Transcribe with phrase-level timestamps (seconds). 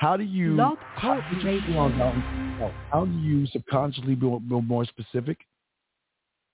[0.00, 0.56] How do you
[2.58, 5.36] how, how do you subconsciously be, be more specific?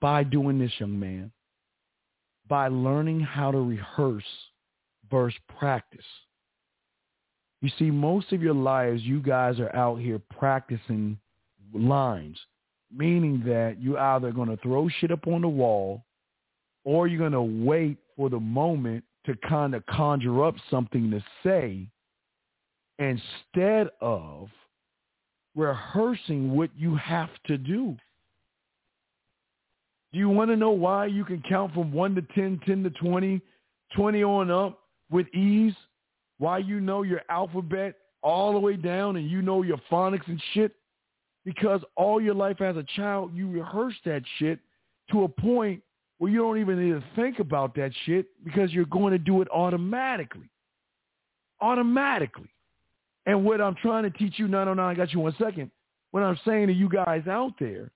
[0.00, 1.30] By doing this, young man.
[2.48, 4.24] By learning how to rehearse
[5.08, 6.04] versus practice.
[7.62, 11.16] You see, most of your lives, you guys are out here practicing
[11.72, 12.40] lines,
[12.92, 16.02] meaning that you're either going to throw shit up on the wall
[16.84, 21.24] or you're going to wait for the moment to kind of conjure up something to
[21.44, 21.86] say
[22.98, 24.48] instead of
[25.54, 27.96] rehearsing what you have to do.
[30.12, 32.90] Do you want to know why you can count from 1 to 10, 10 to
[32.90, 33.40] 20,
[33.94, 35.74] 20 on up with ease?
[36.38, 40.40] Why you know your alphabet all the way down and you know your phonics and
[40.52, 40.72] shit?
[41.44, 44.58] Because all your life as a child, you rehearsed that shit
[45.10, 45.82] to a point
[46.18, 49.42] where you don't even need to think about that shit because you're going to do
[49.42, 50.50] it automatically.
[51.60, 52.50] Automatically.
[53.26, 55.70] And what I'm trying to teach you, 909, I got you one second.
[56.12, 57.90] What I'm saying to you guys out there,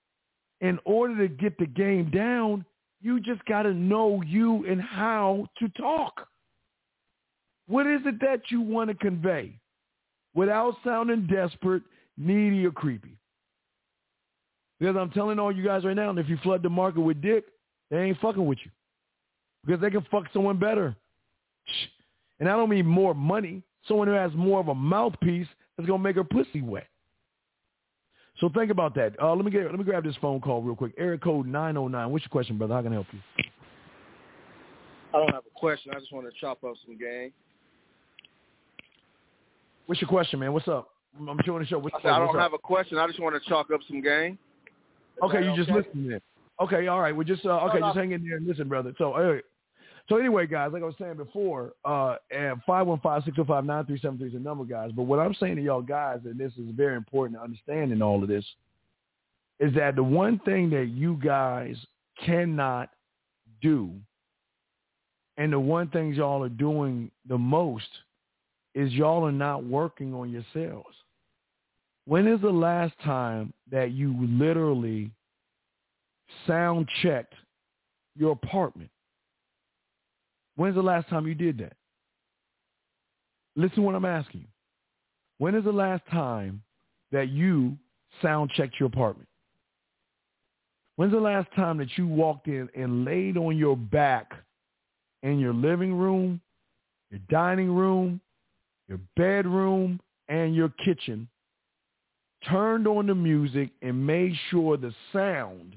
[0.59, 2.65] in order to get the game down,
[3.01, 6.27] you just got to know you and how to talk.
[7.67, 9.57] What is it that you want to convey
[10.35, 11.83] without sounding desperate,
[12.17, 13.17] needy, or creepy?
[14.79, 17.45] Because I'm telling all you guys right now, if you flood the market with dick,
[17.89, 18.71] they ain't fucking with you.
[19.65, 20.95] Because they can fuck someone better.
[22.39, 23.61] And I don't mean more money.
[23.87, 26.87] Someone who has more of a mouthpiece that's gonna make her pussy wet.
[28.39, 29.13] So think about that.
[29.21, 30.93] Uh, let me get let me grab this phone call real quick.
[30.97, 32.09] Area code nine oh nine.
[32.11, 32.73] What's your question, brother?
[32.73, 33.19] How can I help you?
[35.13, 35.91] I don't have a question.
[35.95, 37.31] I just want to chop up some game.
[39.85, 40.53] What's your question, man?
[40.53, 40.89] What's up?
[41.19, 41.79] I'm showing the show.
[41.79, 42.59] What's, I, said, I don't have up?
[42.59, 42.97] a question.
[42.97, 44.37] I just want to chalk up some game.
[45.21, 45.79] Okay, you just okay?
[45.79, 46.21] listen then.
[46.61, 47.13] Okay, all right.
[47.13, 47.87] Well, just uh, okay, no.
[47.87, 48.93] just hang in there and listen, brother.
[48.97, 49.41] So.
[50.09, 52.15] So anyway, guys, like I was saying before, uh,
[52.65, 54.91] five one five six zero five nine three seven three is the number, guys.
[54.95, 58.01] But what I'm saying to y'all guys, and this is very important to understand in
[58.01, 58.45] all of this,
[59.59, 61.75] is that the one thing that you guys
[62.25, 62.89] cannot
[63.61, 63.91] do,
[65.37, 67.87] and the one thing y'all are doing the most,
[68.73, 70.95] is y'all are not working on yourselves.
[72.05, 75.11] When is the last time that you literally
[76.47, 77.35] sound checked
[78.15, 78.89] your apartment?
[80.55, 81.73] When's the last time you did that?
[83.55, 84.47] Listen to what I'm asking you.
[85.37, 86.61] When is the last time
[87.11, 87.77] that you
[88.21, 89.27] sound checked your apartment?
[90.95, 94.31] When's the last time that you walked in and laid on your back
[95.23, 96.41] in your living room,
[97.09, 98.21] your dining room,
[98.87, 101.27] your bedroom, and your kitchen,
[102.49, 105.75] turned on the music and made sure the sound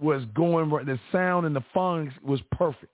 [0.00, 2.92] was going right, the sound and the phonics was perfect?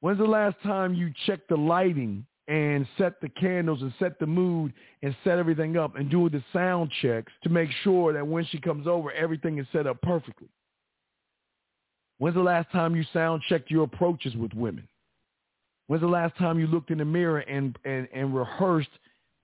[0.00, 4.26] When's the last time you checked the lighting and set the candles and set the
[4.26, 4.72] mood
[5.02, 8.58] and set everything up and do the sound checks to make sure that when she
[8.58, 10.48] comes over, everything is set up perfectly?
[12.18, 14.88] When's the last time you sound checked your approaches with women?
[15.88, 18.88] When's the last time you looked in the mirror and, and, and rehearsed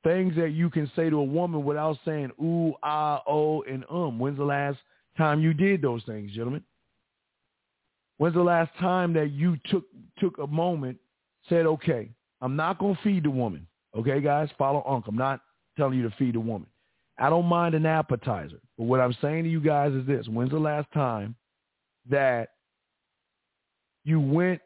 [0.03, 4.19] things that you can say to a woman without saying ooh, ah, oh, and um?
[4.19, 4.79] When's the last
[5.17, 6.63] time you did those things, gentlemen?
[8.25, 9.85] When's the last time that you took
[10.19, 10.97] took a moment,
[11.47, 12.09] said, okay,
[12.41, 13.67] I'm not going to feed the woman.
[13.95, 15.05] Okay, guys, follow Unc.
[15.07, 15.41] I'm not
[15.77, 16.67] telling you to feed the woman.
[17.19, 18.63] I don't mind an appetizer.
[18.79, 20.27] But what I'm saying to you guys is this.
[20.27, 21.37] When's the last time
[22.09, 22.53] that
[24.05, 24.63] you went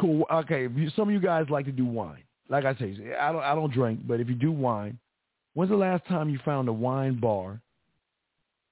[0.00, 2.24] to, okay, some of you guys like to do wine.
[2.48, 4.98] Like I say, I don't, I don't drink, but if you do wine,
[5.52, 7.60] when's the last time you found a wine bar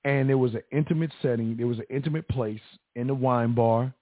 [0.05, 2.61] and there was an intimate setting, there was an intimate place
[2.97, 3.95] in the wine bar.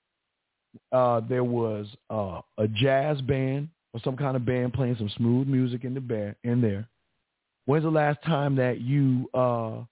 [0.92, 5.48] Uh, there was uh, a jazz band or some kind of band playing some smooth
[5.48, 6.88] music in the band in there.
[7.66, 9.82] When's the last time that you uh,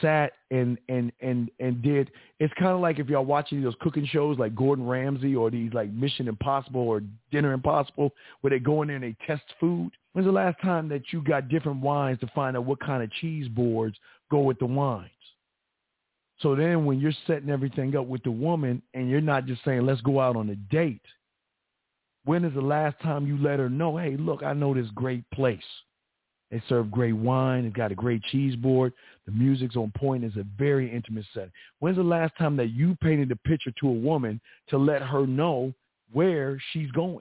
[0.00, 2.10] sat and and and and did?
[2.40, 5.72] It's kind of like if y'all watching those cooking shows like Gordon Ramsay or these
[5.72, 9.90] like Mission Impossible or Dinner Impossible, where they go in there and they test food.
[10.12, 13.10] When's the last time that you got different wines to find out what kind of
[13.12, 13.96] cheese boards
[14.30, 15.10] go with the wines?
[16.40, 19.84] So then when you're setting everything up with the woman and you're not just saying,
[19.84, 21.02] let's go out on a date,
[22.24, 25.28] when is the last time you let her know, hey, look, I know this great
[25.30, 25.60] place.
[26.50, 27.64] They serve great wine.
[27.64, 28.92] It's got a great cheese board.
[29.26, 30.24] The music's on point.
[30.24, 31.52] It's a very intimate setting.
[31.80, 35.26] When's the last time that you painted a picture to a woman to let her
[35.26, 35.74] know
[36.12, 37.20] where she's going?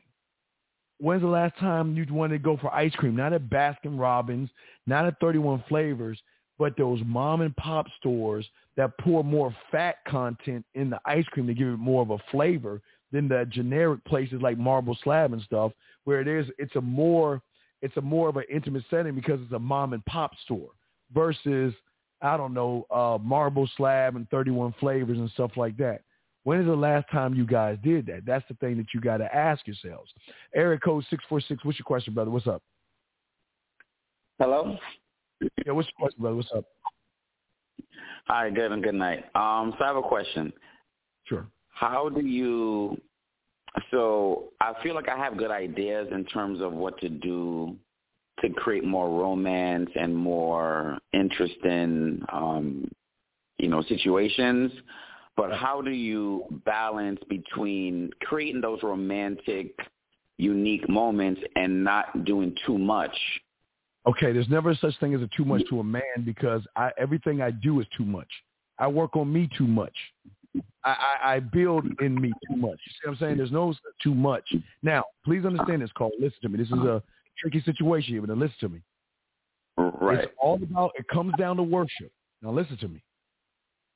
[0.99, 3.15] When's the last time you wanted to go for ice cream?
[3.15, 4.49] Not at Baskin Robbins,
[4.87, 6.19] not at 31 Flavors,
[6.57, 11.47] but those mom and pop stores that pour more fat content in the ice cream
[11.47, 12.81] to give it more of a flavor
[13.11, 15.71] than the generic places like Marble Slab and stuff,
[16.05, 17.41] where it is, it's a more,
[17.81, 20.69] it's a more of an intimate setting because it's a mom and pop store
[21.13, 21.73] versus
[22.21, 26.01] I don't know uh, marble slab and 31 flavors and stuff like that.
[26.43, 28.25] When is the last time you guys did that?
[28.25, 30.11] That's the thing that you got to ask yourselves.
[30.55, 32.31] Eric code 646, what's your question, brother?
[32.31, 32.63] What's up?
[34.39, 34.77] Hello?
[35.41, 36.37] Yeah, what's your question, brother?
[36.37, 36.65] What's up?
[38.27, 39.25] Hi, good and good night.
[39.35, 40.51] Um, so I have a question.
[41.25, 41.47] Sure.
[41.69, 42.99] How do you
[43.91, 47.75] so I feel like I have good ideas in terms of what to do
[48.41, 52.89] to create more romance and more interesting, um,
[53.57, 54.71] you know, situations.
[55.35, 59.75] But how do you balance between creating those romantic,
[60.37, 63.15] unique moments and not doing too much?
[64.07, 67.41] Okay, there's never such thing as a too much to a man because I, everything
[67.41, 68.29] I do is too much.
[68.79, 69.93] I work on me too much.
[70.85, 70.89] I,
[71.23, 72.79] I, I build in me too much.
[72.85, 73.37] You see what I'm saying?
[73.37, 74.43] There's no too much.
[74.81, 76.11] Now, please understand this, Carl.
[76.19, 76.57] Listen to me.
[76.57, 77.03] This is a
[77.37, 78.81] tricky situation here, but listen to me.
[79.77, 80.19] Right.
[80.19, 82.11] It's all about, it comes down to worship.
[82.41, 83.03] Now listen to me.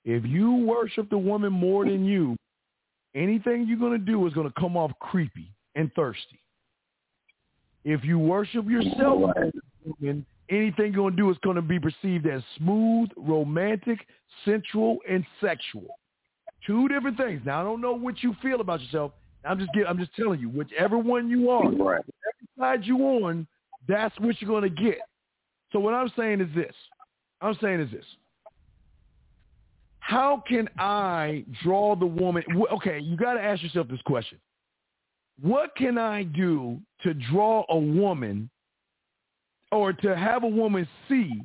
[0.03, 2.35] If you worship the woman more than you,
[3.15, 6.39] anything you're going to do is going to come off creepy and thirsty.
[7.83, 9.31] If you worship yourself,
[10.01, 13.99] woman, anything you're going to do is going to be perceived as smooth, romantic,
[14.45, 15.87] sensual, and sexual.
[16.65, 17.41] Two different things.
[17.45, 19.13] Now I don't know what you feel about yourself.
[19.43, 22.03] I'm just get, I'm just telling you, whichever one you are, right.
[22.03, 23.47] every side you on,
[23.87, 24.99] that's what you're going to get.
[25.71, 26.75] So what I'm saying is this.
[27.41, 28.05] I'm saying is this.
[29.99, 32.43] How can I draw the woman?
[32.73, 34.37] Okay, you got to ask yourself this question.
[35.41, 38.49] What can I do to draw a woman
[39.71, 41.41] or to have a woman see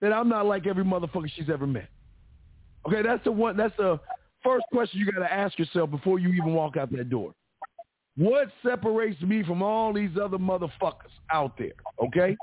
[0.00, 1.88] that I'm not like every motherfucker she's ever met?
[2.86, 3.56] Okay, that's the one.
[3.56, 3.98] That's the
[4.44, 7.34] first question you got to ask yourself before you even walk out that door.
[8.16, 11.72] What separates me from all these other motherfuckers out there?
[12.02, 12.36] Okay.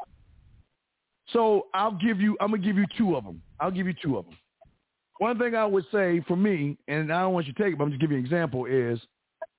[1.32, 2.38] So I'll give you.
[2.42, 3.42] I'm gonna give you two of them.
[3.60, 4.38] I'll give you two of them.
[5.20, 7.78] One thing I would say for me, and I don't want you to take it,
[7.78, 9.00] but I'm just giving you an example, is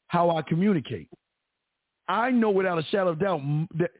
[0.08, 1.08] how I communicate.
[2.06, 3.40] I know without a shadow of doubt
[3.76, 3.90] that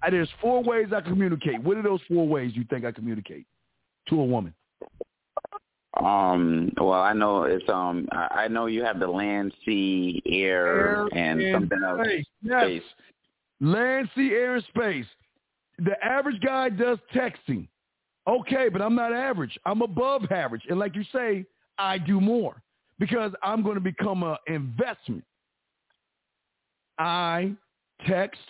[0.01, 1.61] I, there's four ways I communicate.
[1.61, 3.45] What are those four ways you think I communicate
[4.09, 4.53] to a woman?
[6.01, 6.71] Um.
[6.77, 8.07] Well, I know it's um.
[8.11, 12.01] I know you have the land, sea, air, air and, and something else.
[12.05, 12.25] Space.
[12.41, 12.63] Yes.
[12.63, 12.83] Space.
[13.59, 15.05] Land, sea, air, and space.
[15.79, 17.67] The average guy does texting.
[18.27, 19.57] Okay, but I'm not average.
[19.65, 20.63] I'm above average.
[20.69, 21.45] And like you say,
[21.77, 22.61] I do more
[22.99, 25.23] because I'm going to become an investment.
[26.99, 27.53] I
[28.07, 28.41] text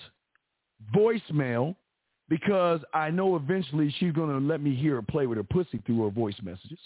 [0.93, 1.75] voicemail
[2.27, 5.81] because I know eventually she's going to let me hear her play with her pussy
[5.85, 6.79] through her voice messages.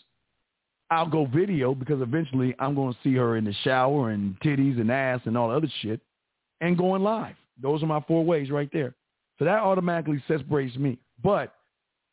[0.91, 4.79] I'll go video because eventually I'm going to see her in the shower and titties
[4.79, 5.99] and ass and all the other shit
[6.61, 7.35] and going live.
[7.59, 8.93] Those are my four ways right there.
[9.39, 10.99] So that automatically separates me.
[11.23, 11.54] But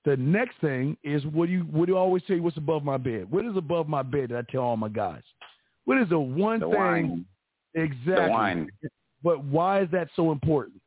[0.04, 2.96] the next thing is what do you what do you always say what's above my
[2.96, 3.30] bed?
[3.30, 5.22] What is above my bed that I tell all my guys?
[5.84, 7.24] What is the one the thing wine.
[7.74, 8.14] exactly?
[8.14, 8.68] The wine.
[9.22, 10.80] But why is that so important?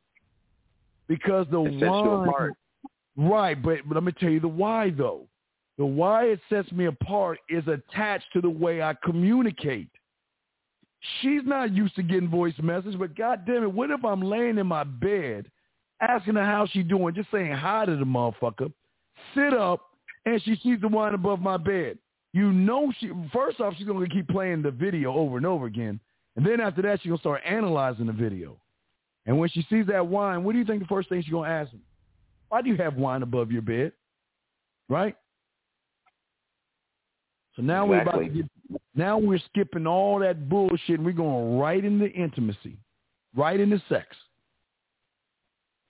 [1.08, 2.52] Because the It sets you wine apart.
[3.18, 5.26] Right, but, but let me tell you the why though.
[5.78, 9.88] The why it sets me apart is attached to the way I communicate.
[11.20, 14.56] She's not used to getting voice messages, but God damn it, what if I'm laying
[14.56, 15.50] in my bed
[16.00, 18.72] asking her how she doing, just saying hi to the motherfucker,
[19.34, 19.80] sit up,
[20.24, 21.98] and she sees the wine above my bed.
[22.32, 25.98] You know she first off she's gonna keep playing the video over and over again.
[26.36, 28.58] And then after that she's gonna start analyzing the video.
[29.24, 31.48] And when she sees that wine, what do you think the first thing she's gonna
[31.48, 31.80] ask me?
[32.48, 33.92] Why do you have wine above your bed?
[34.88, 35.16] Right?
[37.54, 38.44] So now we're about to get,
[38.94, 42.76] now we're skipping all that bullshit and we're going right into intimacy,
[43.34, 44.14] right into sex.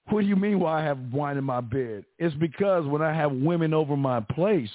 [0.08, 2.04] What do you mean why I have wine in my bed?
[2.18, 4.70] It's because when I have women over my place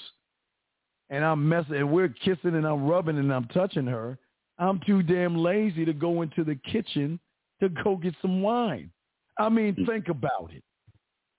[1.10, 4.18] and I'm messing and we're kissing and I'm rubbing and I'm touching her,
[4.60, 7.20] I'm too damn lazy to go into the kitchen
[7.62, 8.92] to go get some wine.
[9.40, 9.86] I mean, hmm.
[9.86, 10.64] think about it.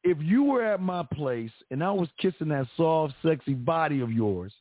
[0.04, 4.10] If you were at my place and I was kissing that soft, sexy body of
[4.10, 4.52] yours,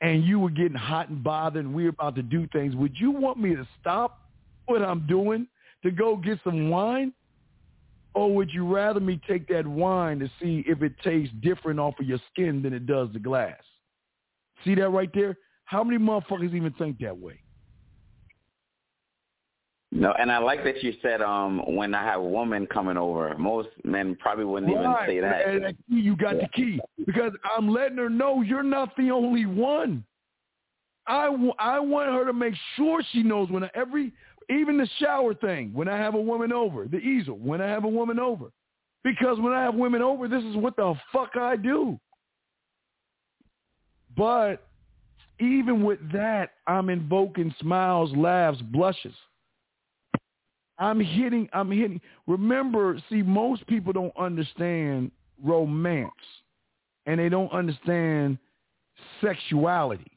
[0.00, 2.98] and you were getting hot and bothered and we were about to do things, would
[2.98, 4.30] you want me to stop
[4.66, 5.46] what I'm doing
[5.82, 7.12] to go get some wine?
[8.14, 11.94] Or would you rather me take that wine to see if it tastes different off
[12.00, 13.60] of your skin than it does the glass?
[14.64, 15.36] See that right there?
[15.64, 17.40] How many motherfuckers even think that way?
[19.92, 23.36] No, and I like that you said um when I have a woman coming over.
[23.36, 25.48] Most men probably wouldn't even say that.
[25.48, 30.04] And you got the key because I'm letting her know you're not the only one.
[31.06, 31.26] I,
[31.58, 34.12] I want her to make sure she knows when every,
[34.50, 37.84] even the shower thing, when I have a woman over, the easel, when I have
[37.84, 38.46] a woman over.
[39.02, 41.98] Because when I have women over, this is what the fuck I do.
[44.16, 44.66] But
[45.38, 49.14] even with that, I'm invoking smiles, laughs, blushes.
[50.78, 52.00] I'm hitting, I'm hitting.
[52.26, 55.10] Remember, see, most people don't understand
[55.42, 56.10] romance
[57.06, 58.38] and they don't understand
[59.20, 60.09] sexuality.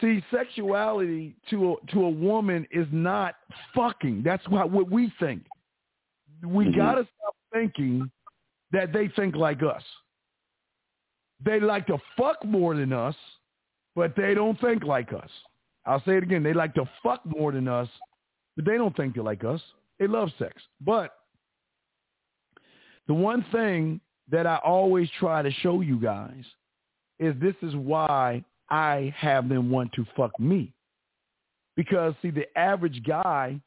[0.00, 3.34] See, sexuality to a, to a woman is not
[3.74, 4.22] fucking.
[4.22, 5.44] That's what, what we think.
[6.42, 6.76] We mm-hmm.
[6.78, 8.10] got to stop thinking
[8.72, 9.82] that they think like us.
[11.44, 13.16] They like to fuck more than us,
[13.94, 15.30] but they don't think like us.
[15.86, 16.42] I'll say it again.
[16.42, 17.88] They like to fuck more than us,
[18.56, 19.60] but they don't think they're like us.
[19.98, 20.62] They love sex.
[20.80, 21.14] But
[23.06, 26.44] the one thing that I always try to show you guys
[27.18, 30.72] is this is why I have them want to fuck me.
[31.76, 33.60] Because see, the average guy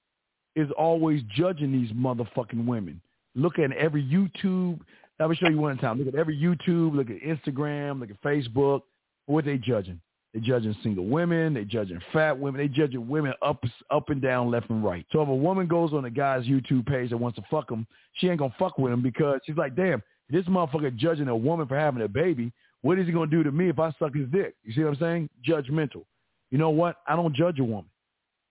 [0.55, 3.01] is always judging these motherfucking women.
[3.35, 4.79] Look at every YouTube.
[5.19, 5.99] Let me show you one time.
[5.99, 6.95] Look at every YouTube.
[6.95, 7.99] Look at Instagram.
[7.99, 8.81] Look at Facebook.
[9.25, 9.99] What they judging?
[10.33, 11.53] They judging single women.
[11.53, 12.59] They judging fat women.
[12.59, 15.05] They judging women up, up and down, left and right.
[15.11, 17.85] So if a woman goes on a guy's YouTube page that wants to fuck him,
[18.13, 21.67] she ain't gonna fuck with him because she's like, damn, this motherfucker judging a woman
[21.67, 22.51] for having a baby.
[22.83, 24.55] What is he gonna do to me if I suck his dick?
[24.63, 25.29] You see what I'm saying?
[25.47, 26.03] Judgmental.
[26.51, 26.97] You know what?
[27.07, 27.89] I don't judge a woman.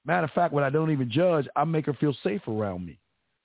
[0.05, 2.99] Matter of fact, when I don't even judge, I make her feel safe around me.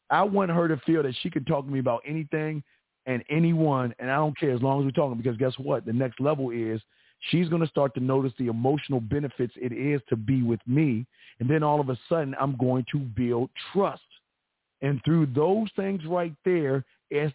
[0.09, 2.63] I want her to feel that she can talk to me about anything
[3.05, 5.17] and anyone, and I don't care as long as we're talking.
[5.17, 5.85] Because guess what?
[5.85, 6.81] The next level is
[7.29, 11.05] she's going to start to notice the emotional benefits it is to be with me,
[11.39, 14.01] and then all of a sudden, I'm going to build trust.
[14.81, 16.85] And through those things right there,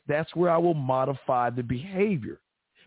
[0.08, 2.38] that's where I will modify the behavior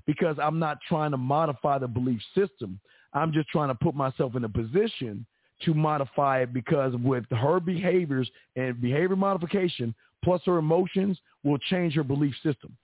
[0.05, 2.79] because I'm not trying to modify the belief system.
[3.13, 5.25] I'm just trying to put myself in a position
[5.63, 11.93] to modify it because with her behaviors and behavior modification plus her emotions will change
[11.93, 12.75] her belief system.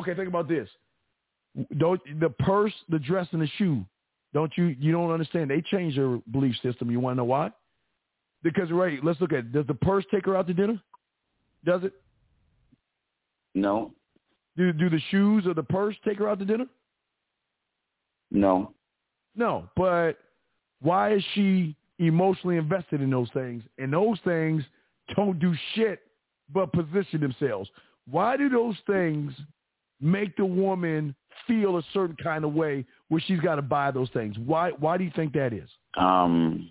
[0.00, 0.68] Okay, think about this.
[1.78, 3.84] Don't the purse, the dress, and the shoe.
[4.34, 4.76] Don't you?
[4.78, 5.50] You don't understand?
[5.50, 6.90] They change her belief system.
[6.90, 7.50] You want to know why?
[8.42, 9.38] Because right, let's look at.
[9.38, 9.52] It.
[9.52, 10.80] Does the purse take her out to dinner?
[11.64, 11.92] Does it?
[13.54, 13.92] No.
[14.58, 16.66] Do do the shoes or the purse take her out to dinner?
[18.30, 18.74] No.
[19.36, 20.18] No, but
[20.82, 23.62] why is she emotionally invested in those things?
[23.78, 24.64] And those things
[25.16, 26.00] don't do shit
[26.52, 27.70] but position themselves.
[28.10, 29.32] Why do those things
[30.00, 31.14] make the woman
[31.46, 34.36] feel a certain kind of way where she's got to buy those things?
[34.44, 35.68] Why why do you think that is?
[35.96, 36.68] Um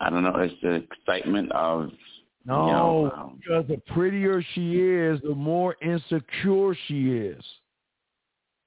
[0.00, 1.90] I don't know, it's the excitement of
[2.44, 7.42] no, you know, um, because the prettier she is, the more insecure she is.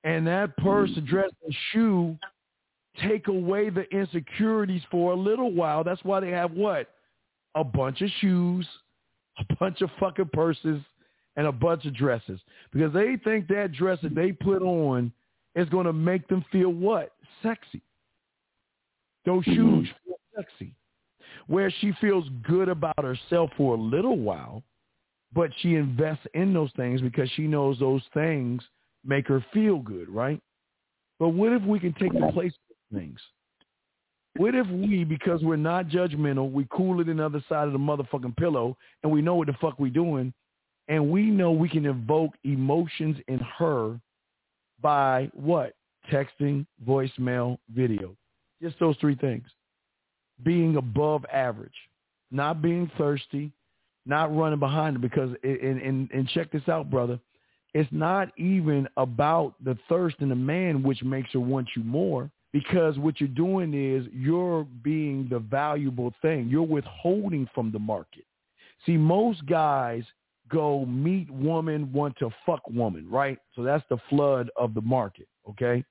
[0.03, 1.05] And that purse, mm-hmm.
[1.05, 2.17] dress, and shoe
[3.03, 5.83] take away the insecurities for a little while.
[5.83, 6.89] That's why they have what?
[7.55, 8.67] A bunch of shoes,
[9.39, 10.81] a bunch of fucking purses,
[11.35, 12.39] and a bunch of dresses.
[12.71, 15.11] Because they think that dress that they put on
[15.55, 17.13] is going to make them feel what?
[17.41, 17.81] Sexy.
[19.25, 19.53] Those mm-hmm.
[19.55, 20.73] shoes feel sexy.
[21.47, 24.63] Where she feels good about herself for a little while,
[25.33, 28.63] but she invests in those things because she knows those things
[29.05, 30.41] make her feel good, right?
[31.19, 33.19] But what if we can take the place of things.
[34.37, 37.73] What if we, because we're not judgmental, we cool it in the other side of
[37.73, 40.33] the motherfucking pillow, and we know what the fuck we doing,
[40.87, 43.99] and we know we can evoke emotions in her
[44.81, 45.73] by what?
[46.11, 48.15] Texting, voicemail, video.
[48.61, 49.45] Just those three things.
[50.43, 51.73] Being above average,
[52.31, 53.51] not being thirsty,
[54.05, 55.01] not running behind it.
[55.01, 57.19] Because and and and check this out, brother.
[57.73, 62.31] It's not even about the thirst in the man which makes her want you more
[62.53, 66.47] because what you're doing is you're being the valuable thing.
[66.47, 68.23] You're withholding from the market.
[68.85, 70.05] See, most guys
[70.47, 73.37] go meet woman, want to fuck woman, right?
[73.57, 75.83] So that's the flood of the market, okay?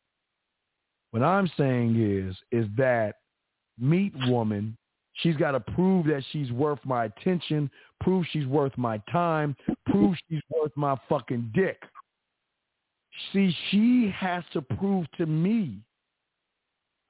[1.10, 3.16] What I'm saying is, is that
[3.78, 4.76] meet woman,
[5.14, 10.16] she's got to prove that she's worth my attention, prove she's worth my time, prove
[10.28, 11.80] she's worth my fucking dick.
[13.32, 15.80] See, she has to prove to me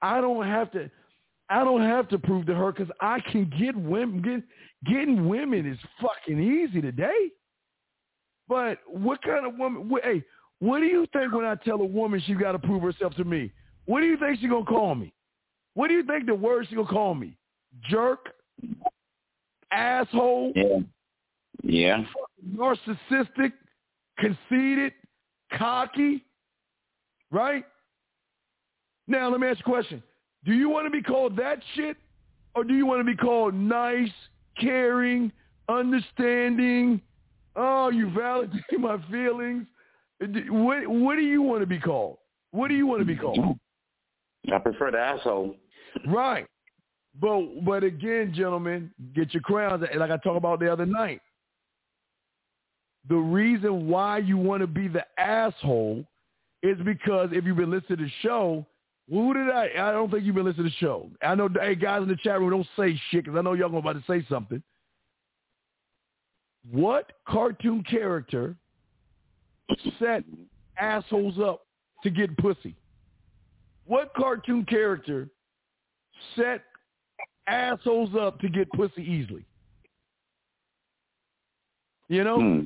[0.05, 0.91] I don't have to.
[1.49, 4.21] I don't have to prove to her because I can get women.
[4.21, 7.31] Get, getting women is fucking easy today.
[8.47, 9.89] But what kind of woman?
[9.89, 10.23] What, hey,
[10.59, 13.25] what do you think when I tell a woman she's got to prove herself to
[13.25, 13.51] me?
[13.87, 15.14] What do you think she gonna call me?
[15.75, 17.37] What do you think the word she gonna call me?
[17.89, 18.33] Jerk,
[19.73, 20.79] asshole, yeah,
[21.63, 22.05] yeah,
[22.55, 23.53] narcissistic,
[24.19, 24.93] conceited,
[25.53, 26.25] cocky,
[27.31, 27.65] right?
[29.07, 30.03] Now, let me ask you a question.
[30.45, 31.97] Do you want to be called that shit
[32.55, 34.13] or do you want to be called nice,
[34.59, 35.33] caring,
[35.69, 37.01] understanding?
[37.57, 39.67] Oh, you validate my feelings.
[40.49, 42.19] What, what do you want to be called?
[42.53, 43.59] What do you want to be called?
[44.53, 45.57] I prefer the asshole.
[46.07, 46.47] Right.
[47.21, 49.85] But but again, gentlemen, get your crowns.
[49.97, 51.21] Like I talked about the other night.
[53.09, 56.05] The reason why you want to be the asshole
[56.63, 58.67] is because if you've been listening to the show,
[59.11, 59.69] who did I?
[59.77, 61.11] I don't think you've been listening to the show.
[61.23, 63.77] I know, hey guys in the chat room, don't say shit because I know y'all
[63.77, 64.63] about to say something.
[66.71, 68.57] What cartoon character
[69.99, 70.25] set
[70.79, 71.67] assholes up
[72.03, 72.75] to get pussy?
[73.87, 75.29] What cartoon character
[76.37, 76.63] set
[77.47, 79.45] assholes up to get pussy easily?
[82.09, 82.41] You know?
[82.41, 82.61] Hmm.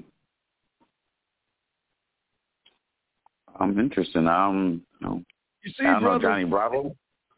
[3.60, 4.26] I'm interested.
[4.26, 5.22] Um, no.
[5.64, 6.96] You see, I don't brother, know Johnny Bravo.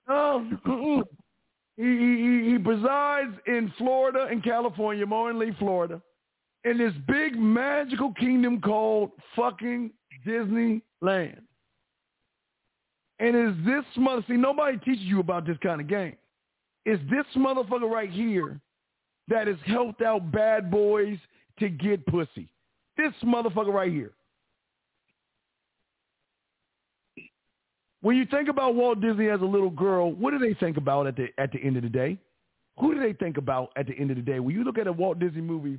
[0.09, 1.05] No,
[1.77, 6.03] he, he he presides in Florida and California, in Florida,
[6.65, 9.91] in this big magical kingdom called fucking
[10.27, 11.41] Disneyland.
[13.21, 16.17] And is this mother see nobody teaches you about this kind of game.
[16.87, 18.59] Is this motherfucker right here
[19.29, 21.19] that has helped out bad boys
[21.59, 22.49] to get pussy?
[22.97, 24.13] This motherfucker right here.
[28.01, 31.07] When you think about Walt Disney as a little girl, what do they think about
[31.07, 32.17] at the at the end of the day?
[32.79, 34.41] Who do they think about at the end of the day?
[34.41, 35.79] When you look at a Walt Disney movie,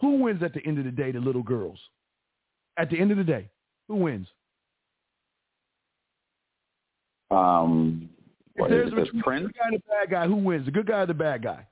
[0.00, 1.10] who wins at the end of the day?
[1.10, 1.80] The little girls.
[2.78, 3.48] At the end of the day,
[3.88, 4.28] who wins?
[7.30, 8.08] Um,
[8.56, 9.46] what is There's it, between the Prince?
[9.46, 10.26] The good guy the bad guy.
[10.26, 10.64] Who wins?
[10.64, 11.66] The good guy or the bad guy?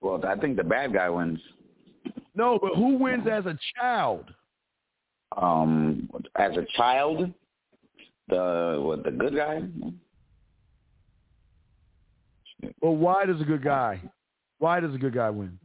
[0.00, 1.40] Well, I think the bad guy wins.
[2.34, 4.24] No, but who wins as a child?
[5.36, 7.32] Um, as a child,
[8.28, 9.62] the what the good guy?
[12.80, 14.00] Well, why does a good guy?
[14.58, 15.58] Why does a good guy win?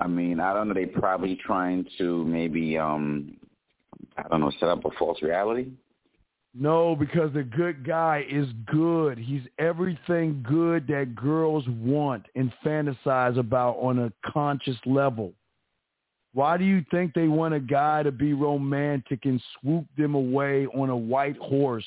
[0.00, 0.74] I mean, I don't know.
[0.74, 3.36] They probably trying to maybe um,
[4.16, 5.68] I don't know, set up a false reality.
[6.60, 9.16] No, because the good guy is good.
[9.16, 15.32] He's everything good that girls want and fantasize about on a conscious level.
[16.34, 20.66] Why do you think they want a guy to be romantic and swoop them away
[20.66, 21.86] on a white horse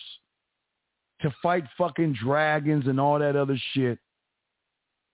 [1.22, 4.00] to fight fucking dragons and all that other shit?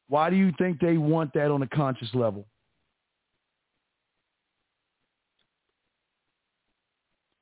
[0.08, 2.46] Why do you think they want that on a conscious level?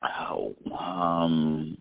[0.01, 1.77] Oh, um,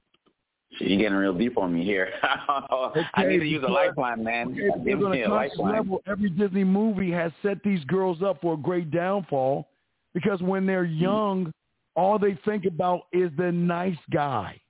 [0.81, 2.11] you're getting real deep on me here.
[2.23, 4.53] I need to use a lifeline, man.
[4.53, 5.73] Okay, Give me a lifeline.
[5.73, 9.69] level, every Disney movie has set these girls up for a great downfall
[10.15, 11.03] because when they're hmm.
[11.03, 11.53] young,
[11.97, 14.61] all they think about is the nice guy,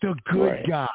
[0.00, 0.68] the good Right.
[0.68, 0.88] guy,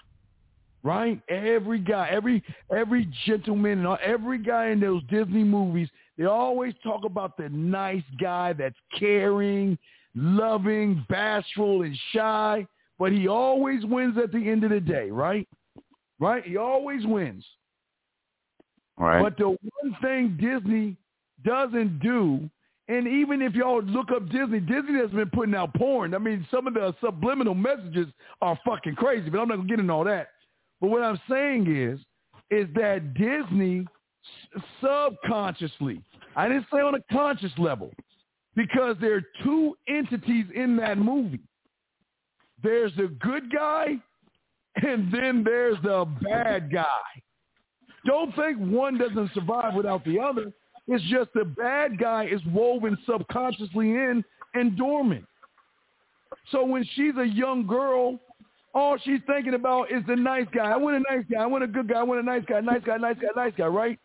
[0.84, 1.22] right?
[1.28, 7.04] Every guy, every every gentleman, and every guy in those Disney movies, they always talk
[7.06, 9.78] about the nice guy that's caring,
[10.16, 12.66] loving, bashful, and shy,
[13.00, 15.48] but he always wins at the end of the day, right?
[16.20, 16.44] Right?
[16.46, 17.46] He always wins.
[18.98, 19.24] Right.
[19.24, 20.98] But the one thing Disney
[21.46, 22.50] doesn't do,
[22.90, 26.14] and even if y'all look up Disney, Disney has been putting out porn.
[26.14, 28.08] I mean, some of the subliminal messages
[28.42, 30.30] are fucking crazy, but I'm not gonna get into all that.
[30.82, 32.00] But what I'm saying is,
[32.52, 33.86] is that Disney
[34.82, 36.02] subconsciously,
[36.36, 37.94] I didn't say on a conscious level,
[38.56, 41.40] because there are two entities in that movie.
[42.64, 43.96] There's the good guy,
[44.84, 46.86] and then there's the bad guy.
[48.06, 50.52] Don't think one doesn't survive without the other.
[50.88, 54.24] It's just the bad guy is woven subconsciously in
[54.56, 55.26] and dormant.
[56.52, 58.20] So when she's a young girl,
[58.74, 60.72] all she's thinking about is the nice guy.
[60.72, 61.40] I want a nice guy.
[61.42, 62.00] I want a good guy.
[62.00, 62.60] I want a nice guy.
[62.62, 62.98] Nice guy.
[62.98, 63.28] Nice guy.
[63.36, 63.68] Nice guy.
[63.68, 64.00] Right?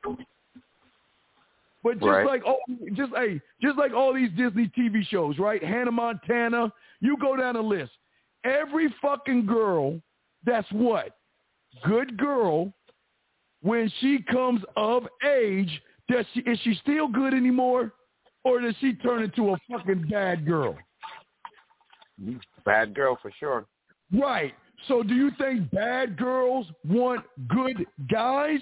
[1.82, 2.26] But just Right.
[2.26, 2.60] like all,
[2.94, 5.62] just hey, just like all these Disney TV shows, right?
[5.62, 6.72] Hannah Montana.
[7.00, 7.92] You go down the list.
[8.44, 10.00] Every fucking girl
[10.44, 11.16] that's what
[11.84, 12.72] good girl
[13.62, 17.92] when she comes of age, does she is she still good anymore,
[18.44, 20.76] or does she turn into a fucking bad girl?
[22.64, 23.66] Bad girl for sure.
[24.12, 24.54] Right.
[24.86, 28.60] So do you think bad girls want good guys,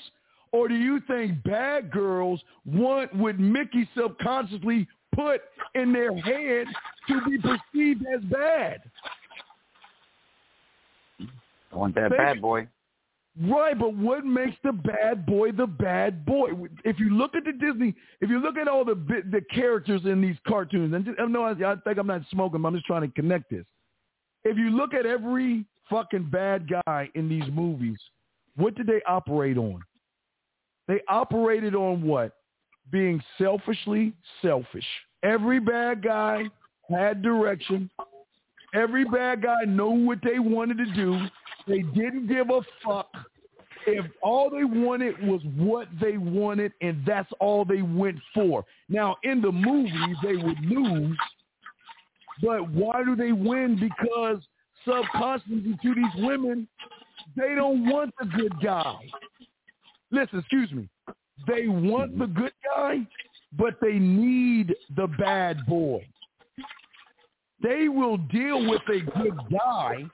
[0.53, 5.40] or do you think bad girls want what Mickey subconsciously put
[5.75, 6.66] in their head
[7.09, 8.83] to be perceived as bad?
[11.73, 12.69] I want that bad boy.
[13.41, 16.51] Right, but what makes the bad boy the bad boy?
[16.85, 20.21] If you look at the Disney, if you look at all the the characters in
[20.21, 23.03] these cartoons, and just, I I, I think I'm not smoking, but I'm just trying
[23.03, 23.65] to connect this.
[24.45, 27.99] If you look at every fucking bad guy in these movies,
[28.57, 29.83] what did they operate on?
[30.89, 32.33] They operated on what?
[32.91, 34.85] Being selfishly selfish.
[35.23, 36.51] Every bad guy
[36.91, 37.89] had direction.
[38.75, 41.19] Every bad guy knew what they wanted to do.
[41.66, 43.09] They didn't give a fuck
[43.87, 48.64] if all they wanted was what they wanted and that's all they went for.
[48.88, 51.16] Now, in the movies, they would lose,
[52.42, 53.79] but why do they win?
[53.79, 54.38] Because
[54.87, 56.68] subconsciously to these women,
[57.37, 58.96] they don't want the good guy.
[60.11, 60.88] Listen, excuse me.
[61.46, 62.40] They want the mm-hmm.
[62.40, 63.07] good guy,
[63.57, 66.07] but they need the bad boy.
[67.62, 70.05] They will deal with a good guy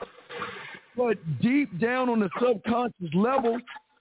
[0.98, 3.58] but deep down on the subconscious level,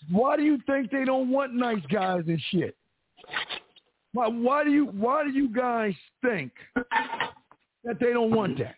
[0.09, 2.75] why do you think they don't want nice guys and shit?
[4.13, 8.75] Why, why do you why do you guys think that they don't want that?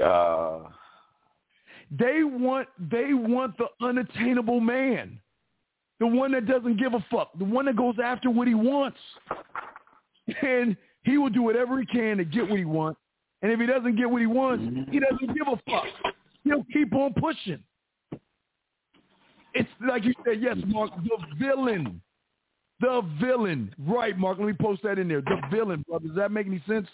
[0.00, 0.68] Uh,
[1.90, 5.18] they want they want the unattainable man,
[5.98, 8.98] the one that doesn't give a fuck, the one that goes after what he wants,
[10.42, 12.99] and he will do whatever he can to get what he wants,
[13.42, 16.14] and if he doesn't get what he wants, he doesn't give a fuck.
[16.44, 17.62] He'll keep on pushing.
[19.54, 22.00] It's like you said, yes, Mark, the villain.
[22.80, 23.74] The villain.
[23.78, 24.38] Right, Mark.
[24.38, 25.20] Let me post that in there.
[25.20, 26.06] The villain, brother.
[26.06, 26.88] Does that make any sense?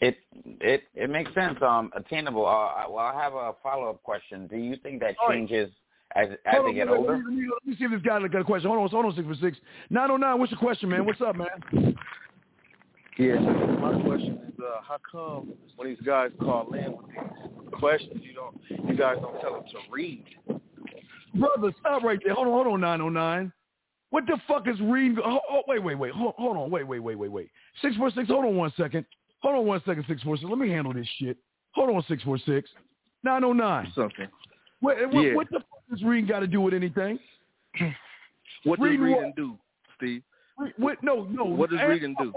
[0.00, 0.18] It
[0.60, 1.58] it it makes sense.
[1.62, 2.46] Um, attainable.
[2.46, 4.46] Uh, well, I have a follow up question.
[4.46, 5.70] Do you think that changes
[6.16, 7.16] as as hold they on, get older?
[7.16, 8.68] Let me, let me see if this guy got a question.
[8.68, 9.58] Hold on, hold on, six for six.
[9.90, 10.38] Nine oh nine.
[10.38, 11.04] What's your question, man?
[11.04, 11.96] What's up, man?
[13.20, 17.78] Yeah, so my question is, uh, how come when these guys call in with these
[17.78, 20.24] questions, you don't, you guys don't tell them to read?
[21.34, 22.32] Brother, stop right there.
[22.34, 23.52] Hold on, hold on, 909.
[24.08, 25.18] What the fuck is reading?
[25.22, 26.12] Oh, oh, wait, wait, wait.
[26.14, 26.70] Hold, hold on.
[26.70, 27.50] Wait, wait, wait, wait, wait.
[27.82, 29.04] 646, hold on one second.
[29.42, 30.48] Hold on one second, 646.
[30.48, 31.36] Let me handle this shit.
[31.72, 32.70] Hold on, 646.
[33.22, 33.92] 909.
[33.94, 34.28] Something.
[34.80, 35.34] What, what, Yeah.
[35.34, 37.18] what the fuck does reading got to do with anything?
[38.64, 39.36] What does Reading reading what?
[39.36, 39.58] do,
[39.98, 40.22] Steve?
[40.58, 41.44] Re- What, no, no.
[41.44, 42.32] What does reading do?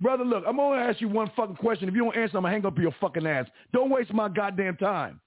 [0.00, 1.88] Brother, look, I'm going to ask you one fucking question.
[1.88, 3.46] If you don't answer, I'm going to hang up your fucking ass.
[3.72, 5.20] Don't waste my goddamn time.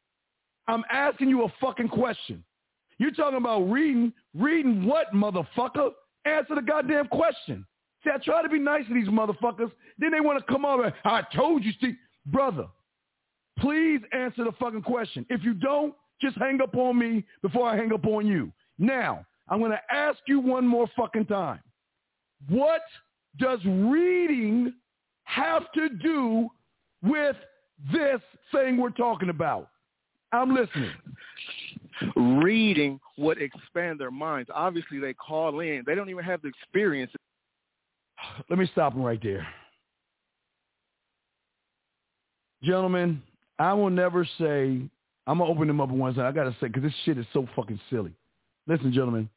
[0.68, 2.44] I'm asking you a fucking question.
[3.00, 4.14] You're talking about reading.
[4.36, 5.92] Reading what, motherfucker?
[6.26, 7.66] Answer the goddamn question.
[8.04, 9.72] See, I try to be nice to these motherfuckers.
[9.98, 10.94] Then they want to come over.
[11.04, 11.96] I told you, Steve.
[12.28, 12.68] Brother,
[13.58, 15.26] please answer the fucking question.
[15.30, 18.52] If you don't, just hang up on me before I hang up on you.
[18.78, 21.62] Now, I'm going to ask you one more fucking time.
[22.48, 22.82] What
[23.40, 24.74] does reading
[25.24, 26.50] have to do
[27.02, 27.36] with
[27.92, 28.20] this
[28.52, 29.70] thing we're talking about?
[30.32, 30.92] I'm listening.
[32.16, 34.50] Reading would expand their minds.
[34.54, 35.84] Obviously, they call in.
[35.86, 37.12] They don't even have the experience.
[38.50, 39.48] Let me stop him right there.
[42.64, 43.22] Gentlemen,
[43.58, 44.82] I will never say,
[45.28, 46.26] I'm going to open them up one side.
[46.26, 48.12] I got to say, because this shit is so fucking silly.
[48.68, 49.30] Listen, gentlemen,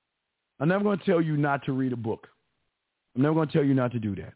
[0.61, 2.29] I'm never going to tell you not to read a book.
[3.15, 4.33] I'm never going to tell you not to do that.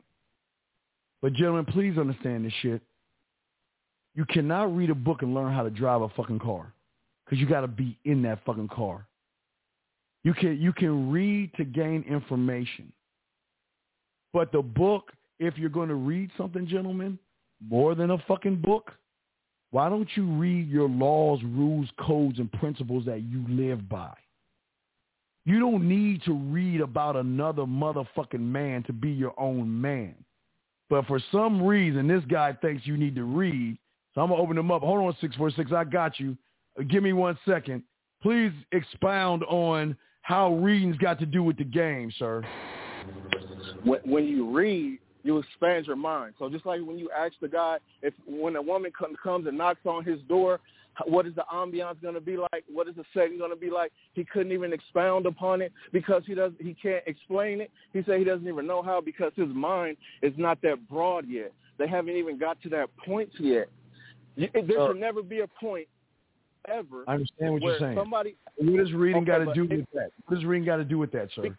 [1.22, 2.82] But gentlemen, please understand this shit.
[4.14, 6.72] You cannot read a book and learn how to drive a fucking car
[7.24, 9.06] because you got to be in that fucking car.
[10.24, 12.92] You can you can read to gain information.
[14.32, 17.18] But the book, if you're going to read something, gentlemen,
[17.66, 18.92] more than a fucking book,
[19.70, 24.12] why don't you read your laws, rules, codes, and principles that you live by?
[25.46, 30.16] You don't need to read about another motherfucking man to be your own man.
[30.90, 33.78] But for some reason, this guy thinks you need to read.
[34.14, 34.82] So I'm going to open them up.
[34.82, 35.72] Hold on, 646.
[35.72, 36.36] I got you.
[36.78, 37.84] Uh, Give me one second.
[38.22, 42.42] Please expound on how reading's got to do with the game, sir.
[43.84, 46.34] When, you read, you expand your mind.
[46.40, 49.56] So just like when you ask the guy, if when a woman come, comes and
[49.56, 50.58] knocks on his door,
[51.04, 52.64] what is the ambiance going to be like?
[52.72, 53.92] What is the setting going to be like?
[54.14, 57.70] He couldn't even expound upon it because he does he can't explain it.
[57.92, 61.52] He said he doesn't even know how because his mind is not that broad yet.
[61.78, 63.68] They haven't even got to that point yet.
[64.36, 65.86] There Uh, should never be a point
[66.68, 67.96] ever I understand what you're saying.
[67.96, 70.10] somebody What does reading Okay, got to do it- with that?
[70.26, 71.54] What does reading got to do with that, sir?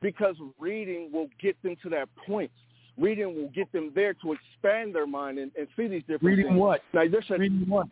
[0.00, 2.50] because reading will get them to that point.
[2.98, 6.46] Reading will get them there to expand their mind and, and see these different Reading
[6.48, 6.58] things.
[6.58, 6.82] what?
[6.92, 7.86] Now there should Reading what?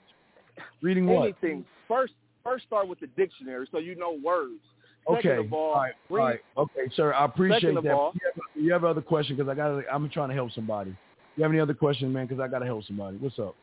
[0.82, 1.22] Reading what?
[1.24, 2.12] anything first.
[2.42, 4.60] First, start with the dictionary so you know words.
[5.08, 5.28] Okay.
[5.28, 5.92] Second of all, all right.
[6.08, 6.40] read, all right.
[6.56, 7.12] Okay, sir.
[7.12, 7.92] I appreciate Second of that.
[7.92, 9.82] all- you, have, you have other questions because I got.
[9.92, 10.96] I'm trying to help somebody.
[11.36, 12.26] You have any other questions, man?
[12.26, 13.16] Because I got to help somebody.
[13.18, 13.54] What's up?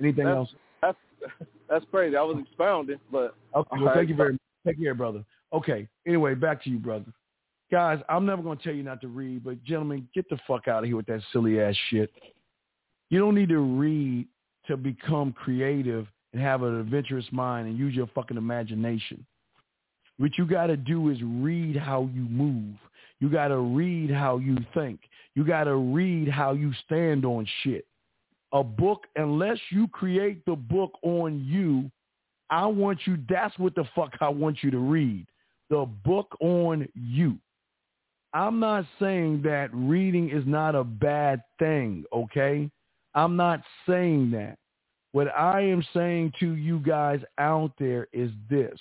[0.00, 0.48] Anything That's- else?
[0.80, 0.98] That's
[1.68, 2.16] that's crazy.
[2.16, 3.68] I was expounding, but Okay.
[3.76, 3.96] Well, right.
[3.96, 4.40] thank you very much.
[4.66, 5.24] Take care, brother.
[5.52, 5.88] Okay.
[6.06, 7.12] Anyway, back to you, brother.
[7.70, 10.66] Guys, I'm never going to tell you not to read, but gentlemen, get the fuck
[10.66, 12.10] out of here with that silly ass shit.
[13.10, 14.26] You don't need to read
[14.66, 19.24] to become creative and have an adventurous mind and use your fucking imagination.
[20.18, 22.74] What you got to do is read how you move.
[23.20, 25.00] You got to read how you think.
[25.34, 27.86] You got to read how you stand on shit.
[28.52, 31.90] A book, unless you create the book on you,
[32.50, 35.26] I want you, that's what the fuck I want you to read.
[35.68, 37.36] The book on you.
[38.32, 42.70] I'm not saying that reading is not a bad thing, okay?
[43.14, 44.58] I'm not saying that.
[45.12, 48.78] What I am saying to you guys out there is this,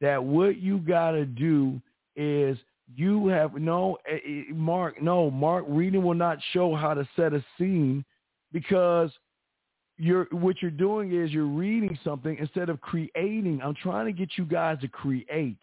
[0.00, 1.80] that what you got to do
[2.14, 2.56] is
[2.94, 7.32] you have no eh, eh, Mark, no, Mark reading will not show how to set
[7.32, 8.04] a scene
[8.52, 9.10] because
[9.98, 13.60] you're what you're doing is you're reading something instead of creating.
[13.62, 15.58] I'm trying to get you guys to create.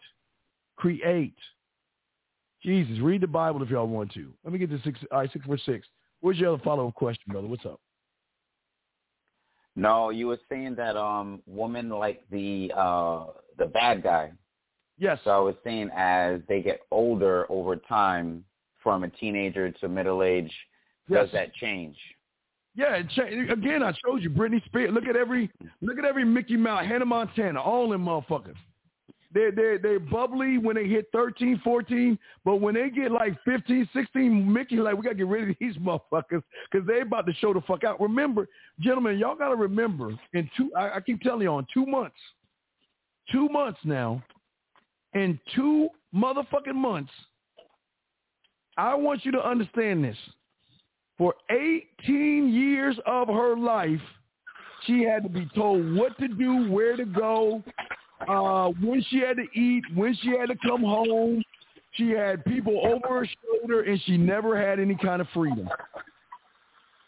[0.76, 1.36] Create.
[2.62, 4.32] Jesus, read the Bible if y'all want to.
[4.42, 5.86] Let me get to six all right, six four six.
[6.20, 7.46] Where's your other follow up question, brother?
[7.46, 7.80] What's up?
[9.76, 13.26] No, you were saying that um women like the uh
[13.58, 14.32] the bad guy.
[14.98, 15.18] Yes.
[15.24, 18.44] So I was saying as they get older over time,
[18.84, 20.52] from a teenager to middle age,
[21.08, 21.24] yes.
[21.24, 21.96] does that change?
[22.76, 24.92] Yeah, again, I showed you Britney Spears.
[24.92, 28.56] Look at every look at every Mickey Mouse, Hannah Montana, all them motherfuckers.
[29.34, 33.88] They they they bubbly when they hit 13, 14, but when they get like 15,
[33.92, 37.52] 16, Mickey like we gotta get rid of these motherfuckers because they about to show
[37.52, 38.00] the fuck out.
[38.00, 38.48] Remember,
[38.80, 40.70] gentlemen, y'all gotta remember in two.
[40.76, 42.16] I, I keep telling you on two months,
[43.32, 44.22] two months now,
[45.14, 47.12] in two motherfucking months,
[48.76, 50.16] I want you to understand this.
[51.18, 54.00] For 18 years of her life,
[54.84, 57.62] she had to be told what to do, where to go,
[58.28, 61.42] uh, when she had to eat, when she had to come home.
[61.92, 63.28] She had people over her
[63.60, 65.68] shoulder, and she never had any kind of freedom.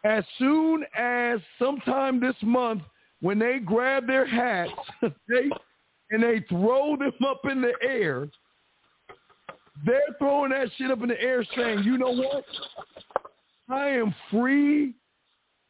[0.05, 2.83] As soon as sometime this month,
[3.21, 4.71] when they grab their hats
[5.03, 5.51] they,
[6.11, 8.29] and they throw them up in the air,
[9.85, 12.45] they're throwing that shit up in the air saying, you know what?
[13.69, 14.95] I am free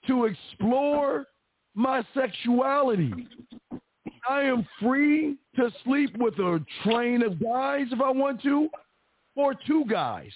[0.06, 1.26] to explore
[1.74, 3.26] my sexuality.
[4.28, 8.68] I am free to sleep with a train of guys if I want to,
[9.36, 10.30] or two guys,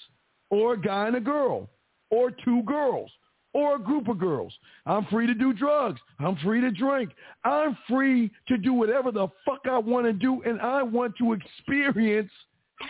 [0.51, 1.69] or a guy and a girl,
[2.11, 3.11] or two girls,
[3.53, 4.53] or a group of girls.
[4.87, 6.01] I'm free to do drugs.
[6.19, 7.11] I'm free to drink.
[7.45, 11.33] I'm free to do whatever the fuck I want to do, and I want to
[11.33, 12.31] experience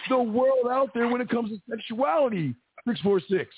[0.08, 2.54] the world out there when it comes to sexuality.
[2.86, 3.54] 646.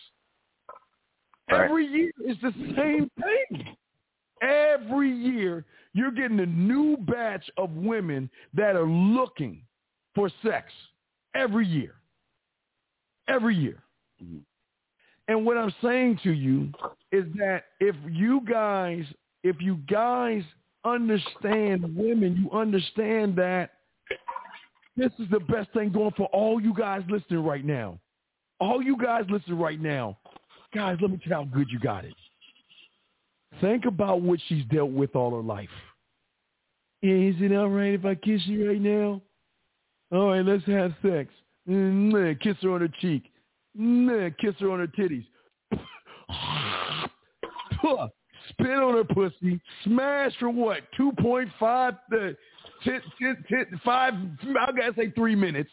[1.51, 3.77] Every year is the same thing.
[4.43, 9.63] Every year you're getting a new batch of women that are looking
[10.15, 10.73] for sex
[11.35, 11.95] every year.
[13.29, 13.83] Every year.
[14.23, 14.39] Mm-hmm.
[15.29, 16.73] And what I'm saying to you
[17.13, 19.05] is that if you guys,
[19.45, 20.43] if you guys
[20.85, 23.71] understand women, you understand that
[24.97, 27.99] this is the best thing going for all you guys listening right now.
[28.61, 30.19] All you guys listening right now.
[30.75, 32.15] Guys, let me tell you how good you got it.
[33.63, 35.71] Think about what she's dealt with all her life.
[37.01, 39.23] Is it all right if I kiss you right now?
[40.13, 41.31] All right, let's have sex.
[41.69, 43.31] Mm, kiss her on her cheek.
[43.79, 45.25] Mm, kiss her on her titties.
[48.51, 49.61] Spit on her pussy.
[49.85, 50.81] Smash for what?
[50.99, 52.35] 2.5 to
[52.85, 54.15] t- t- t- 5,
[54.61, 55.71] I gotta say three minutes.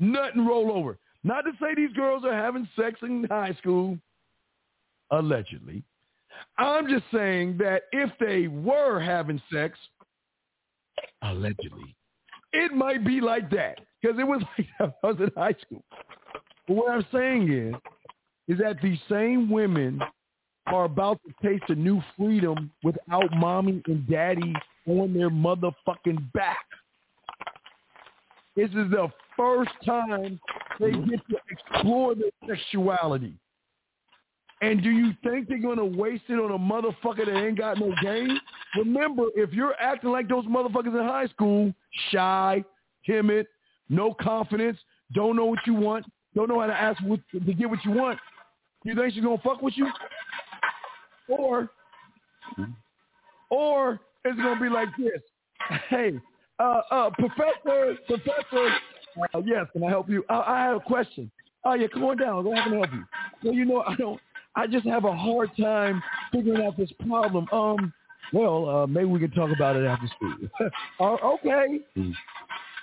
[0.00, 0.98] Nut and roll over.
[1.22, 3.96] Not to say these girls are having sex in high school.
[5.12, 5.84] Allegedly.
[6.58, 9.78] I'm just saying that if they were having sex,
[11.22, 11.94] allegedly,
[12.52, 14.68] it might be like that because it was like
[15.02, 15.84] I was in high school.
[16.66, 17.74] But what I'm saying is,
[18.48, 20.00] is that these same women
[20.66, 24.54] are about to taste a new freedom without mommy and daddy
[24.86, 26.64] on their motherfucking back.
[28.56, 30.40] This is the first time
[30.78, 33.34] they get to explore their sexuality.
[34.62, 37.78] And do you think they're going to waste it on a motherfucker that ain't got
[37.78, 38.38] no game?
[38.76, 41.72] Remember, if you're acting like those motherfuckers in high school,
[42.10, 42.62] shy,
[43.06, 43.46] timid,
[43.88, 44.78] no confidence,
[45.14, 47.92] don't know what you want, don't know how to ask what, to get what you
[47.92, 48.18] want,
[48.84, 49.88] you think she's going to fuck with you?
[51.28, 51.70] Or,
[53.50, 55.22] or it's going to be like this.
[55.88, 56.20] Hey,
[56.58, 58.74] uh, uh, professor, professor,
[59.34, 60.24] uh, yes, can I help you?
[60.28, 61.30] I, I have a question.
[61.64, 62.42] Oh, yeah, come on down.
[62.42, 63.04] Go ahead and help you.
[63.42, 64.20] Well, you know, I don't,
[64.56, 67.46] I just have a hard time figuring out this problem.
[67.52, 67.92] Um,
[68.32, 70.34] well, uh, maybe we can talk about it after school.
[71.00, 71.80] uh, okay.
[71.96, 72.12] Mm.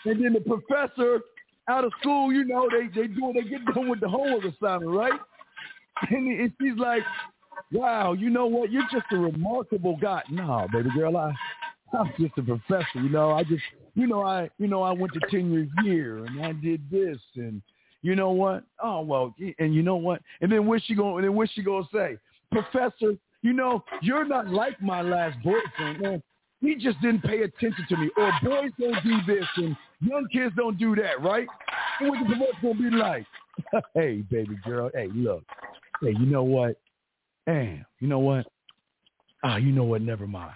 [0.05, 1.21] And then the professor
[1.69, 4.91] out of school, you know, they they do they get done with the homework assignment,
[4.91, 5.19] right?
[6.09, 7.01] And, and she's like,
[7.71, 8.71] wow, you know what?
[8.71, 10.21] You're just a remarkable guy.
[10.29, 11.33] No, baby girl, I,
[11.97, 13.01] I'm just a professor.
[13.01, 13.63] You know, I just,
[13.95, 17.17] you know, I, you know, I went to ten years year and I did this
[17.35, 17.61] and
[18.07, 18.63] you know what?
[18.81, 20.21] Oh well, and you know what?
[20.39, 21.17] And then what's she going?
[21.17, 22.17] And then what's she gonna say?
[22.53, 26.23] Professor, you know, you're not like my last boyfriend, man.
[26.61, 28.09] He just didn't pay attention to me.
[28.15, 31.49] Or boys don't do this and young kids don't do that, right?
[31.99, 33.25] And the divorce gonna be like?
[33.93, 34.89] hey, baby girl.
[34.93, 35.43] Hey, look.
[36.01, 36.77] Hey, you know what?
[37.45, 38.47] Damn, you know what?
[39.43, 40.01] Ah, you know what?
[40.01, 40.53] Never mind.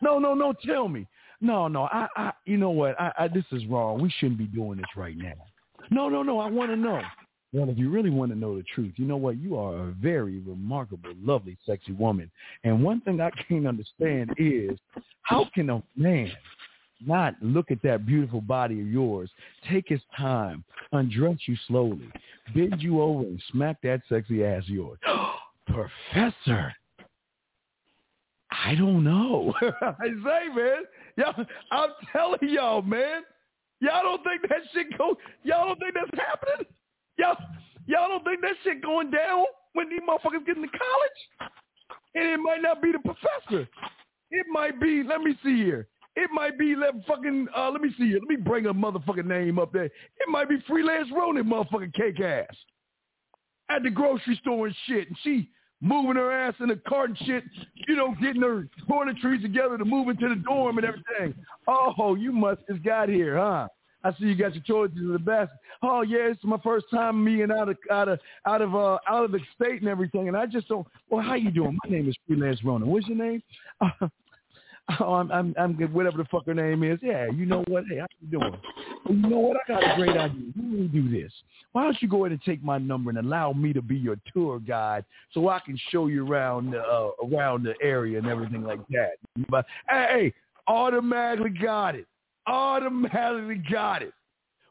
[0.00, 0.54] No, no, no.
[0.64, 1.08] Tell me.
[1.40, 1.88] No, no.
[1.92, 2.94] I, I, you know what?
[3.00, 4.00] I, I, this is wrong.
[4.00, 5.34] We shouldn't be doing this right now.
[5.90, 6.38] No, no, no.
[6.38, 7.00] I want to know.
[7.52, 9.38] Well, if you really want to know the truth, you know what?
[9.38, 12.30] You are a very remarkable, lovely, sexy woman.
[12.64, 14.78] And one thing I can't understand is
[15.22, 16.32] how can a man
[17.04, 19.30] not look at that beautiful body of yours,
[19.70, 22.10] take his time, undress you slowly,
[22.54, 24.98] bend you over and smack that sexy ass of yours?
[25.66, 26.74] Professor,
[28.50, 29.54] I don't know.
[29.62, 30.82] I say, man,
[31.16, 33.22] y'all, I'm telling y'all, man,
[33.80, 35.16] y'all don't think that shit go.
[35.42, 36.66] Y'all don't think that's happening.
[37.18, 37.36] Y'all,
[37.86, 41.50] y'all don't think that shit going down when these motherfuckers get into college?
[42.14, 43.68] And it might not be the professor.
[44.30, 45.02] It might be.
[45.02, 45.86] Let me see here.
[46.16, 47.48] It might be let fucking.
[47.54, 48.18] Uh, let me see here.
[48.20, 49.84] Let me bring a motherfucking name up there.
[49.84, 52.56] It might be freelance Ronan, motherfucking cake ass,
[53.68, 57.18] at the grocery store and shit, and she moving her ass in the cart and
[57.18, 57.44] shit,
[57.88, 61.34] you know, getting her toiletries together to move into the dorm and everything.
[61.68, 63.68] Oh, you must just got here, huh?
[64.04, 65.56] I see you got your choices in the basket.
[65.82, 69.24] Oh yeah, it's my first time meeting out of out of out of uh out
[69.24, 70.86] of the state and everything, and I just don't.
[71.10, 71.76] Well, how you doing?
[71.84, 72.88] My name is Freelance Ronan.
[72.88, 73.42] What's your name?
[73.80, 73.88] Uh,
[75.00, 75.92] oh, I'm I'm I'm good.
[75.92, 76.98] Whatever the fuck her name is.
[77.02, 77.84] Yeah, you know what?
[77.90, 78.56] Hey, how you doing?
[79.08, 79.56] You know what?
[79.56, 80.52] I got a great idea.
[80.56, 81.32] We do this?
[81.72, 84.16] Why don't you go ahead and take my number and allow me to be your
[84.32, 88.80] tour guide so I can show you around uh, around the area and everything like
[88.90, 89.12] that.
[89.48, 90.32] But hey,
[90.68, 92.06] automatically got it.
[92.46, 94.12] Automatically got it.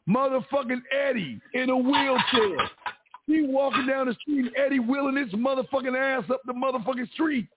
[0.08, 2.70] Motherfucking Eddie in a wheelchair.
[3.26, 7.48] He walking down the street and Eddie wheeling his motherfucking ass up the motherfucking street.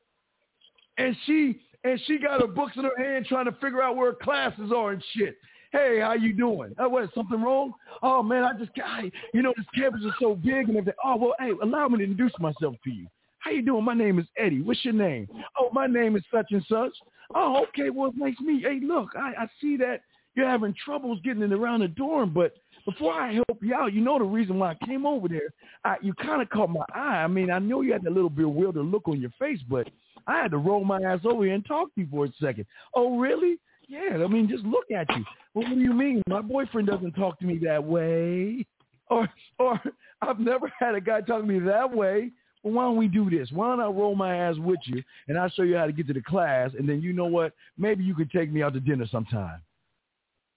[0.98, 4.12] And she and she got her books in her hand trying to figure out where
[4.12, 5.38] her classes are and shit.
[5.72, 6.74] Hey, how you doing?
[6.80, 7.74] Oh, what, something wrong?
[8.02, 10.94] Oh man, I just got, you know, this campus is so big and everything.
[11.04, 13.08] Oh well, hey, allow me to introduce myself to you.
[13.40, 13.86] How you doing?
[13.86, 14.62] My name is Eddie.
[14.62, 15.28] What's your name?
[15.58, 16.92] Oh, my name is such and such.
[17.34, 17.90] Oh, okay.
[17.90, 18.62] Well, it makes me.
[18.62, 20.02] Hey, look, I, I see that
[20.36, 22.54] you're having troubles getting in around the dorm, but
[22.86, 25.54] before I help you out, you know the reason why I came over there.
[25.86, 27.24] I, you kind of caught my eye.
[27.24, 29.90] I mean, I know you had a little bewildered look on your face, but
[30.28, 32.66] I had to roll my ass over here and talk to you for a second.
[32.94, 33.58] Oh, really?
[33.88, 35.26] Yeah, I mean, just look at you.
[35.54, 36.22] Well, what do you mean?
[36.28, 38.66] My boyfriend doesn't talk to me that way.
[39.10, 39.28] Or,
[39.58, 39.82] or
[40.22, 42.32] I've never had a guy talk to me that way.
[42.62, 43.52] Well, why don't we do this?
[43.52, 46.08] Why don't I roll my ass with you and I'll show you how to get
[46.08, 47.54] to the class and then you know what?
[47.78, 49.62] Maybe you could take me out to dinner sometime.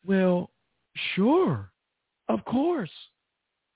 [0.04, 0.50] Well,
[1.14, 1.70] sure.
[2.28, 2.90] Of course.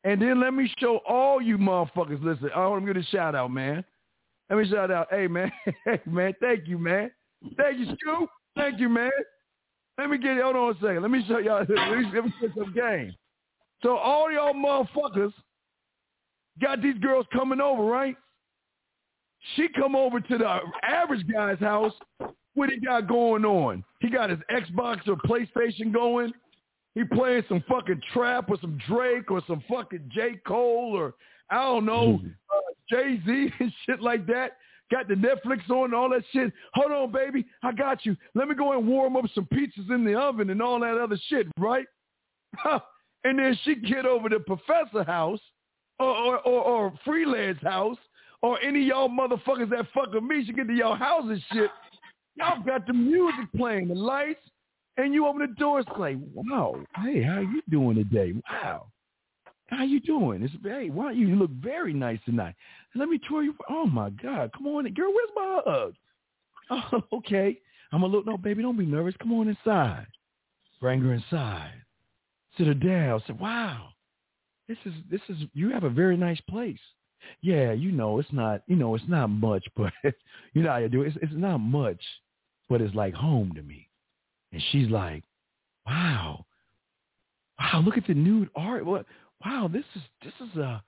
[0.04, 2.22] And then let me show all you motherfuckers.
[2.22, 3.84] Listen, I want to shout out, man.
[4.48, 5.08] Let me shout out.
[5.10, 5.50] Hey, man.
[5.84, 6.34] Hey, man.
[6.40, 7.10] Thank you, man.
[7.56, 8.28] Thank you, Scoop.
[8.56, 9.10] Thank you, man.
[9.98, 10.40] Let me get.
[10.40, 11.02] Hold on a second.
[11.02, 11.64] Let me show y'all.
[11.68, 13.14] Let me, let me get some game.
[13.82, 15.32] So all y'all motherfuckers
[16.60, 18.16] got these girls coming over, right?
[19.54, 21.92] She come over to the average guy's house.
[22.54, 23.84] What he got going on?
[24.00, 26.32] He got his Xbox or PlayStation going.
[26.94, 30.40] He playing some fucking trap or some Drake or some fucking J.
[30.46, 31.14] Cole or
[31.50, 32.28] I don't know, mm-hmm.
[32.92, 34.52] Uh, Jay Z and shit like that.
[34.90, 36.52] Got the Netflix on and all that shit.
[36.74, 37.44] Hold on, baby.
[37.62, 38.16] I got you.
[38.34, 41.18] Let me go and warm up some pizzas in the oven and all that other
[41.28, 41.86] shit, right?
[43.24, 45.40] and then she get over to Professor House
[45.98, 47.98] or, or, or, or Freelance House
[48.42, 51.70] or any y'all motherfuckers that fuck with me She get to y'all house and shit.
[52.36, 54.40] Y'all got the music playing, the lights,
[54.98, 58.34] and you open the doors like, wow, hey, how you doing today?
[58.50, 58.86] Wow.
[59.68, 60.42] How you doing?
[60.42, 62.54] It's hey, wow, you look very nice tonight.
[62.94, 63.54] Let me tour you.
[63.68, 65.12] Oh my God, come on, girl.
[65.12, 65.94] Where's my hug?
[66.68, 67.60] Oh, okay.
[67.92, 68.60] I'm a little no, baby.
[68.60, 69.14] Don't be nervous.
[69.20, 70.08] Come on inside.
[70.80, 71.74] Bring her inside.
[72.58, 73.22] Sit her down.
[73.24, 73.90] Say, wow,
[74.68, 76.80] this is this is you have a very nice place.
[77.40, 79.92] Yeah, you know it's not you know it's not much, but
[80.54, 81.08] you know how you do it.
[81.08, 82.00] It's, it's not much,
[82.68, 83.88] but it's like home to me.
[84.52, 85.22] And she's like,
[85.86, 86.44] wow,
[87.58, 88.84] wow, look at the nude art.
[88.84, 89.06] What?
[89.44, 90.82] Wow, this is this is a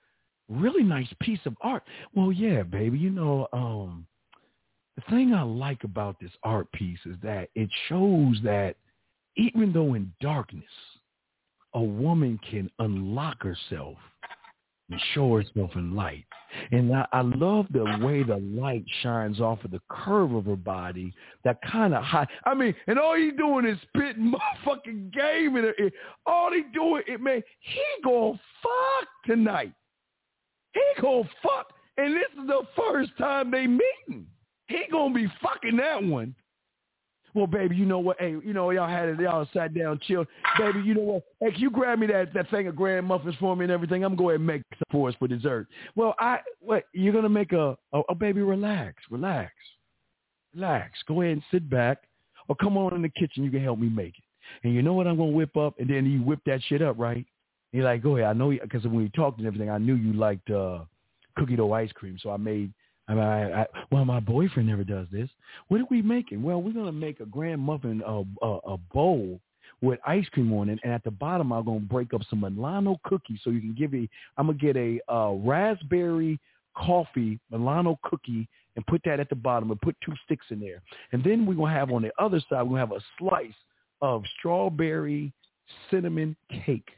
[0.48, 1.82] really nice piece of art.
[2.14, 4.06] Well, yeah, baby, you know, um,
[4.96, 8.76] the thing I like about this art piece is that it shows that
[9.36, 10.64] even though in darkness,
[11.74, 13.96] a woman can unlock herself
[14.90, 16.24] and show herself in light.
[16.72, 20.56] And I, I love the way the light shines off of the curve of her
[20.56, 21.12] body,
[21.44, 22.26] that kind of high.
[22.44, 24.32] I mean, and all he doing is spitting
[24.66, 25.90] motherfucking game her ear.
[26.26, 29.72] All he doing, it man, he gonna fuck tonight.
[30.72, 34.26] He gonna fuck, and this is the first time they meeting.
[34.68, 36.34] He gonna be fucking that one
[37.38, 38.16] well, baby, you know what?
[38.18, 39.20] Hey, you know y'all had it.
[39.20, 40.26] Y'all sat down, chilled.
[40.58, 41.22] Baby, you know what?
[41.40, 44.04] Hey, can you grab me that that thing of grand muffins for me and everything?
[44.04, 45.68] I'm going to make some for us for dessert.
[45.94, 46.84] Well, I what?
[46.92, 48.42] You're gonna make a, a a baby?
[48.42, 49.52] Relax, relax,
[50.52, 50.98] relax.
[51.06, 52.02] Go ahead and sit back,
[52.48, 53.44] or come on in the kitchen.
[53.44, 54.24] You can help me make it.
[54.64, 55.78] And you know what I'm gonna whip up?
[55.78, 57.24] And then you whip that shit up, right?
[57.72, 58.28] You're like, go ahead.
[58.28, 60.80] I know because when we talked and everything, I knew you liked uh
[61.36, 62.72] cookie dough ice cream, so I made
[63.08, 65.28] I I, I, well, my boyfriend never does this.
[65.68, 66.42] What are we making?
[66.42, 69.40] Well, we're gonna make a grand muffin, a, a, a bowl
[69.80, 73.00] with ice cream on it, and at the bottom, I'm gonna break up some Milano
[73.04, 74.08] cookies so you can give me.
[74.36, 76.38] I'm gonna get a uh, raspberry
[76.76, 80.82] coffee Milano cookie and put that at the bottom and put two sticks in there,
[81.12, 83.52] and then we're gonna have on the other side, we're gonna have a slice
[84.00, 85.32] of strawberry
[85.90, 86.88] cinnamon cake.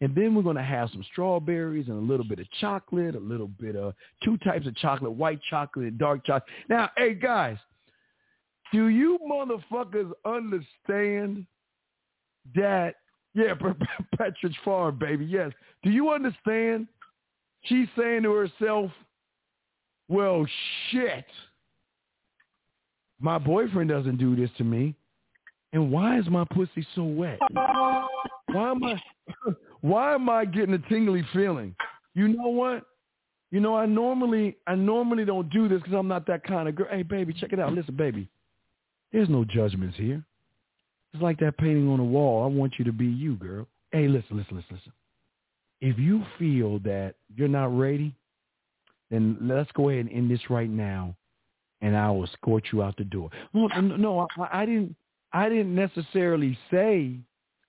[0.00, 3.20] And then we're going to have some strawberries and a little bit of chocolate, a
[3.20, 6.50] little bit of two types of chocolate, white chocolate and dark chocolate.
[6.68, 7.56] Now, hey, guys,
[8.72, 11.46] do you motherfuckers understand
[12.54, 12.94] that?
[13.34, 15.52] Yeah, Pepperidge Farm, baby, yes.
[15.82, 16.88] Do you understand?
[17.62, 18.90] She's saying to herself,
[20.08, 20.44] well,
[20.90, 21.24] shit.
[23.20, 24.94] My boyfriend doesn't do this to me.
[25.72, 27.38] And why is my pussy so wet?
[28.52, 29.02] Why am I
[29.80, 31.74] why am I getting a tingly feeling?
[32.14, 32.84] You know what?
[33.50, 36.76] You know, I normally I normally don't do this because I'm not that kind of
[36.76, 36.86] girl.
[36.90, 37.72] Hey, baby, check it out.
[37.72, 38.28] Listen, baby,
[39.12, 40.24] there's no judgments here.
[41.12, 42.44] It's like that painting on the wall.
[42.44, 43.66] I want you to be you, girl.
[43.90, 44.92] Hey, listen, listen, listen, listen.
[45.80, 48.14] If you feel that you're not ready,
[49.10, 51.16] then let's go ahead and end this right now,
[51.80, 53.30] and I will escort you out the door.
[53.52, 54.94] No, no, I, I didn't.
[55.32, 57.16] I didn't necessarily say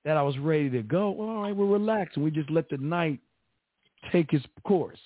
[0.06, 1.12] that I was ready to go.
[1.12, 3.20] Well, all right, we'll relax and we just let the night
[4.12, 5.00] take its course.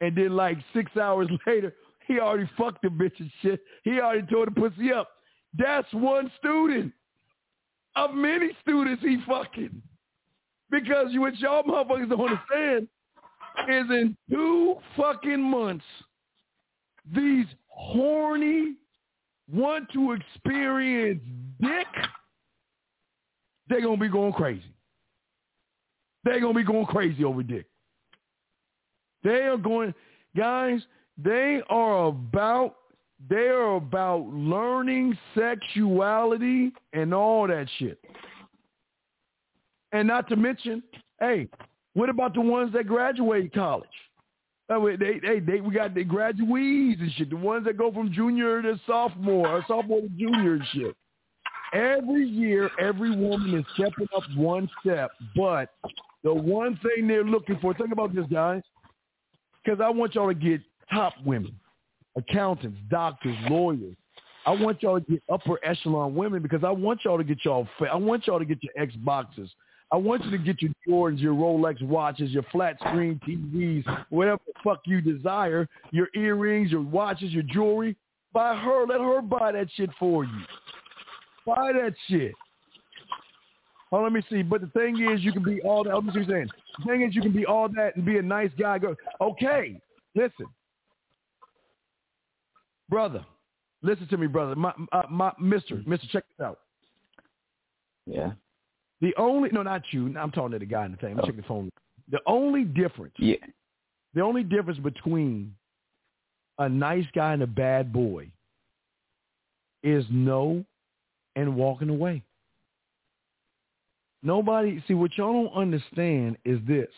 [0.00, 1.74] And then like six hours later,
[2.06, 3.60] he already fucked the bitch and shit.
[3.84, 5.08] He already tore the pussy up.
[5.56, 6.92] That's one student
[7.96, 9.82] of many students he fucking.
[10.70, 12.88] Because what y'all motherfuckers don't understand
[13.68, 15.84] is in two fucking months,
[17.14, 18.74] these horny
[19.52, 21.20] want to experience
[21.60, 21.86] dick
[23.72, 24.62] they're going to be going crazy.
[26.24, 27.66] They're going to be going crazy over dick.
[29.24, 29.94] They are going,
[30.36, 30.80] guys,
[31.16, 32.76] they are about,
[33.28, 37.98] they are about learning sexuality and all that shit.
[39.92, 40.82] And not to mention,
[41.18, 41.48] hey,
[41.94, 43.88] what about the ones that graduate college?
[44.68, 47.30] They, they, they, we got the graduates and shit.
[47.30, 50.96] The ones that go from junior to sophomore, or sophomore to junior and shit.
[51.72, 55.70] Every year, every woman is stepping up one step, but
[56.22, 58.62] the one thing they're looking for, think about this, guys,
[59.64, 60.60] because I want y'all to get
[60.92, 61.58] top women,
[62.16, 63.96] accountants, doctors, lawyers.
[64.44, 67.66] I want y'all to get upper echelon women because I want y'all to get y'all.
[67.90, 69.48] I want y'all to get your Xboxes.
[69.92, 74.40] I want you to get your Jordans, your Rolex watches, your flat screen TVs, whatever
[74.46, 77.94] the fuck you desire, your earrings, your watches, your jewelry.
[78.32, 78.86] Buy her.
[78.86, 80.40] Let her buy that shit for you.
[81.46, 82.32] Buy that shit.
[83.90, 84.42] Oh, let me see.
[84.42, 85.94] But the thing is, you can be all that.
[85.94, 86.48] Let me see what you're saying.
[86.78, 88.78] The thing is, you can be all that and be a nice guy.
[88.78, 89.80] Go, okay,
[90.14, 90.46] listen,
[92.88, 93.24] brother.
[93.82, 94.54] Listen to me, brother.
[94.54, 96.60] My, uh, my, Mister, Mister, check this out.
[98.06, 98.32] Yeah.
[99.00, 100.14] The only no, not you.
[100.16, 101.16] I'm talking to the guy in the thing.
[101.18, 101.26] Oh.
[101.26, 101.70] checking the phone.
[102.10, 103.14] The only difference.
[103.18, 103.36] Yeah.
[104.14, 105.54] The only difference between
[106.58, 108.30] a nice guy and a bad boy
[109.82, 110.64] is no
[111.36, 112.22] and walking away.
[114.22, 116.88] Nobody, see, what y'all don't understand is this.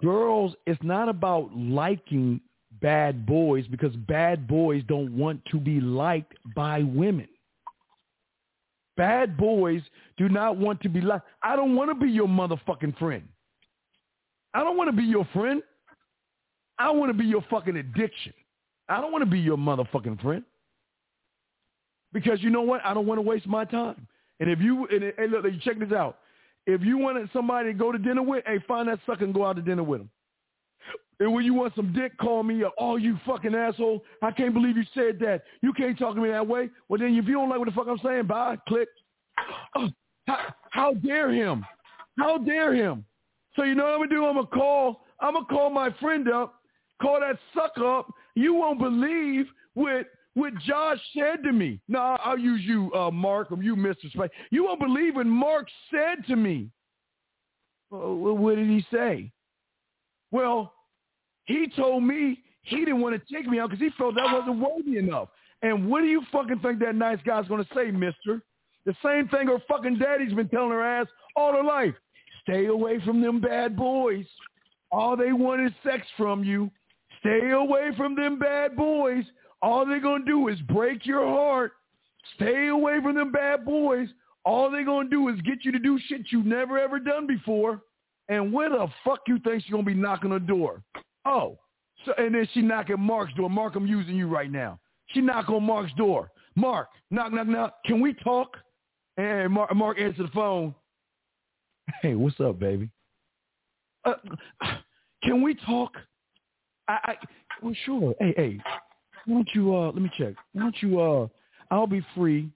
[0.00, 2.40] Girls, it's not about liking
[2.80, 7.28] bad boys because bad boys don't want to be liked by women.
[8.96, 9.82] Bad boys
[10.16, 11.26] do not want to be liked.
[11.42, 13.22] I don't want to be your motherfucking friend.
[14.54, 15.62] I don't want to be your friend.
[16.78, 18.32] I want to be your fucking addiction.
[18.88, 20.44] I don't want to be your motherfucking friend
[22.14, 22.80] because you know what?
[22.84, 24.06] I don't want to waste my time.
[24.40, 26.18] And if you and hey, look, you check this out.
[26.66, 29.44] If you wanted somebody to go to dinner with, hey, find that sucker and go
[29.44, 30.10] out to dinner with him.
[31.20, 32.64] And when you want some dick, call me.
[32.78, 34.02] Oh, you fucking asshole.
[34.22, 35.42] I can't believe you said that.
[35.60, 36.70] You can't talk to me that way.
[36.88, 38.56] Well, then if you don't like what the fuck I'm saying, bye.
[38.66, 38.88] Click.
[39.76, 39.88] Oh,
[40.26, 40.38] how,
[40.70, 41.64] how dare him?
[42.18, 43.04] How dare him?
[43.54, 44.24] So you know what I'm going to do?
[44.24, 45.04] I'm going to call.
[45.20, 46.60] I'm gonna call my friend up,
[47.00, 48.12] call that sucker up.
[48.34, 51.80] You won't believe what what Josh said to me.
[51.88, 54.10] No, I'll use you, uh, Mark, or you, Mr.
[54.10, 54.30] Space.
[54.50, 56.70] You won't believe what Mark said to me.
[57.90, 59.30] Well, what did he say?
[60.32, 60.72] Well,
[61.44, 64.58] he told me he didn't want to take me out because he felt that wasn't
[64.58, 65.28] worthy enough.
[65.62, 68.42] And what do you fucking think that nice guy's going to say, mister?
[68.84, 71.06] The same thing her fucking daddy's been telling her ass
[71.36, 71.94] all her life.
[72.42, 74.26] Stay away from them bad boys.
[74.90, 76.70] All they want is sex from you.
[77.20, 79.24] Stay away from them bad boys.
[79.64, 81.72] All they're going to do is break your heart.
[82.36, 84.10] Stay away from them bad boys.
[84.44, 87.26] All they're going to do is get you to do shit you've never ever done
[87.26, 87.80] before.
[88.28, 90.82] And where the fuck you think she's going to be knocking on the door?
[91.24, 91.58] Oh,
[92.04, 93.48] so, and then she knocking Mark's door.
[93.48, 94.78] Mark, I'm using you right now.
[95.06, 96.30] She knock on Mark's door.
[96.56, 97.76] Mark, knock, knock, knock.
[97.86, 98.58] Can we talk?
[99.16, 100.74] And Mark, Mark the phone.
[102.02, 102.90] Hey, what's up, baby?
[104.04, 104.12] Uh,
[105.22, 105.92] can we talk?
[106.86, 107.14] I, I
[107.62, 108.14] well, sure.
[108.20, 108.60] Hey, hey,
[109.26, 110.34] why don't you uh let me check.
[110.52, 111.28] Why don't you uh
[111.70, 112.50] I'll be free.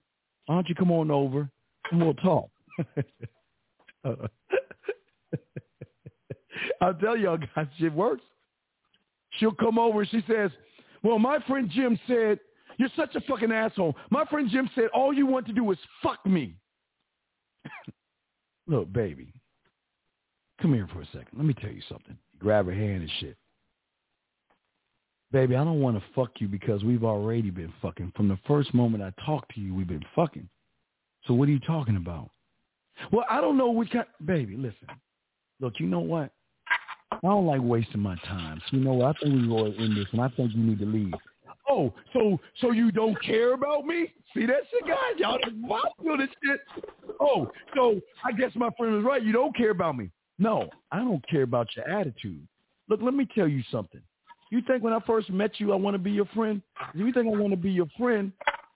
[0.45, 1.49] Why don't you come on over
[1.91, 2.49] and we'll talk.
[4.05, 4.15] uh,
[6.81, 8.23] I'll tell y'all guys, shit works.
[9.37, 10.51] She'll come over and she says,
[11.03, 12.39] Well, my friend Jim said,
[12.77, 13.95] You're such a fucking asshole.
[14.09, 16.55] My friend Jim said all you want to do is fuck me.
[18.67, 19.33] Look, baby,
[20.61, 21.29] come here for a second.
[21.35, 22.17] Let me tell you something.
[22.39, 23.37] grab her hand and shit.
[25.31, 28.13] Baby, I don't want to fuck you because we've already been fucking.
[28.15, 30.49] From the first moment I talked to you, we've been fucking.
[31.25, 32.31] So what are you talking about?
[33.11, 34.05] Well, I don't know which kind.
[34.25, 34.87] Baby, listen.
[35.59, 36.31] Look, you know what?
[37.11, 38.61] I don't like wasting my time.
[38.69, 39.17] So you know what?
[39.17, 41.13] I think we go in this, and I think you need to leave.
[41.69, 44.11] Oh, so so you don't care about me?
[44.33, 44.97] See that shit, guys?
[45.17, 46.59] Y'all wow, feel this shit.
[47.19, 49.21] Oh, so I guess my friend was right.
[49.21, 50.09] You don't care about me.
[50.39, 52.47] No, I don't care about your attitude.
[52.87, 54.01] Look, let me tell you something.
[54.49, 56.61] You think when I first met you, I want to be your friend?
[56.93, 58.31] If you think I want to be your friend,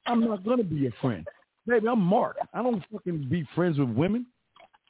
[0.06, 1.26] I'm not going to be your friend.
[1.66, 2.38] Baby, I'm Mark.
[2.54, 4.26] I don't fucking be friends with women.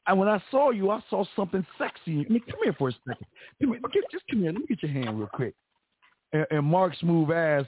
[0.07, 2.25] And when I saw you, I saw something sexy.
[2.27, 3.25] I mean, come here for a second.
[3.61, 4.51] Come here, just come here.
[4.51, 5.53] Let me get your hand real quick.
[6.33, 7.65] And, and Mark smooth ass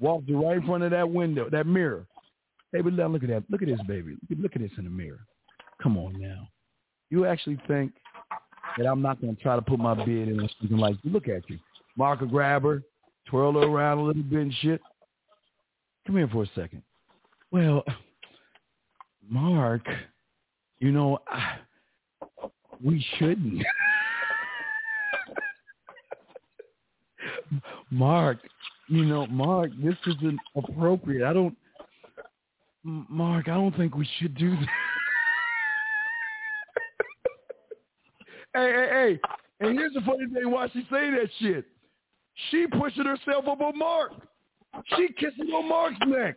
[0.00, 2.06] walked right in front of that window, that mirror.
[2.72, 3.44] Baby, look at that.
[3.48, 4.16] Look at this, baby.
[4.36, 5.20] Look at this in the mirror.
[5.80, 6.48] Come on now.
[7.10, 7.92] You actually think
[8.76, 11.28] that I'm not going to try to put my bid in or something like, look
[11.28, 11.58] at you.
[11.96, 12.82] Mark a grabber,
[13.26, 14.80] twirl her around a little bit and shit.
[16.06, 16.82] Come here for a second.
[17.50, 17.82] Well,
[19.28, 19.82] Mark,
[20.78, 21.56] you know, I,
[22.84, 23.62] we shouldn't.
[27.90, 28.38] Mark,
[28.88, 31.26] you know, Mark, this isn't appropriate.
[31.26, 31.56] I don't,
[32.84, 34.60] Mark, I don't think we should do this.
[38.54, 39.18] hey, hey, hey.
[39.60, 41.64] And here's the funny thing why she say that shit.
[42.50, 44.12] She pushing herself up on Mark.
[44.96, 46.36] She kissing on Mark's neck.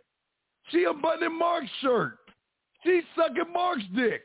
[0.70, 2.18] She unbuttoning Mark's shirt.
[2.84, 4.22] She sucking Mark's dick.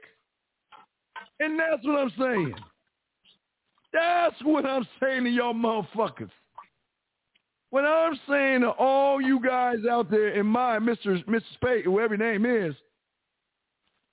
[1.39, 2.55] And that's what I'm saying.
[3.91, 6.29] That's what I'm saying to y'all motherfuckers.
[7.71, 11.23] What I'm saying to all you guys out there in my Mr.
[11.25, 11.41] Mr.
[11.55, 12.73] Spade, whoever your name is,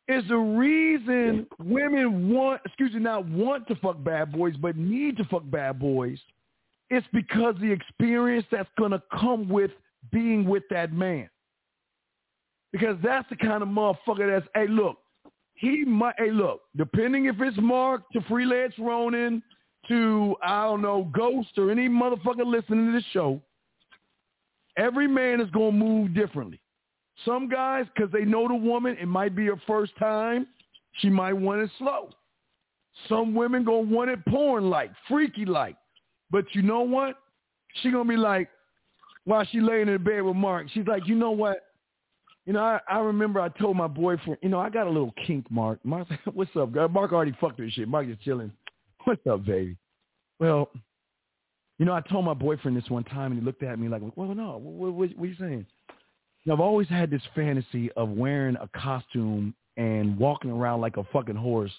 [0.09, 5.17] is the reason women want, excuse me, not want to fuck bad boys, but need
[5.19, 6.19] to fuck bad boys
[6.93, 9.71] it's because the experience that's going to come with
[10.13, 11.31] being with that man.
[12.71, 14.99] Because that's the kind of motherfucker that's, hey, look,
[15.55, 19.43] he might, hey, look, depending if it's Mark to Freelance Ronin
[19.89, 23.41] to, I don't know, Ghost or any motherfucker listening to this show,
[24.77, 26.61] every man is going to move differently.
[27.25, 30.47] Some guys, because they know the woman, it might be her first time,
[30.99, 32.11] she might want it slow.
[33.09, 35.77] Some women going to want it porn-like, freaky-like.
[36.33, 37.17] But you know what?
[37.83, 38.49] She gonna be like,
[39.25, 41.59] while she laying in bed with Mark, she's like, you know what?
[42.47, 45.15] You know, I, I remember I told my boyfriend, you know, I got a little
[45.27, 45.79] kink, Mark.
[45.85, 46.89] Mark, what's up, girl?
[46.89, 47.87] Mark already fucked her shit.
[47.87, 48.51] Mark just chilling.
[49.05, 49.77] What's up, baby?
[50.39, 50.71] Well,
[51.79, 54.01] you know, I told my boyfriend this one time, and he looked at me like,
[54.15, 55.67] well, no, what, what, what are you saying?
[56.51, 61.35] I've always had this fantasy of wearing a costume and walking around like a fucking
[61.35, 61.73] horse,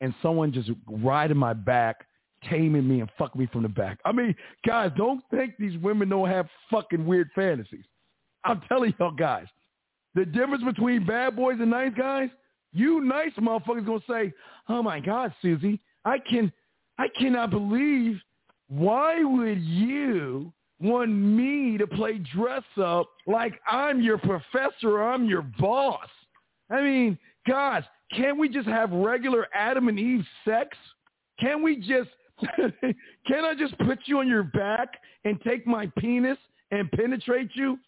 [0.00, 2.06] and someone just riding my back
[2.48, 3.98] taming me and fucking me from the back.
[4.04, 4.34] I mean,
[4.66, 7.84] guys, don't think these women don't have fucking weird fantasies.
[8.44, 9.46] I'm telling y'all guys,
[10.14, 12.30] the difference between bad boys and nice guys,
[12.72, 14.32] you nice motherfuckers gonna say,
[14.68, 16.52] oh my God, Susie, I can,
[16.98, 18.20] I cannot believe
[18.68, 25.26] why would you want me to play dress up like I'm your professor or I'm
[25.26, 26.08] your boss?
[26.70, 27.82] I mean, guys,
[28.16, 30.76] can't we just have regular Adam and Eve sex?
[31.40, 32.10] Can we just
[33.26, 34.88] Can I just put you on your back
[35.24, 36.38] and take my penis
[36.70, 37.78] and penetrate you?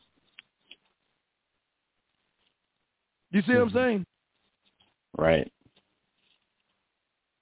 [3.31, 3.77] You see what I'm mm-hmm.
[3.77, 4.07] saying?
[5.17, 5.53] Right.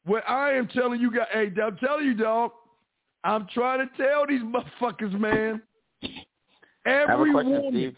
[0.05, 2.53] What I am telling you guys, hey, I'm telling you, dog,
[3.23, 5.61] I'm trying to tell these motherfuckers, man.
[6.87, 7.71] Every question, woman.
[7.73, 7.97] Steve.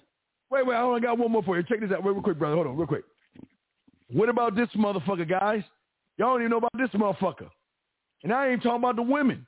[0.51, 1.63] Wait, wait, I only got one more for you.
[1.63, 2.57] Check this out Wait real quick, brother.
[2.57, 3.05] Hold on, real quick.
[4.11, 5.63] What about this motherfucker, guys?
[6.19, 7.49] Y'all don't even know about this motherfucker.
[8.23, 9.47] And I ain't talking about the women.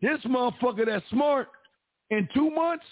[0.00, 1.48] This motherfucker that's smart,
[2.10, 2.84] in two months,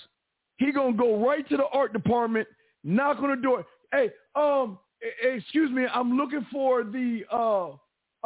[0.59, 2.49] he gonna go right to the art department,
[2.85, 3.65] knock on the door.
[3.93, 4.79] Hey, um,
[5.23, 7.71] excuse me, I'm looking for the uh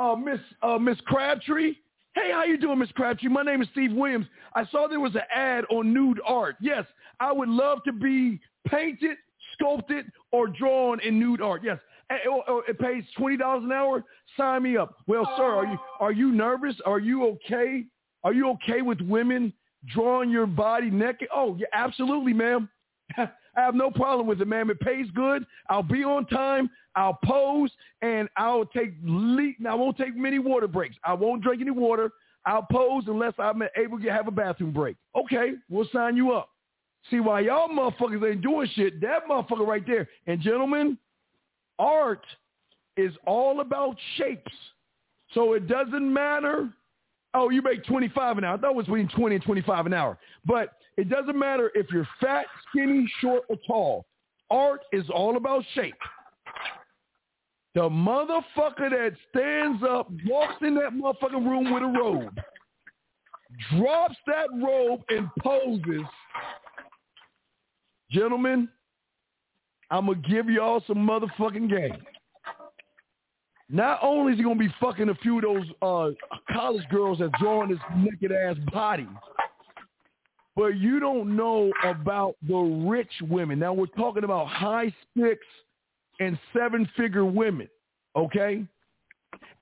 [0.00, 1.74] uh Miss uh Miss Crabtree.
[2.14, 3.28] Hey, how you doing, Miss Crabtree?
[3.28, 4.26] My name is Steve Williams.
[4.54, 6.56] I saw there was an ad on nude art.
[6.60, 6.84] Yes,
[7.20, 9.16] I would love to be painted,
[9.52, 11.62] sculpted, or drawn in nude art.
[11.62, 11.78] Yes,
[12.28, 14.04] Oh, oh, it pays twenty dollars an hour.
[14.36, 14.96] Sign me up.
[15.06, 16.74] Well, sir, are you are you nervous?
[16.84, 17.84] Are you okay?
[18.24, 19.52] Are you okay with women
[19.86, 21.28] drawing your body naked?
[21.34, 22.68] Oh, yeah, absolutely, ma'am.
[23.16, 24.70] I have no problem with it, ma'am.
[24.70, 25.44] It pays good.
[25.68, 26.70] I'll be on time.
[26.96, 27.70] I'll pose,
[28.02, 30.96] and I'll take le- I won't take many water breaks.
[31.04, 32.10] I won't drink any water.
[32.46, 34.96] I'll pose unless I'm able to have a bathroom break.
[35.14, 36.50] Okay, we'll sign you up.
[37.10, 39.00] See why y'all motherfuckers ain't doing shit?
[39.00, 40.08] That motherfucker right there.
[40.26, 40.98] And gentlemen,
[41.80, 42.24] art
[42.96, 44.52] is all about shapes.
[45.32, 46.68] So it doesn't matter.
[47.34, 48.54] Oh, you make 25 an hour.
[48.54, 50.18] I thought it was between 20 and 25 an hour.
[50.44, 54.06] But it doesn't matter if you're fat, skinny, short, or tall.
[54.50, 55.94] Art is all about shape.
[57.74, 62.36] The motherfucker that stands up, walks in that motherfucking room with a robe,
[63.76, 66.02] drops that robe and poses.
[68.10, 68.68] Gentlemen,
[69.90, 72.02] I'm going to give y'all some motherfucking game.
[73.68, 76.10] Not only is he going to be fucking a few of those uh,
[76.52, 79.06] college girls that drawing his naked ass body,
[80.56, 83.58] but you don't know about the rich women.
[83.58, 85.38] Now we're talking about high six
[86.18, 87.68] and seven figure women,
[88.16, 88.64] okay?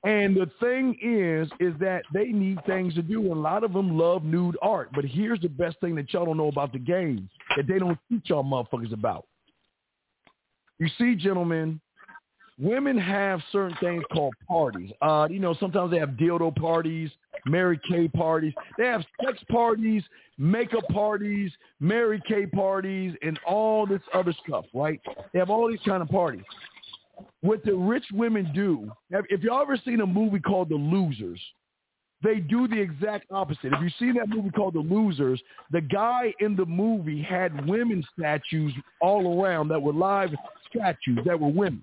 [0.04, 3.20] And the thing is, is that they need things to do.
[3.20, 4.90] And a lot of them love nude art.
[4.94, 7.98] But here's the best thing that y'all don't know about the game that they don't
[8.10, 9.26] teach y'all motherfuckers about.
[10.78, 11.80] You see, gentlemen,
[12.58, 14.90] women have certain things called parties.
[15.00, 17.10] Uh, you know, sometimes they have dildo parties,
[17.46, 18.52] Mary Kay parties.
[18.76, 20.02] They have sex parties,
[20.36, 25.00] makeup parties, Mary Kay parties, and all this other stuff, right?
[25.32, 26.44] They have all these kind of parties.
[27.40, 31.40] What the rich women do, if y'all ever seen a movie called The Losers,
[32.22, 33.72] they do the exact opposite.
[33.72, 35.40] If you see that movie called The Losers,
[35.70, 40.30] the guy in the movie had women statues all around that were live
[40.68, 41.82] statues that were women.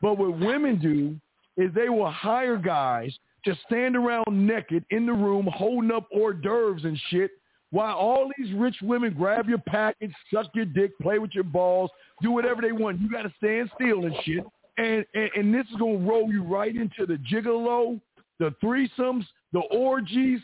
[0.00, 1.16] But what women do
[1.62, 3.12] is they will hire guys
[3.44, 7.30] to stand around naked in the room holding up hors d'oeuvres and shit
[7.70, 11.90] while all these rich women grab your package, suck your dick, play with your balls,
[12.22, 13.00] do whatever they want.
[13.00, 14.44] You got to stand still and shit.
[14.78, 18.00] And, and, and this is going to roll you right into the gigolo,
[18.38, 20.40] the threesomes, the orgies,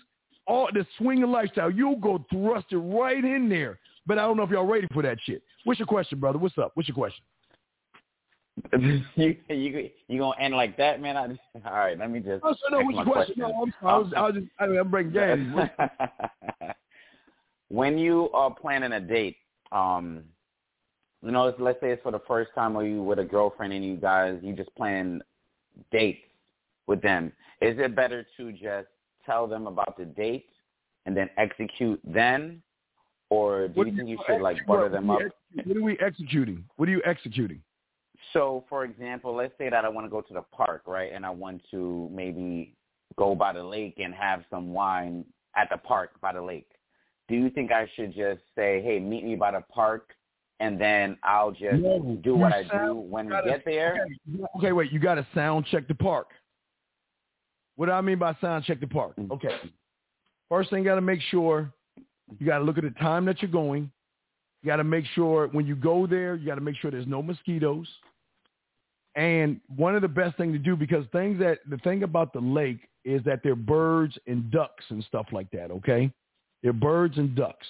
[0.46, 1.70] all the swinging lifestyle.
[1.70, 3.78] You'll go thrust it right in there.
[4.06, 5.42] But I don't know if y'all ready for that shit.
[5.64, 6.38] What's your question, brother?
[6.38, 6.72] What's up?
[6.74, 7.24] What's your question?
[9.14, 11.16] you you you gonna end like that, man?
[11.16, 11.22] I,
[11.66, 12.42] all right, let me just.
[12.44, 13.34] Oh, so no, what's your question?
[13.36, 13.54] question?
[13.56, 15.70] No, I'm, I was, I was just, I mean, I'm bringing game.
[17.68, 19.36] when you are planning a date,
[19.70, 20.24] um,
[21.22, 23.84] you know, let's say it's for the first time, or you with a girlfriend, and
[23.84, 25.22] you guys you just plan
[25.90, 26.20] dates
[26.86, 27.32] with them.
[27.60, 28.88] Is it better to just
[29.24, 30.48] tell them about the date
[31.06, 32.62] and then execute then,
[33.30, 35.20] or do what you think you should like butter them up?
[35.64, 36.64] What are we executing?
[36.76, 37.62] What are you executing?
[38.32, 41.26] So, for example, let's say that I want to go to the park, right, and
[41.26, 42.74] I want to maybe
[43.16, 45.24] go by the lake and have some wine
[45.56, 46.68] at the park by the lake.
[47.28, 50.14] Do you think I should just say, "Hey, meet me by the park,"
[50.60, 54.06] and then I'll just no, do what I do when we get there?
[54.34, 54.92] Okay, okay wait.
[54.92, 56.28] You got to sound check the park.
[57.82, 59.16] What do I mean by sound check the park?
[59.16, 59.32] Mm-hmm.
[59.32, 59.56] Okay.
[60.48, 61.72] First thing, you got to make sure
[62.38, 63.90] you got to look at the time that you're going.
[64.62, 67.08] You got to make sure when you go there, you got to make sure there's
[67.08, 67.88] no mosquitoes.
[69.16, 72.38] And one of the best things to do because things that the thing about the
[72.38, 75.72] lake is that there are birds and ducks and stuff like that.
[75.72, 76.08] Okay,
[76.62, 77.66] there are birds and ducks.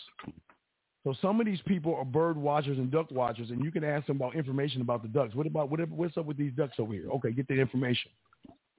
[1.05, 4.09] So some of these people are bird watchers and duck watchers, and you can ask
[4.09, 5.35] them about information about the ducks.
[5.35, 5.95] What about whatever?
[5.95, 7.09] What's up with these ducks over here?
[7.13, 8.11] Okay, get the information.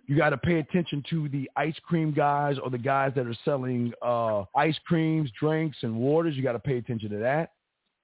[0.05, 3.37] You got to pay attention to the ice cream guys or the guys that are
[3.45, 6.35] selling uh, ice creams, drinks, and waters.
[6.35, 7.51] You got to pay attention to that.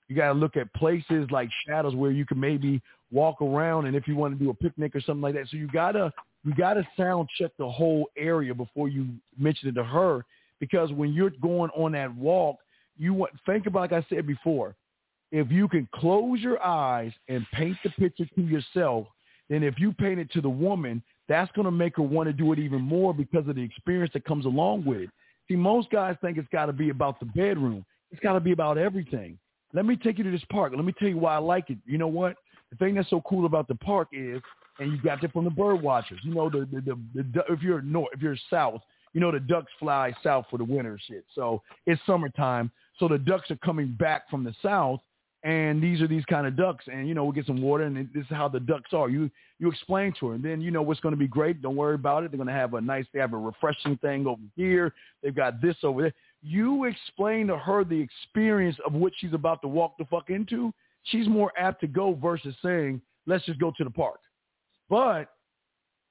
[0.07, 2.81] You got to look at places like shadows where you can maybe
[3.11, 5.47] walk around, and if you want to do a picnic or something like that.
[5.49, 9.83] So you gotta you gotta sound check the whole area before you mention it to
[9.83, 10.25] her,
[10.59, 12.57] because when you're going on that walk,
[12.97, 14.75] you want think about like I said before,
[15.31, 19.07] if you can close your eyes and paint the picture to yourself,
[19.49, 22.33] then if you paint it to the woman, that's going to make her want to
[22.33, 25.09] do it even more because of the experience that comes along with it.
[25.47, 27.85] See, most guys think it's got to be about the bedroom.
[28.11, 29.37] It's got to be about everything.
[29.73, 30.73] Let me take you to this park.
[30.75, 31.77] Let me tell you why I like it.
[31.85, 32.35] You know what?
[32.71, 34.41] The thing that's so cool about the park is,
[34.79, 36.19] and you got it from the bird watchers.
[36.23, 38.81] You know, the the, the, the if you're north, if you're south,
[39.13, 41.25] you know the ducks fly south for the winter shit.
[41.35, 45.01] So it's summertime, so the ducks are coming back from the south,
[45.43, 47.95] and these are these kind of ducks, and you know we'll get some water, and
[48.13, 49.09] this is how the ducks are.
[49.09, 51.61] You you explain to her, and then you know what's going to be great.
[51.61, 52.31] Don't worry about it.
[52.31, 54.93] They're going to have a nice, they have a refreshing thing over here.
[55.23, 56.13] They've got this over there.
[56.41, 60.73] You explain to her the experience of what she's about to walk the fuck into.
[61.03, 64.19] She's more apt to go versus saying, let's just go to the park.
[64.89, 65.29] But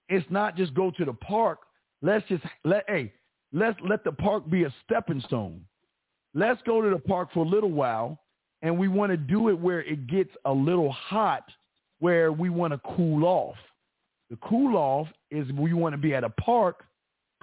[0.08, 1.60] it's not just go to the park.
[2.00, 3.12] Let's just let hey,
[3.52, 5.62] let's let the park be a stepping stone.
[6.34, 8.18] Let's go to the park for a little while
[8.62, 11.44] and we want to do it where it gets a little hot
[12.00, 13.56] where we want to cool off.
[14.30, 16.84] The cool off is we want to be at a park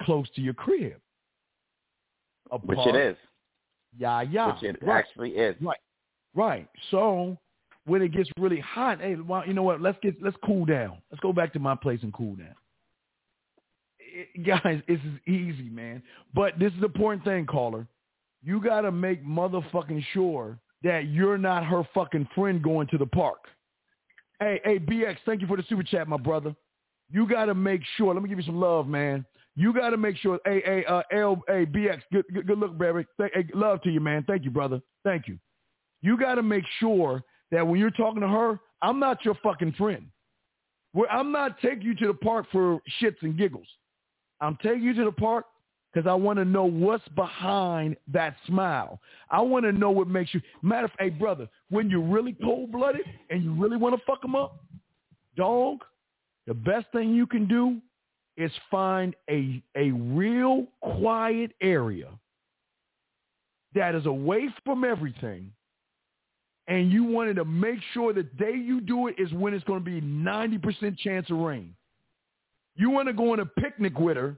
[0.02, 1.00] close to your crib.
[2.52, 3.18] A Which it is.
[3.98, 4.54] Yeah, yeah.
[4.54, 5.00] Which it right.
[5.00, 5.56] actually is.
[5.62, 5.80] Right.
[6.36, 6.68] Right.
[6.92, 7.38] So
[7.86, 9.82] when it gets really hot, hey, well, you know what?
[9.82, 10.98] Let's get let's cool down.
[11.10, 12.56] Let's go back to my place and cool down.
[14.00, 16.04] It, guys, this is easy, man.
[16.34, 17.88] But this is the important thing, caller.
[18.44, 23.08] You got to make motherfucking sure that you're not her fucking friend going to the
[23.08, 23.40] park.
[24.40, 26.56] Hey, hey, BX, thank you for the super chat, my brother.
[27.10, 28.14] You got to make sure.
[28.14, 29.26] Let me give you some love, man.
[29.56, 30.40] You got to make sure.
[30.46, 32.78] Hey, hey, uh, L, hey, BX, good, good, good look.
[32.80, 34.24] Th- hey, love to you, man.
[34.28, 34.80] Thank you, brother.
[35.04, 35.40] Thank you.
[36.04, 39.74] You got to make sure that when you're talking to her, I'm not your fucking
[39.74, 40.06] friend.
[40.92, 43.68] Where I'm not taking you to the park for shits and giggles.
[44.40, 45.46] I'm taking you to the park
[45.96, 49.00] because I want to know what's behind that smile.
[49.30, 50.42] I want to know what makes you.
[50.62, 54.02] Matter of fact, hey, brother, when you're really cold blooded and you really want to
[54.06, 54.62] fuck them up,
[55.38, 55.86] dog,
[56.48, 57.78] the best thing you can do
[58.36, 62.10] is find a a real quiet area
[63.74, 65.50] that is away from everything
[66.68, 69.80] and you wanted to make sure the day you do it is when it's going
[69.80, 71.76] to be 90% chance of rain.
[72.76, 74.36] You want to go on a picnic with her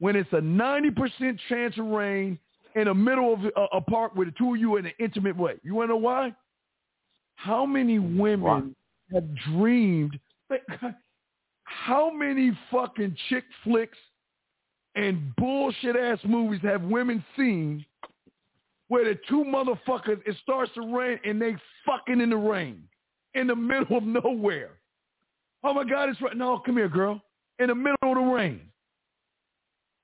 [0.00, 2.38] when it's a 90% chance of rain
[2.74, 5.36] in the middle of a, a park with the two of you in an intimate
[5.36, 5.54] way.
[5.62, 6.32] You want to know why?
[7.36, 8.74] How many women
[9.12, 10.18] have dreamed?
[11.64, 13.98] How many fucking chick flicks
[14.94, 17.84] and bullshit ass movies have women seen
[18.88, 22.82] where the two motherfuckers, it starts to rain and they fucking in the rain
[23.34, 24.70] in the middle of nowhere?
[25.64, 26.36] Oh my God, it's right.
[26.36, 27.20] No, come here, girl.
[27.58, 28.60] In the middle of the rain.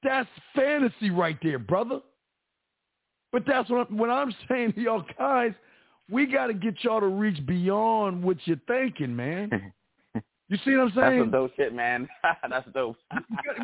[0.05, 2.01] That's fantasy right there, brother.
[3.33, 5.53] But that's what I'm, what I'm saying to y'all guys.
[6.11, 9.73] We got to get y'all to reach beyond what you're thinking, man.
[10.51, 11.19] You see what I'm saying?
[11.21, 12.07] That's dope shit, man.
[12.51, 12.97] that's dope.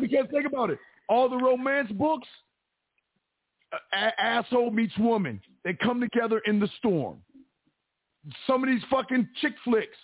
[0.01, 0.79] because think about it.
[1.07, 2.27] All the romance books,
[3.71, 5.39] uh, a- asshole meets woman.
[5.63, 7.17] They come together in the storm.
[8.47, 9.95] Some of these fucking chick flicks,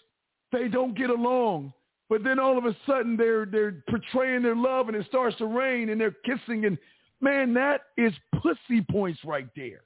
[0.52, 1.74] they don't get along.
[2.10, 5.46] But then all of a sudden they're they're portraying their love and it starts to
[5.46, 6.78] rain and they're kissing and
[7.22, 9.82] man, that is pussy points right there.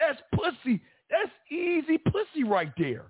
[0.00, 0.80] That's pussy.
[1.10, 3.06] That's easy pussy right there.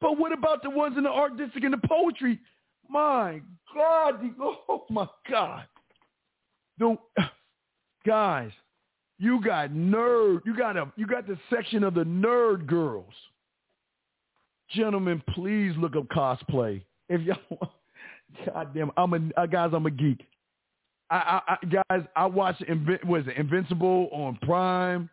[0.00, 2.38] But what about the ones in the art district and the poetry?
[2.88, 3.40] My
[3.74, 5.64] God, oh my God.
[6.78, 6.96] The
[8.06, 8.50] guys,
[9.18, 10.40] you got nerd.
[10.46, 13.12] You got a you got the section of the nerd girls.
[14.70, 17.72] Gentlemen, please look up cosplay if y'all,
[18.46, 20.26] God damn, I'm a uh, guys, I'm a geek.
[21.10, 25.10] I, I, I guys, I watch Invi- was it Invincible on Prime.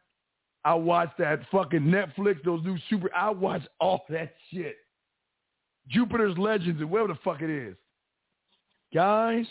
[0.63, 3.13] I watch that fucking Netflix, those new super.
[3.13, 4.77] I watch all that shit.
[5.89, 7.75] Jupiter's Legends and whatever the fuck it is.
[8.93, 9.45] Guys,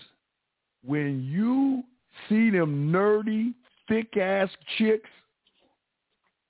[0.85, 1.83] when you
[2.29, 3.55] see them nerdy,
[3.89, 5.11] thick ass chicks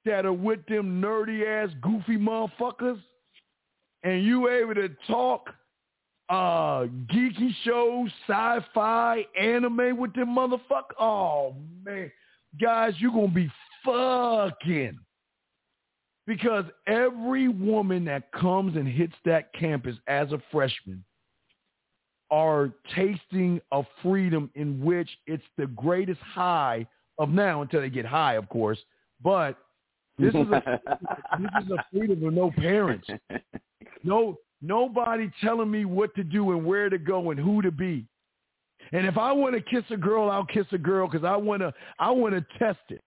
[0.04, 3.00] that are with them nerdy ass, goofy motherfuckers,
[4.02, 5.50] and you able to talk
[6.28, 10.94] uh geeky shows, sci-fi, anime with them motherfucker.
[10.98, 11.54] Oh
[11.84, 12.10] man,
[12.60, 13.50] guys, you're gonna be
[13.84, 14.98] fucking
[16.26, 21.04] because every woman that comes and hits that campus as a freshman
[22.30, 26.86] are tasting a freedom in which it's the greatest high
[27.18, 28.78] of now until they get high, of course.
[29.22, 29.56] But
[30.18, 30.80] This is a
[31.38, 33.08] this is a freedom of no parents.
[34.02, 38.06] No nobody telling me what to do and where to go and who to be.
[38.92, 41.62] And if I want to kiss a girl, I'll kiss a girl because I want
[41.62, 43.02] to I want to test it.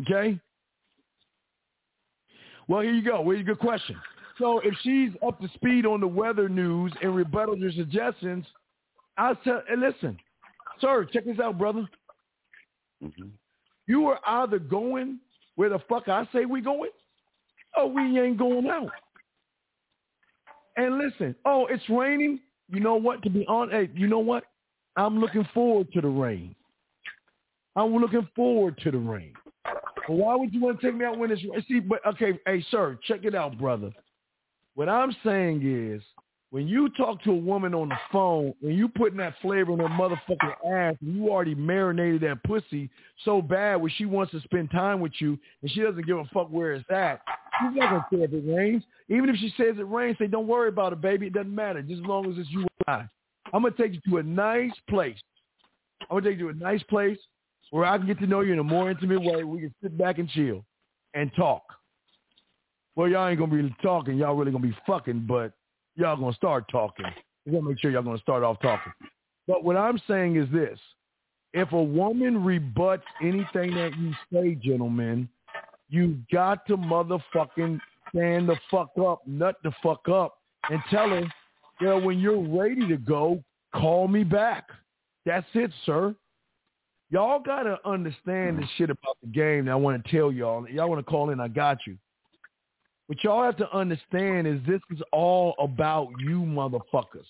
[0.00, 0.38] Okay.
[2.68, 3.20] Well, here you go.
[3.20, 3.96] Well, good question.
[4.38, 8.44] So if she's up to speed on the weather news and rebuttal your suggestions,
[9.16, 9.62] I'll tell.
[9.70, 10.18] And listen,
[10.80, 11.88] sir, check this out, brother.
[13.02, 13.28] Mm-hmm.
[13.86, 15.20] You are either going
[15.54, 16.90] where the fuck I say we going,
[17.76, 18.90] or we ain't going out.
[20.76, 22.40] And listen, oh, it's raining.
[22.68, 23.22] You know what?
[23.22, 24.44] To be honest, hey, you know what?
[24.96, 26.54] I'm looking forward to the rain.
[27.76, 29.34] I'm looking forward to the rain.
[30.06, 31.80] Why would you want to take me out when it's see?
[31.80, 33.90] But okay, hey, sir, check it out, brother.
[34.74, 36.02] What I'm saying is,
[36.50, 39.80] when you talk to a woman on the phone, when you putting that flavor in
[39.80, 42.88] her motherfucking ass, and you already marinated that pussy
[43.24, 46.24] so bad where she wants to spend time with you, and she doesn't give a
[46.32, 47.20] fuck where it's at,
[47.60, 48.82] she's not gonna care if it rains.
[49.08, 51.26] Even if she says it rains, say, "Don't worry about it, baby.
[51.26, 51.82] It doesn't matter.
[51.82, 53.08] Just as long as it's you and I."
[53.52, 55.18] I'm gonna take you to a nice place.
[56.02, 57.18] I'm gonna take you to a nice place
[57.70, 59.44] where I can get to know you in a more intimate way.
[59.44, 60.64] We can sit back and chill
[61.14, 61.62] and talk.
[62.94, 64.16] Well, y'all ain't gonna be talking.
[64.16, 65.52] Y'all really gonna be fucking, but
[65.96, 67.06] y'all gonna start talking.
[67.44, 68.92] We gotta make sure y'all gonna start off talking.
[69.46, 70.78] But what I'm saying is this:
[71.52, 75.28] if a woman rebuts anything that you say, gentlemen,
[75.88, 77.80] you got to motherfucking
[78.10, 80.38] stand the fuck up, nut the fuck up,
[80.70, 81.22] and tell her,
[81.80, 83.42] you know, when you're ready to go,
[83.74, 84.68] call me back.
[85.24, 86.14] That's it, sir.
[87.10, 90.68] Y'all gotta understand this shit about the game that I want to tell y'all.
[90.68, 91.96] Y'all want to call in, I got you.
[93.06, 97.26] What y'all have to understand is this is all about you motherfuckers.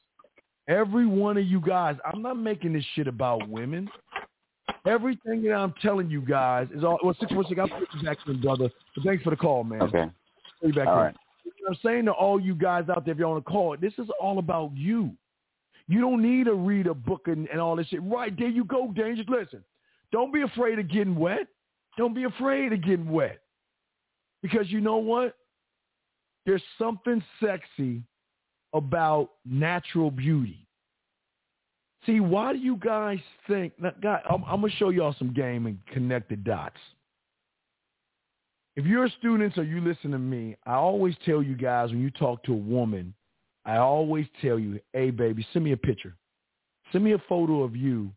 [0.68, 3.88] Every one of you guys, I'm not making this shit about women.
[4.86, 6.98] Everything that I'm telling you guys is all.
[7.02, 7.60] Well, six one six.
[7.60, 8.70] I'll put you back in, brother.
[8.94, 9.82] But thanks for the call, man.
[9.82, 10.04] Okay.
[10.60, 11.00] Put you back all in.
[11.00, 11.16] right.
[11.68, 14.08] I'm saying to all you guys out there, if you're on a call, this is
[14.20, 15.12] all about you.
[15.88, 18.02] You don't need to read a book and, and all this shit.
[18.02, 19.28] Right there, you go, dangerous.
[19.28, 19.64] Listen,
[20.12, 21.46] don't be afraid of getting wet.
[21.96, 23.38] Don't be afraid of getting wet,
[24.42, 25.36] because you know what?
[26.44, 28.02] There's something sexy
[28.74, 30.65] about natural beauty.
[32.06, 33.72] See, why do you guys think?
[33.80, 36.78] Now, God, I'm, I'm gonna show y'all some game and connect the dots.
[38.76, 42.10] If you're students or you listen to me, I always tell you guys when you
[42.10, 43.12] talk to a woman,
[43.64, 46.14] I always tell you, hey baby, send me a picture.
[46.92, 48.12] Send me a photo of you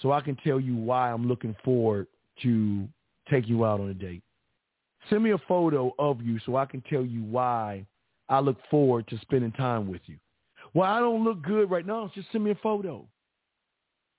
[0.00, 2.06] so I can tell you why I'm looking forward
[2.42, 2.88] to
[3.28, 4.22] take you out on a date.
[5.10, 7.84] Send me a photo of you so I can tell you why
[8.28, 10.16] I look forward to spending time with you.
[10.72, 12.10] Well, I don't look good right now.
[12.14, 13.06] Just send me a photo.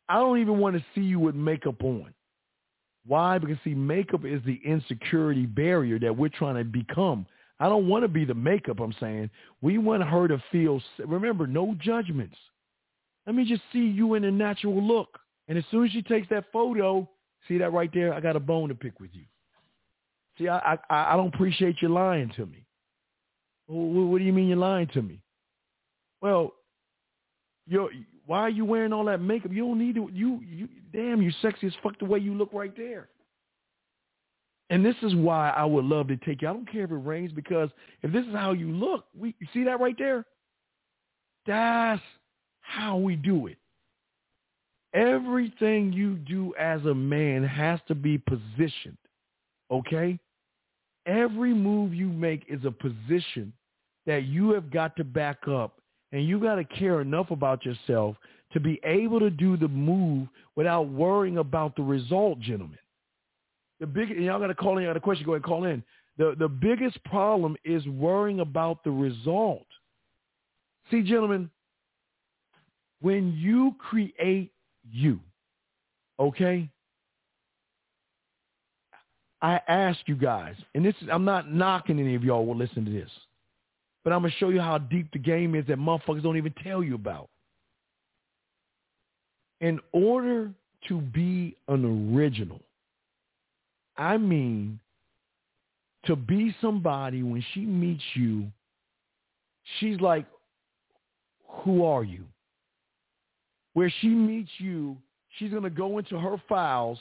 [0.09, 2.13] I don't even want to see you with makeup on.
[3.05, 3.37] Why?
[3.37, 7.25] Because see, makeup is the insecurity barrier that we're trying to become.
[7.59, 9.29] I don't want to be the makeup, I'm saying.
[9.61, 12.35] We want her to feel, remember, no judgments.
[13.25, 15.19] Let me just see you in a natural look.
[15.47, 17.09] And as soon as she takes that photo,
[17.47, 18.13] see that right there?
[18.13, 19.23] I got a bone to pick with you.
[20.37, 22.65] See, I I, I don't appreciate you lying to me.
[23.67, 25.21] Well, what do you mean you're lying to me?
[26.21, 26.53] Well,
[27.67, 27.89] you
[28.27, 29.51] why are you wearing all that makeup?
[29.53, 30.09] You don't need to.
[30.13, 33.07] You you damn, you sexy as fuck the way you look right there.
[34.69, 36.49] And this is why I would love to take you.
[36.49, 37.69] I don't care if it rains because
[38.03, 40.25] if this is how you look, we you see that right there.
[41.47, 42.01] That's
[42.59, 43.57] how we do it.
[44.93, 48.97] Everything you do as a man has to be positioned.
[49.71, 50.19] Okay?
[51.05, 53.53] Every move you make is a position
[54.05, 55.79] that you have got to back up
[56.11, 58.15] and you got to care enough about yourself
[58.53, 62.77] to be able to do the move without worrying about the result, gentlemen.
[63.79, 64.83] The big, y'all got to call in.
[64.83, 65.25] Y'all got a question.
[65.25, 65.83] Go ahead, call in.
[66.17, 69.67] The the biggest problem is worrying about the result.
[70.89, 71.49] See, gentlemen,
[73.01, 74.51] when you create
[74.89, 75.19] you,
[76.19, 76.69] okay?
[79.41, 82.83] I ask you guys, and this is I'm not knocking any of y'all will listen
[82.85, 83.11] to this,
[84.07, 86.81] but I'm gonna show you how deep the game is that motherfuckers don't even tell
[86.81, 87.27] you about.
[89.59, 90.49] In order
[90.87, 92.61] to be an original,
[93.97, 94.79] I mean
[96.05, 98.45] to be somebody when she meets you,
[99.77, 100.25] she's like,
[101.45, 102.23] who are you?
[103.73, 104.95] Where she meets you,
[105.37, 106.97] she's going to go into her files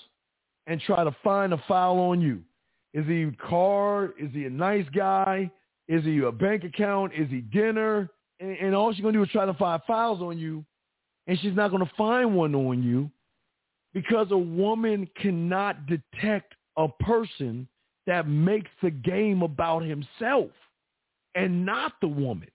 [0.66, 2.40] and try to find a file on you.
[2.94, 4.06] Is he car?
[4.18, 5.52] Is he a nice guy?
[5.88, 7.12] Is he a bank account?
[7.14, 8.10] Is he dinner?
[8.40, 10.64] And, and all she's going to do is try to find files on you,
[11.26, 13.10] and she's not going to find one on you
[13.94, 17.66] because a woman cannot detect a person
[18.06, 20.50] that makes the game about himself
[21.34, 22.48] and not the woman.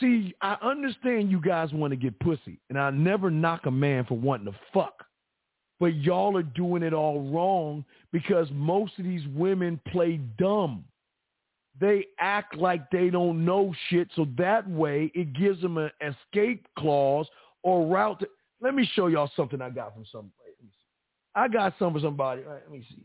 [0.00, 4.04] See, I understand you guys want to get pussy, and I never knock a man
[4.04, 5.04] for wanting to fuck.
[5.78, 10.84] But y'all are doing it all wrong because most of these women play dumb.
[11.82, 16.64] They act like they don't know shit, so that way it gives them an escape
[16.78, 17.26] clause
[17.64, 18.20] or route.
[18.20, 18.28] To,
[18.60, 20.30] let me show y'all something I got from somebody.
[21.34, 22.42] I got some for somebody.
[22.42, 23.02] Right, let me see.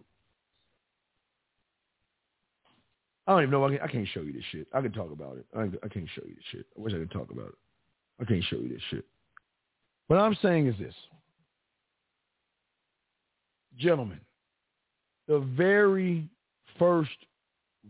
[3.26, 3.66] I don't even know.
[3.66, 4.68] I, can, I can't show you this shit.
[4.72, 5.48] I can talk about it.
[5.58, 6.68] I, I can't show you this shit.
[6.78, 7.56] I wish I could talk about it.
[8.22, 9.06] I can't show you this shit.
[10.06, 10.94] What I'm saying is this.
[13.76, 14.22] Gentlemen,
[15.28, 16.30] the very
[16.78, 17.10] first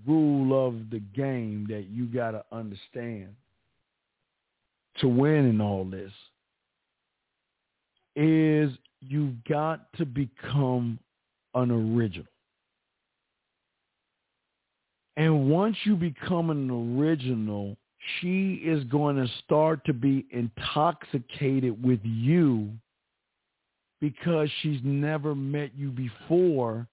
[0.06, 3.30] rule of the game that you got to understand
[5.00, 6.12] to win in all this
[8.16, 8.72] is
[9.02, 10.98] you've got to become
[11.54, 12.26] an original.
[15.18, 17.78] And once you become an original,
[18.20, 22.70] she is going to start to be intoxicated with you
[24.00, 26.88] because she's never met you before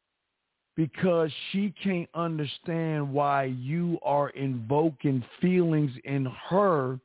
[0.76, 6.98] because she can't understand why you are invoking feelings in her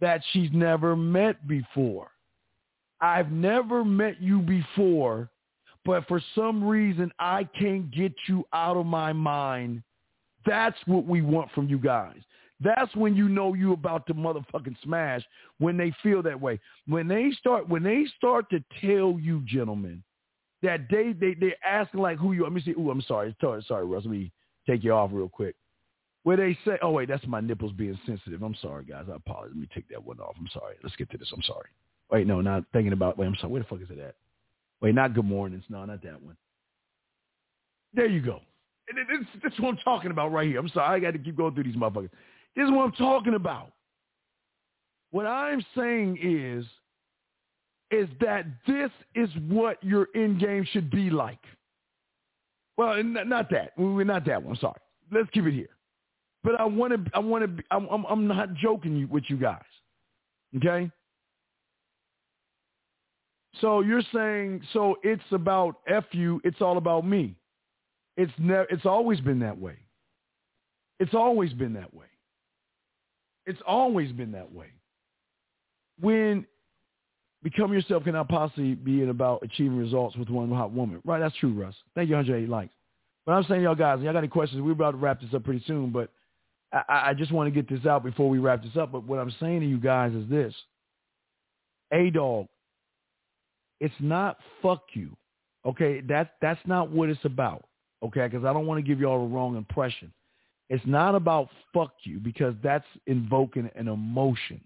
[0.00, 2.08] that she's never met before.
[3.00, 5.28] I've never met you before,
[5.84, 9.82] but for some reason I can't get you out of my mind.
[10.46, 12.18] That's what we want from you guys.
[12.60, 15.22] That's when you know you about to motherfucking smash
[15.58, 16.58] when they feel that way.
[16.86, 20.02] When they start when they start to tell you gentlemen
[20.64, 23.86] that they they they're asking like who you let me see oh I'm sorry sorry
[23.86, 24.32] Russ let me
[24.68, 25.54] take you off real quick.
[26.24, 28.42] Where they say oh wait that's my nipples being sensitive.
[28.42, 29.52] I'm sorry guys I apologize.
[29.54, 30.34] Let me take that one off.
[30.38, 30.76] I'm sorry.
[30.82, 31.30] Let's get to this.
[31.34, 31.68] I'm sorry.
[32.10, 33.52] Wait no not thinking about wait I'm sorry.
[33.52, 34.16] Where the fuck is it at?
[34.80, 35.64] Wait not good mornings.
[35.68, 36.36] No not that one.
[37.94, 38.40] There you go.
[38.88, 40.58] This, this is what I'm talking about right here.
[40.58, 40.96] I'm sorry.
[40.96, 42.10] I got to keep going through these motherfuckers.
[42.54, 43.72] This is what I'm talking about.
[45.10, 46.66] What I'm saying is
[47.94, 51.38] is that this is what your end game should be like.
[52.76, 53.72] Well, not that.
[53.76, 54.56] We're not that one.
[54.56, 54.74] Sorry.
[55.12, 55.68] Let's keep it here.
[56.42, 57.10] But I want to.
[57.14, 57.64] I want to.
[57.70, 58.04] I'm, I'm.
[58.06, 59.62] I'm not joking with you guys.
[60.56, 60.90] Okay.
[63.60, 66.40] So you're saying so it's about f you.
[66.42, 67.36] It's all about me.
[68.16, 68.66] It's never.
[68.70, 69.76] It's always been that way.
[70.98, 72.06] It's always been that way.
[73.46, 74.68] It's always been that way.
[76.00, 76.46] When
[77.44, 81.02] Become yourself cannot possibly be about achieving results with one hot woman.
[81.04, 81.74] Right, that's true, Russ.
[81.94, 82.72] Thank you, 108 likes.
[83.26, 84.62] But I'm saying, y'all guys, y'all got any questions?
[84.62, 86.10] We're about to wrap this up pretty soon, but
[86.72, 88.92] I, I just want to get this out before we wrap this up.
[88.92, 90.54] But what I'm saying to you guys is this.
[91.92, 92.46] A-Dog,
[93.78, 95.14] it's not fuck you.
[95.66, 97.66] Okay, that, that's not what it's about.
[98.02, 100.10] Okay, because I don't want to give y'all the wrong impression.
[100.70, 104.62] It's not about fuck you because that's invoking an emotion.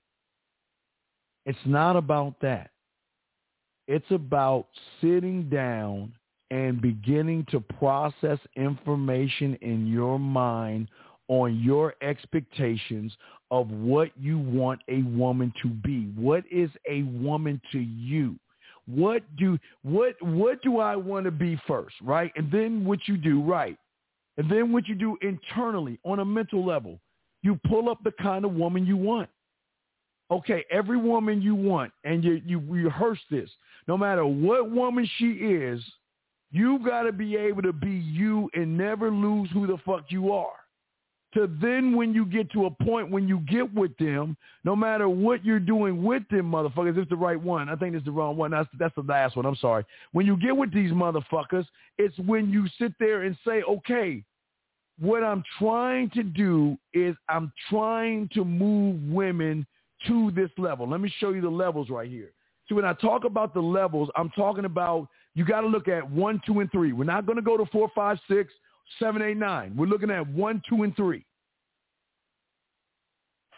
[1.49, 2.73] It's not about that.
[3.87, 4.67] It's about
[5.01, 6.13] sitting down
[6.51, 10.89] and beginning to process information in your mind
[11.29, 13.15] on your expectations
[13.51, 16.13] of what you want a woman to be.
[16.17, 18.37] What is a woman to you?
[18.87, 22.31] What do what what do I want to be first, right?
[22.37, 23.79] And then what you do, right?
[24.37, 27.01] And then what you do internally on a mental level,
[27.43, 29.31] you pull up the kind of woman you want
[30.31, 33.51] okay, every woman you want, and you, you rehearse this,
[33.87, 35.83] no matter what woman she is,
[36.51, 40.33] you got to be able to be you and never lose who the fuck you
[40.33, 40.53] are.
[41.35, 45.11] To then when you get to a point when you get with them, no matter
[45.11, 47.69] what you're doing with them motherfuckers, it's the right one.
[47.69, 48.51] I think it's the wrong one.
[48.51, 49.45] That's that's the last one.
[49.45, 49.85] I'm sorry.
[50.13, 51.67] When you get with these motherfuckers,
[51.99, 54.25] it's when you sit there and say, okay,
[54.99, 59.67] what I'm trying to do is I'm trying to move women
[60.07, 60.89] to this level.
[60.89, 62.33] Let me show you the levels right here.
[62.69, 66.09] See, when I talk about the levels, I'm talking about you got to look at
[66.09, 66.93] one, two, and three.
[66.93, 68.53] We're not going to go to four, five, six,
[68.99, 69.75] seven, eight, nine.
[69.77, 71.25] We're looking at one, two, and three.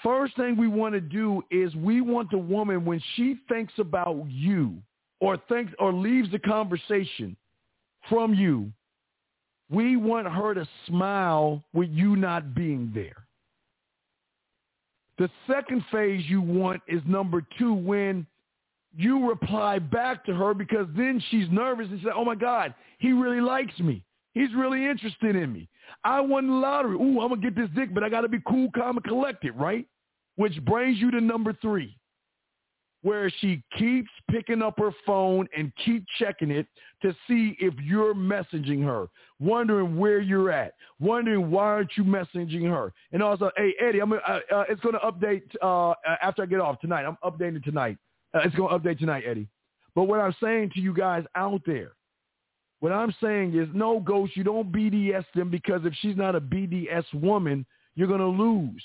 [0.03, 4.24] First thing we want to do is we want the woman when she thinks about
[4.28, 4.76] you
[5.20, 7.36] or thinks or leaves the conversation
[8.09, 8.72] from you,
[9.70, 13.26] we want her to smile with you not being there.
[15.20, 18.26] The second phase you want is number two when
[18.96, 23.12] you reply back to her because then she's nervous and says, oh my God, he
[23.12, 24.02] really likes me.
[24.32, 25.68] He's really interested in me.
[26.04, 26.94] I won the lottery.
[26.94, 29.04] Ooh, I'm going to get this dick, but I got to be cool, calm, and
[29.04, 29.86] collected, right?
[30.36, 31.98] Which brings you to number three.
[33.03, 36.66] Where she keeps picking up her phone and keep checking it
[37.03, 42.68] to see if you're messaging her, wondering where you're at, wondering why aren't you messaging
[42.68, 46.46] her, and also, hey Eddie, I'm uh, uh, it's going to update uh, after I
[46.46, 47.05] get off tonight.
[47.05, 47.96] I'm updating tonight.
[48.34, 49.48] Uh, it's going to update tonight, Eddie.
[49.94, 51.92] But what I'm saying to you guys out there,
[52.80, 56.40] what I'm saying is, no, Ghost, you don't BDS them because if she's not a
[56.40, 58.82] BDS woman, you're going to lose.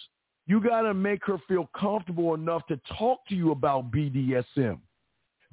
[0.48, 4.80] You got to make her feel comfortable enough to talk to you about BDSM.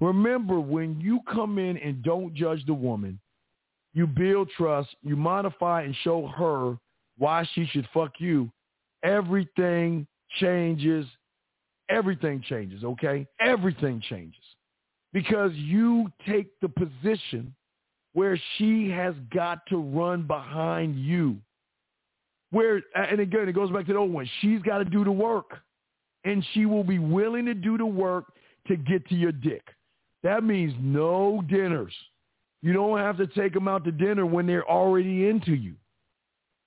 [0.00, 3.18] Remember, when you come in and don't judge the woman,
[3.94, 6.76] you build trust, you modify and show her
[7.18, 8.50] why she should fuck you,
[9.02, 10.06] everything
[10.40, 11.06] changes.
[11.88, 13.26] Everything changes, okay?
[13.40, 14.42] Everything changes.
[15.12, 17.54] Because you take the position
[18.14, 21.36] where she has got to run behind you.
[22.52, 24.28] Where, and again, it goes back to the old one.
[24.40, 25.58] She's got to do the work,
[26.24, 28.26] and she will be willing to do the work
[28.68, 29.66] to get to your dick.
[30.22, 31.94] That means no dinners.
[32.60, 35.74] You don't have to take them out to dinner when they're already into you,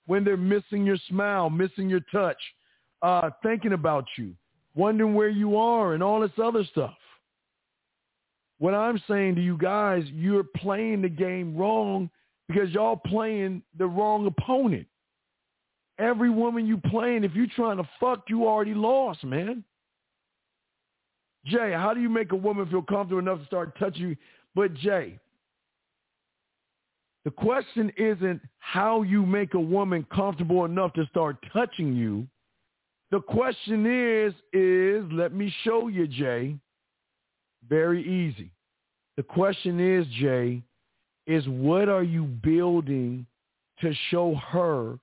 [0.08, 2.38] when they're missing your smile, missing your touch,
[3.04, 4.34] uh, thinking about you,
[4.74, 6.96] wondering where you are, and all this other stuff.
[8.58, 12.10] What I'm saying to you guys, you're playing the game wrong
[12.48, 14.88] because y'all playing the wrong opponent.
[15.98, 19.64] Every woman you playing, if you're trying to fuck, you already lost, man.
[21.46, 24.18] Jay, how do you make a woman feel comfortable enough to start touching you?
[24.56, 25.20] But Jay,
[27.24, 32.28] the question isn't how you make a woman comfortable enough to start touching you.
[33.12, 36.56] The question is, is let me show you, Jay.
[37.70, 38.52] Very easy.
[39.18, 40.62] The question is, Jay,
[41.26, 43.26] is what are you building
[43.82, 45.00] to show her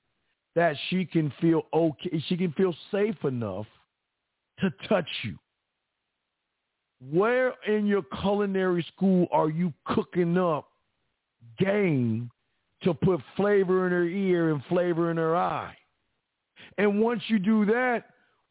[0.54, 3.66] that she can feel okay, she can feel safe enough
[4.60, 5.36] to touch you?
[7.10, 10.68] Where in your culinary school are you cooking up
[11.58, 12.30] game
[12.82, 15.76] to put flavor in her ear and flavor in her eye?
[16.78, 18.04] And once you do that,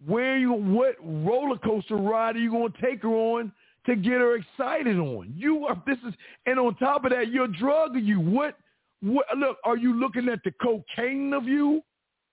[0.06, 3.52] where you what roller coaster ride are you going to take her on
[3.86, 5.34] to get her excited on.
[5.36, 6.14] You are this is
[6.46, 8.20] and on top of that, you're drugging you.
[8.20, 8.58] What
[9.02, 11.82] what look, are you looking at the cocaine of you?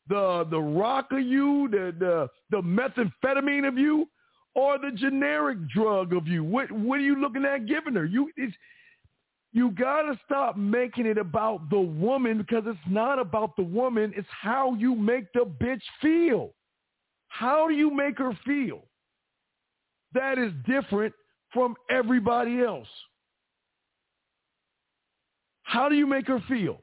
[0.09, 4.09] The the rock of you, the the the methamphetamine of you,
[4.55, 6.45] or the generic drug of you?
[6.45, 8.05] What what are you looking at giving her?
[8.05, 8.55] You it's
[9.53, 14.29] you gotta stop making it about the woman because it's not about the woman, it's
[14.31, 16.53] how you make the bitch feel.
[17.29, 18.83] How do you make her feel?
[20.13, 21.15] That is different
[21.53, 22.89] from everybody else.
[25.63, 26.81] How do you make her feel?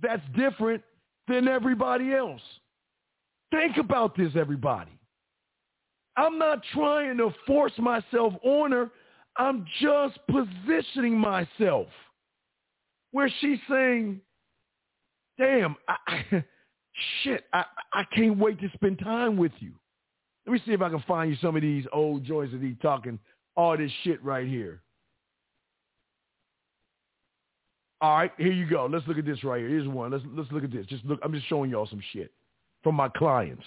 [0.00, 0.82] That's different
[1.28, 2.40] than everybody else.
[3.50, 4.98] Think about this, everybody.
[6.16, 8.90] I'm not trying to force myself on her.
[9.36, 11.88] I'm just positioning myself
[13.10, 14.20] where she's saying,
[15.38, 16.44] damn, I, I,
[17.22, 19.72] shit, I, I can't wait to spend time with you.
[20.46, 22.76] Let me see if I can find you some of these old joints that he's
[22.82, 23.18] talking
[23.56, 24.82] all this shit right here.
[28.04, 28.84] All right, here you go.
[28.84, 29.68] Let's look at this right here.
[29.70, 30.10] Here's one.
[30.10, 30.84] Let's let's look at this.
[30.84, 31.18] Just look.
[31.22, 32.30] I'm just showing y'all some shit
[32.82, 33.64] from my clients.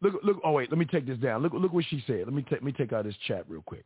[0.00, 0.40] Look look.
[0.42, 1.42] Oh wait, let me take this down.
[1.42, 2.20] Look look what she said.
[2.24, 3.84] Let me take me take out this chat real quick.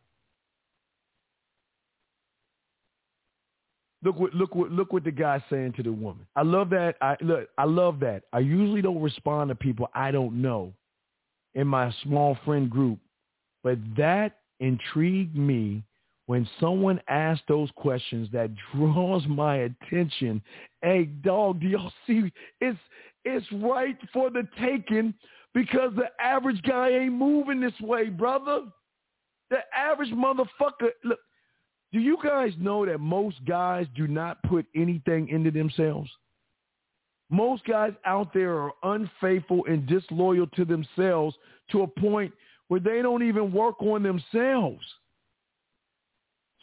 [4.04, 6.24] Look what look what look what the guy's saying to the woman.
[6.36, 6.94] I love that.
[7.00, 7.48] I look.
[7.58, 8.22] I love that.
[8.32, 10.72] I usually don't respond to people I don't know
[11.56, 13.00] in my small friend group,
[13.64, 15.82] but that intrigued me
[16.26, 20.42] when someone asks those questions that draws my attention.
[20.82, 22.32] Hey, dog, do y'all see?
[22.60, 22.78] It's
[23.24, 25.14] it's right for the taking
[25.54, 28.64] because the average guy ain't moving this way, brother.
[29.50, 30.90] The average motherfucker.
[31.04, 31.20] Look,
[31.92, 36.10] do you guys know that most guys do not put anything into themselves?
[37.30, 41.36] Most guys out there are unfaithful and disloyal to themselves
[41.70, 42.32] to a point
[42.68, 44.84] where they don't even work on themselves.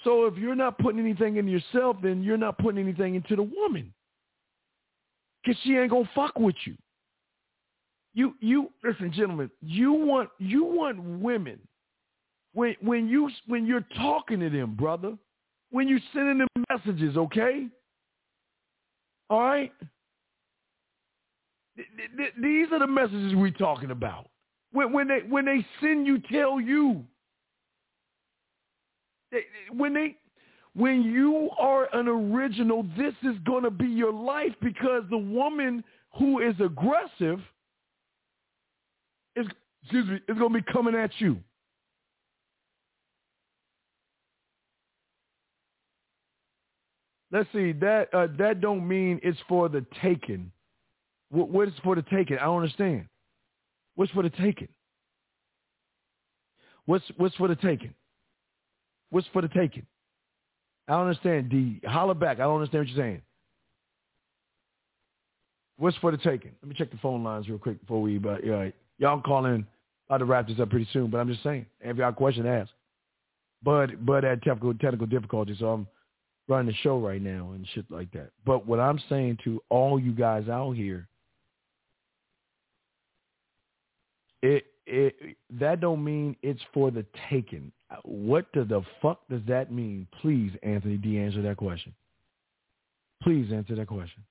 [0.03, 3.43] So if you're not putting anything in yourself, then you're not putting anything into the
[3.43, 3.93] woman.
[5.45, 6.75] Cause she ain't gonna fuck with you.
[8.13, 11.59] You you listen, gentlemen, you want you want women
[12.53, 15.17] when when you when you're talking to them, brother,
[15.71, 17.67] when you're sending them messages, okay?
[19.29, 19.71] All right?
[21.77, 24.27] These are the messages we're talking about.
[24.73, 27.05] When, when they when they send you, tell you.
[29.71, 30.17] When they
[30.73, 35.83] when you are an original, this is going to be your life because the woman
[36.17, 37.39] who is aggressive
[39.35, 39.47] is
[39.83, 41.37] excuse me, it's going to be coming at you.
[47.31, 47.71] Let's see.
[47.73, 50.51] That uh, that don't mean it's for the taking.
[51.29, 52.37] What, what is for the taking?
[52.37, 53.07] I don't understand.
[53.95, 54.67] What's for the taking?
[56.85, 57.93] What's what's for the taking?
[59.11, 59.85] What's for the taking?
[60.87, 61.49] I don't understand.
[61.49, 61.79] D.
[61.85, 62.39] Holler back.
[62.39, 63.21] I don't understand what you're saying.
[65.77, 66.51] What's for the taking?
[66.61, 68.17] Let me check the phone lines real quick before we.
[68.17, 69.65] But yeah, y'all call in.
[70.07, 71.09] About to wrap this up pretty soon.
[71.09, 71.65] But I'm just saying.
[71.81, 72.71] If y'all question, ask.
[73.63, 75.87] But but at technical technical difficulties, so I'm
[76.47, 78.31] running the show right now and shit like that.
[78.45, 81.07] But what I'm saying to all you guys out here,
[84.41, 87.71] it it that don't mean it's for the taking.
[88.03, 90.07] What the, the fuck does that mean?
[90.21, 91.93] Please, Anthony D, answer that question.
[93.23, 94.23] Please answer that question.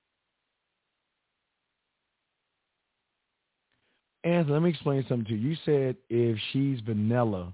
[4.23, 5.49] Anthony, let me explain something to you.
[5.49, 7.53] You said if she's vanilla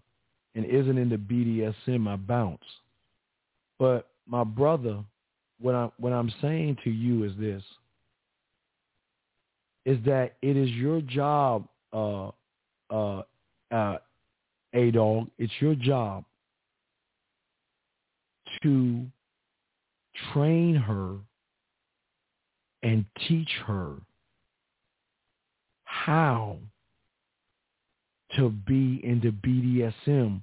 [0.56, 2.60] and isn't into BDSM, I bounce.
[3.80, 5.04] But my brother,
[5.60, 7.64] what I'm what I'm saying to you is this:
[9.86, 12.32] is that it is your job, uh,
[12.90, 13.22] uh,
[13.72, 13.98] uh,
[14.74, 15.30] a dog.
[15.38, 16.24] It's your job
[18.64, 19.06] to
[20.34, 21.18] train her
[22.84, 23.94] and teach her
[25.84, 26.58] how
[28.36, 30.42] to be into BDSM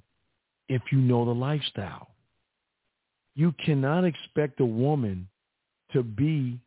[0.69, 2.09] if you know the lifestyle.
[3.35, 5.27] You cannot expect a woman
[5.93, 6.59] to be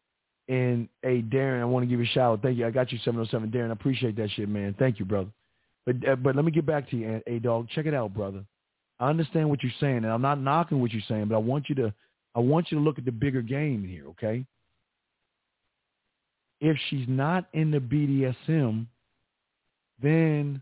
[0.49, 1.61] in a Darren.
[1.61, 2.43] I want to give you a shout out.
[2.43, 2.67] Thank you.
[2.67, 3.71] I got you 707 Darren.
[3.71, 4.75] I appreciate that shit, man.
[4.79, 5.31] Thank you, brother.
[5.89, 7.69] But uh, but let me get back to you, a dog.
[7.71, 8.45] Check it out, brother.
[9.01, 11.71] I understand what you're saying, and I'm not knocking what you're saying, but I want
[11.71, 11.95] you to
[12.35, 14.45] I want you to look at the bigger game here, okay?
[16.61, 18.87] If she's not in the BDSM,
[20.03, 20.61] then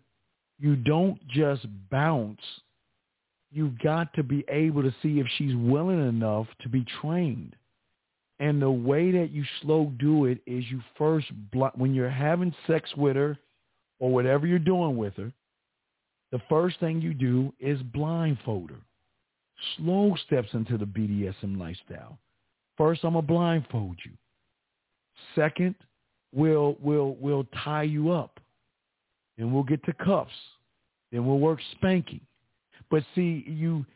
[0.60, 2.40] you don't just bounce
[3.50, 7.56] you've got to be able to see if she's willing enough to be trained.
[8.38, 11.26] And the way that you slow do it is you first,
[11.74, 13.36] when you're having sex with her
[13.98, 15.32] or whatever you're doing with her,
[16.32, 18.80] the first thing you do is blindfold her.
[19.76, 22.18] Slow steps into the BDSM lifestyle.
[22.76, 24.12] First, I'm gonna blindfold you.
[25.34, 25.74] Second,
[26.34, 28.38] we'll we'll we'll tie you up,
[29.38, 30.30] and we'll get to cuffs.
[31.10, 32.20] Then we'll work spanking.
[32.90, 33.86] But see, you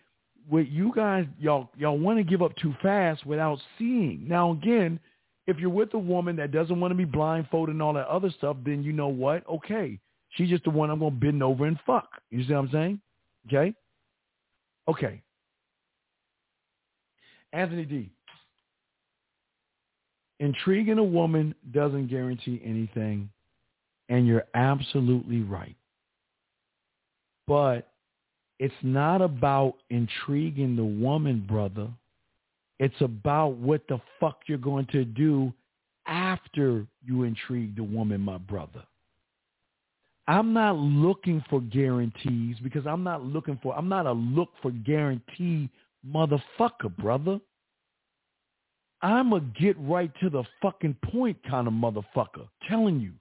[0.49, 4.25] what you guys y'all y'all want to give up too fast without seeing.
[4.27, 4.99] Now again,
[5.51, 8.31] if you're with a woman that doesn't want to be blindfolded and all that other
[8.31, 9.47] stuff, then you know what?
[9.49, 9.99] Okay,
[10.31, 12.09] she's just the one I'm gonna bend over and fuck.
[12.31, 13.01] You see what I'm saying?
[13.47, 13.75] Okay.
[14.89, 15.23] Okay.
[17.53, 18.11] Anthony D.
[20.39, 23.29] Intriguing a woman doesn't guarantee anything,
[24.09, 25.77] and you're absolutely right.
[27.47, 27.93] But
[28.59, 31.89] it's not about intriguing the woman, brother.
[32.81, 35.53] It's about what the fuck you're going to do
[36.07, 38.83] after you intrigue the woman, my brother.
[40.27, 44.71] I'm not looking for guarantees because I'm not looking for, I'm not a look for
[44.71, 45.69] guarantee
[46.09, 47.39] motherfucker, brother.
[49.03, 52.49] I'm a get right to the fucking point kind of motherfucker.
[52.67, 53.13] Telling you.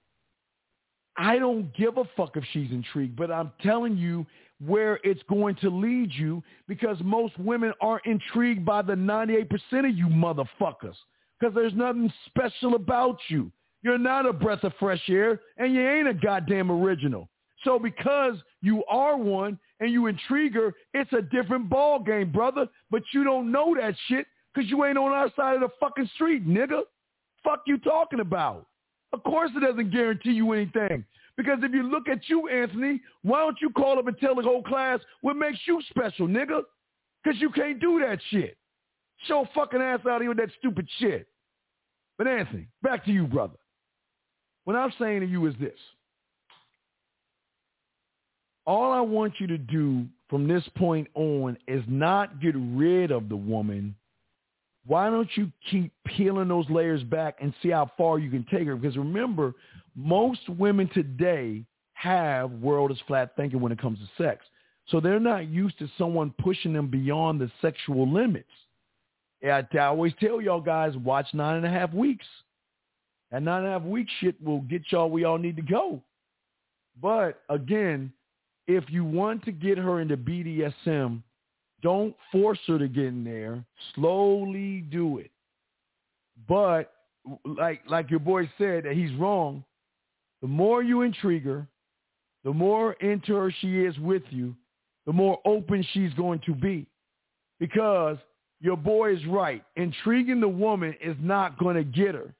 [1.18, 4.24] I don't give a fuck if she's intrigued, but I'm telling you
[4.64, 9.48] where it's going to lead you because most women aren't intrigued by the 98%
[9.88, 10.96] of you motherfuckers
[11.38, 13.50] because there's nothing special about you.
[13.82, 17.28] You're not a breath of fresh air and you ain't a goddamn original.
[17.64, 22.66] So because you are one and you intrigue her, it's a different ball game, brother.
[22.90, 26.10] But you don't know that shit because you ain't on our side of the fucking
[26.14, 26.82] street, nigga.
[27.42, 28.66] Fuck you talking about?
[29.12, 31.04] Of course it doesn't guarantee you anything.
[31.36, 34.42] Because if you look at you, Anthony, why don't you call up and tell the
[34.42, 36.62] whole class what makes you special, nigga?
[37.22, 38.56] Because you can't do that shit.
[39.26, 41.26] Show fucking ass out here with that stupid shit.
[42.18, 43.56] But Anthony, back to you, brother.
[44.64, 45.78] What I'm saying to you is this.
[48.66, 53.28] All I want you to do from this point on is not get rid of
[53.28, 53.94] the woman.
[54.86, 58.66] Why don't you keep peeling those layers back and see how far you can take
[58.66, 58.76] her?
[58.76, 59.54] Because remember,
[59.94, 61.64] most women today
[61.94, 64.44] have world is flat thinking when it comes to sex.
[64.88, 68.48] So they're not used to someone pushing them beyond the sexual limits.
[69.44, 72.26] I, I always tell y'all guys, watch nine and a half weeks.
[73.30, 76.02] That nine and a half week shit will get y'all where y'all need to go.
[77.00, 78.12] But again,
[78.66, 81.22] if you want to get her into BDSM,
[81.82, 83.64] don't force her to get in there.
[83.94, 85.30] Slowly do it.
[86.48, 86.92] But
[87.44, 89.64] like like your boy said that he's wrong.
[90.42, 91.66] The more you intrigue her,
[92.44, 94.54] the more into her she is with you,
[95.06, 96.86] the more open she's going to be.
[97.58, 98.16] Because
[98.60, 99.62] your boy is right.
[99.76, 102.34] Intriguing the woman is not going to get her.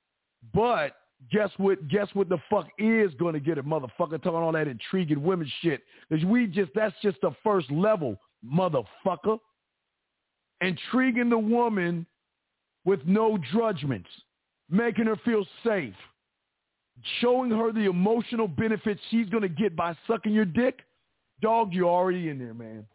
[0.54, 0.96] But
[1.30, 1.86] guess what?
[1.88, 5.50] Guess what the fuck is going to get her, motherfucker, talking all that intriguing women
[5.60, 5.82] shit.
[6.08, 9.38] Because we just, that's just the first level, motherfucker.
[10.62, 12.06] Intriguing the woman
[12.84, 14.08] with no judgments,
[14.70, 15.94] making her feel safe,
[17.20, 20.80] showing her the emotional benefits she's going to get by sucking your dick.
[21.40, 22.86] Dog, you're already in there, man.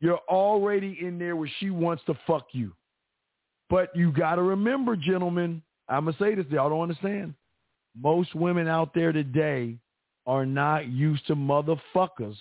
[0.00, 2.72] You're already in there where she wants to fuck you.
[3.68, 7.34] But you got to remember, gentlemen, I'm going to say this, y'all don't understand.
[7.96, 9.78] Most women out there today
[10.26, 12.36] are not used to motherfuckers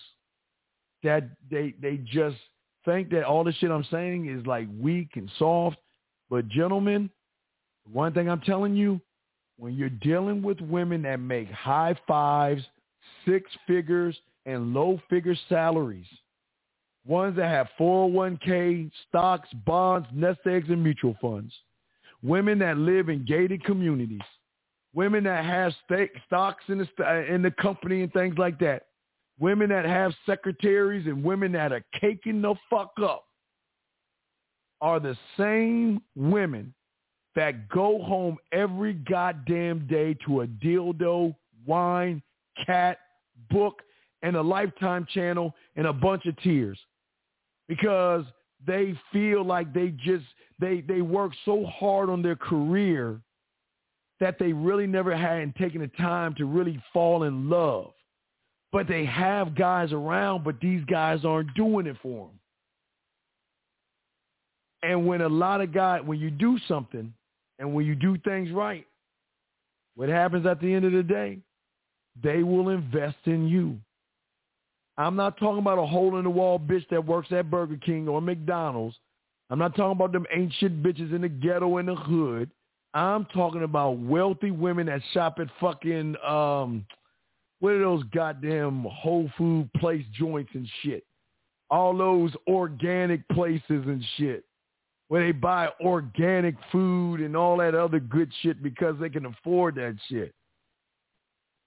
[1.03, 2.37] that they they just
[2.85, 5.77] think that all the shit I'm saying is like weak and soft.
[6.29, 7.09] But gentlemen,
[7.91, 9.01] one thing I'm telling you,
[9.61, 12.63] when you're dealing with women that make high fives,
[13.27, 14.17] six figures,
[14.47, 16.07] and low figure salaries,
[17.05, 21.53] ones that have 401k, stocks, bonds, nest eggs, and mutual funds,
[22.23, 24.19] women that live in gated communities,
[24.95, 25.73] women that have
[26.25, 28.87] stocks in the, in the company and things like that,
[29.39, 33.25] women that have secretaries and women that are caking the fuck up
[34.81, 36.73] are the same women
[37.35, 41.35] that go home every goddamn day to a dildo,
[41.65, 42.21] wine,
[42.65, 42.97] cat,
[43.49, 43.81] book,
[44.21, 46.77] and a lifetime channel and a bunch of tears
[47.67, 48.25] because
[48.65, 50.25] they feel like they just
[50.59, 53.19] they they work so hard on their career
[54.19, 57.91] that they really never hadn't taken the time to really fall in love.
[58.71, 62.39] But they have guys around, but these guys aren't doing it for them.
[64.83, 67.13] And when a lot of guys, when you do something
[67.61, 68.85] and when you do things right,
[69.95, 71.37] what happens at the end of the day?
[72.21, 73.77] They will invest in you.
[74.97, 78.07] I'm not talking about a hole in the wall bitch that works at Burger King
[78.07, 78.97] or McDonald's.
[79.51, 82.49] I'm not talking about them ancient bitches in the ghetto in the hood.
[82.95, 86.85] I'm talking about wealthy women that shop at fucking um
[87.59, 91.05] what are those goddamn Whole Food place joints and shit.
[91.69, 94.43] All those organic places and shit.
[95.11, 99.75] Where they buy organic food and all that other good shit because they can afford
[99.75, 100.33] that shit.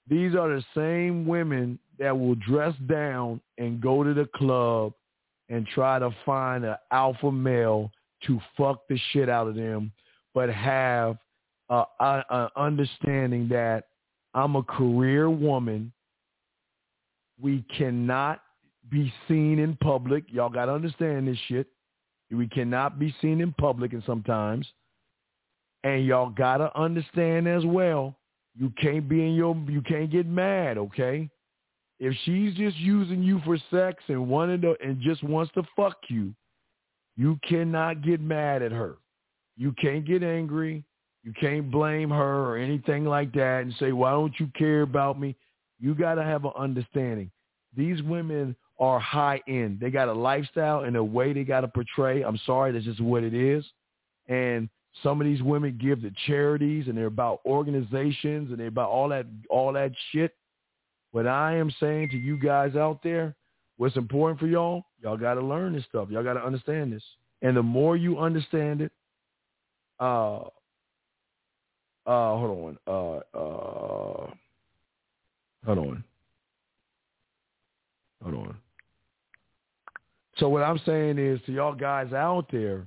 [0.09, 4.95] These are the same women that will dress down and go to the club
[5.51, 7.93] and try to find an alpha male
[8.27, 9.93] to fuck the shit out of them,
[10.33, 11.19] but have
[11.69, 13.89] an understanding that
[14.33, 15.93] I'm a career woman.
[17.39, 18.41] We cannot
[18.89, 20.25] be seen in public.
[20.29, 21.67] Y'all got to understand this shit.
[22.35, 24.67] We cannot be seen in public and sometimes.
[25.83, 28.17] And y'all got to understand as well,
[28.57, 31.29] you can't be in your, you can't get mad, okay?
[31.99, 35.97] If she's just using you for sex and wanted to, and just wants to fuck
[36.09, 36.35] you,
[37.17, 38.97] you cannot get mad at her.
[39.57, 40.85] You can't get angry.
[41.23, 45.19] You can't blame her or anything like that and say, why don't you care about
[45.19, 45.37] me?
[45.81, 47.31] You got to have an understanding.
[47.77, 49.79] These women are high end.
[49.81, 52.23] They got a lifestyle and a way they got to portray.
[52.23, 53.65] I'm sorry, that's just what it is.
[54.29, 54.69] And
[55.03, 59.09] some of these women give to charities and they're about organizations and they're about all
[59.09, 60.35] that all that shit.
[61.13, 63.37] What I am saying to you guys out there,
[63.77, 66.09] what's important for y'all, y'all got to learn this stuff.
[66.11, 67.03] Y'all got to understand this.
[67.43, 68.91] And the more you understand it,
[70.01, 70.41] uh,
[72.07, 74.31] uh, hold on, uh, uh,
[75.65, 76.05] hold on,
[78.23, 78.57] hold on.
[80.39, 82.87] So what I'm saying is to y'all guys out there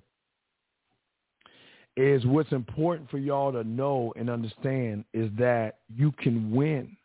[1.95, 6.95] is what's important for y'all to know and understand is that you can win.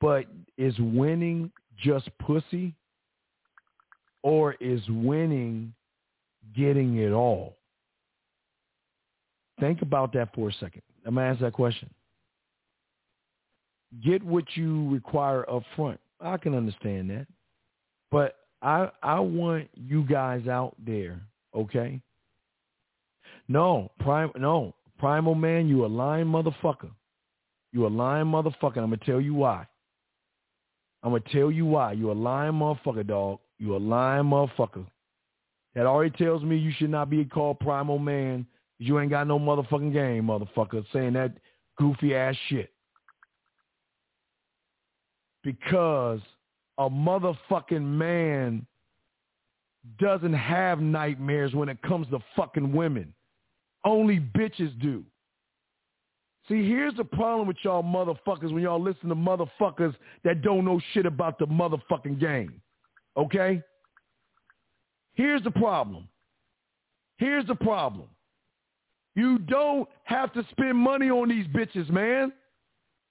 [0.00, 0.26] But
[0.56, 1.50] is winning
[1.82, 2.74] just pussy
[4.22, 5.72] or is winning
[6.54, 7.56] getting it all?
[9.60, 10.82] Think about that for a second.
[11.06, 11.90] I'm going to ask that question.
[14.04, 15.98] Get what you require up front.
[16.20, 17.26] I can understand that.
[18.10, 21.20] But I I want you guys out there,
[21.54, 22.00] okay?
[23.48, 26.90] No, prime no, primal man, you a lying motherfucker.
[27.72, 28.78] You a lying motherfucker.
[28.78, 29.66] I'm gonna tell you why.
[31.02, 31.92] I'm gonna tell you why.
[31.92, 33.38] You a lying motherfucker, dog.
[33.58, 34.86] You a lying motherfucker.
[35.74, 38.46] That already tells me you should not be called primal man.
[38.78, 41.36] You ain't got no motherfucking game, motherfucker, saying that
[41.76, 42.72] goofy ass shit.
[45.42, 46.20] Because
[46.78, 48.66] a motherfucking man
[49.98, 53.12] doesn't have nightmares when it comes to fucking women.
[53.84, 55.04] Only bitches do.
[56.48, 59.94] See, here's the problem with y'all motherfuckers when y'all listen to motherfuckers
[60.24, 62.60] that don't know shit about the motherfucking game.
[63.16, 63.62] Okay?
[65.14, 66.08] Here's the problem.
[67.18, 68.06] Here's the problem.
[69.14, 72.32] You don't have to spend money on these bitches, man.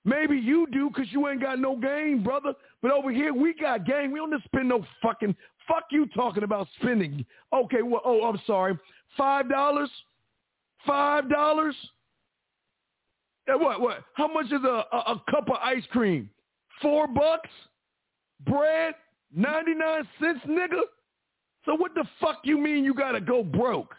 [0.05, 2.53] Maybe you do because you ain't got no game, brother.
[2.81, 4.11] But over here, we got gang.
[4.11, 5.35] We don't just spend no fucking,
[5.67, 7.25] fuck you talking about spending.
[7.53, 8.77] Okay, well, oh, I'm sorry.
[9.17, 9.89] Five dollars?
[10.85, 11.75] Five dollars?
[13.47, 14.03] Eh, what, what?
[14.13, 16.29] How much is a, a, a cup of ice cream?
[16.81, 17.49] Four bucks?
[18.45, 18.93] Bread?
[19.35, 20.81] 99 cents, nigga?
[21.65, 23.93] So what the fuck you mean you gotta go broke?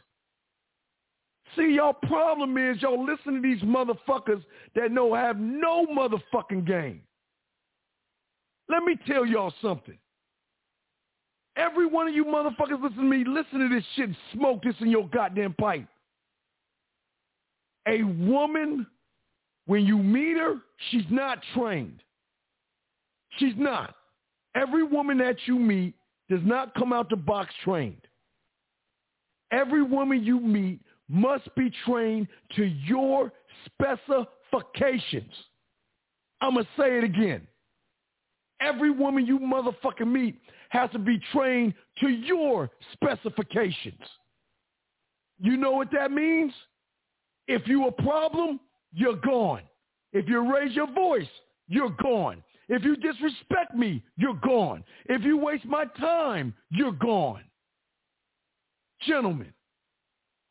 [1.56, 4.42] See, y'all problem is y'all listen to these motherfuckers
[4.74, 7.02] that know have no motherfucking game.
[8.69, 9.97] Let me tell y'all something.
[11.57, 14.77] Every one of you motherfuckers listen to me, listen to this shit, and smoke this
[14.81, 15.86] in your goddamn pipe.
[17.89, 18.86] A woman,
[19.66, 20.57] when you meet her,
[20.90, 22.01] she's not trained.
[23.39, 23.95] She's not.
[24.55, 25.95] Every woman that you meet
[26.28, 28.03] does not come out the box trained.
[29.51, 33.32] Every woman you meet must be trained to your
[33.66, 35.32] specifications.
[36.40, 37.47] I'm going to say it again.
[38.60, 40.40] Every woman you motherfucking meet
[40.70, 44.02] has to be trained to your specifications.
[45.40, 46.52] You know what that means?
[47.47, 48.60] If you a problem,
[48.93, 49.62] you're gone.
[50.12, 51.28] If you raise your voice,
[51.68, 52.43] you're gone.
[52.68, 54.85] If you disrespect me, you're gone.
[55.06, 57.44] If you waste my time, you're gone.
[59.06, 59.52] Gentlemen,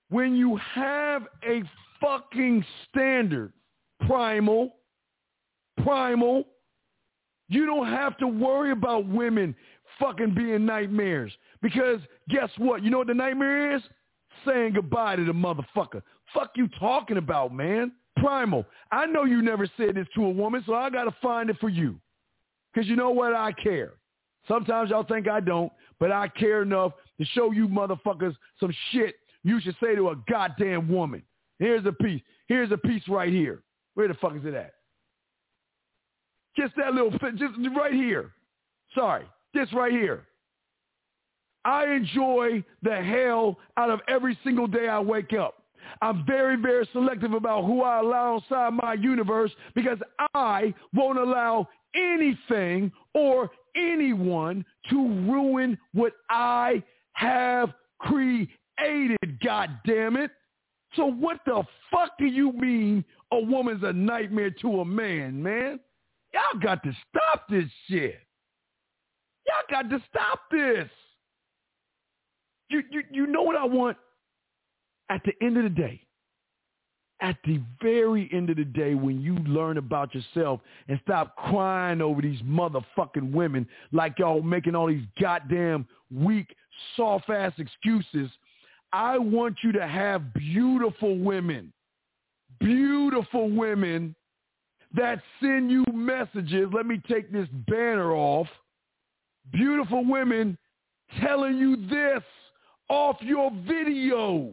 [0.10, 1.64] when you have a
[2.00, 3.52] fucking standard,
[4.08, 4.76] primal,
[5.84, 6.46] primal,
[7.50, 9.56] you don't have to worry about women
[10.00, 11.32] fucking being nightmares.
[11.62, 12.00] Because
[12.30, 12.84] guess what?
[12.84, 13.82] You know what the nightmare is?
[14.46, 16.02] Saying goodbye to the motherfucker.
[16.34, 17.92] Fuck you talking about, man.
[18.18, 18.66] Primal.
[18.92, 21.58] I know you never said this to a woman, so I got to find it
[21.60, 22.00] for you.
[22.74, 23.34] Because you know what?
[23.34, 23.94] I care.
[24.48, 29.16] Sometimes y'all think I don't, but I care enough to show you motherfuckers some shit
[29.44, 31.24] you should say to a goddamn woman.
[31.60, 32.22] Here's a piece.
[32.48, 33.64] Here's a piece right here.
[33.94, 34.74] Where the fuck is it at?
[36.58, 38.32] Just that little, just right here.
[38.96, 40.24] Sorry, this right here.
[41.66, 45.64] I enjoy the hell out of every single day I wake up.
[46.02, 49.98] I'm very, very selective about who I allow inside my universe because
[50.34, 60.32] I won't allow anything or anyone to ruin what I have created, God damn it.
[60.96, 65.80] So what the fuck do you mean a woman's a nightmare to a man, man?
[66.34, 68.20] Y'all got to stop this shit.
[69.46, 70.90] Y'all got to stop this.
[72.70, 73.98] You, you, you know what I want?
[75.10, 76.02] At the end of the day,
[77.22, 80.60] at the very end of the day, when you learn about yourself
[80.90, 86.54] and stop crying over these motherfucking women like y'all making all these goddamn weak,
[86.96, 88.30] soft-ass excuses
[88.94, 91.74] I want you to have beautiful women,
[92.60, 94.16] beautiful women
[94.98, 96.68] that send you messages.
[96.74, 98.48] Let me take this banner off.
[99.54, 100.58] Beautiful women
[101.22, 102.24] telling you this
[102.90, 104.52] off your video.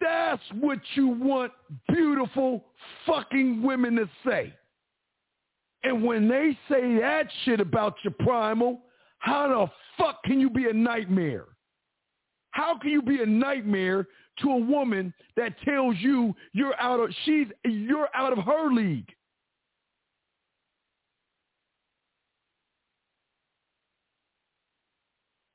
[0.00, 1.52] That's what you want
[1.88, 2.64] beautiful
[3.06, 4.52] fucking women to say.
[5.82, 8.80] And when they say that shit about your primal,
[9.18, 11.46] how the fuck can you be a nightmare?
[12.50, 14.06] How can you be a nightmare
[14.40, 19.08] to a woman that tells you you're out of she's you're out of her league?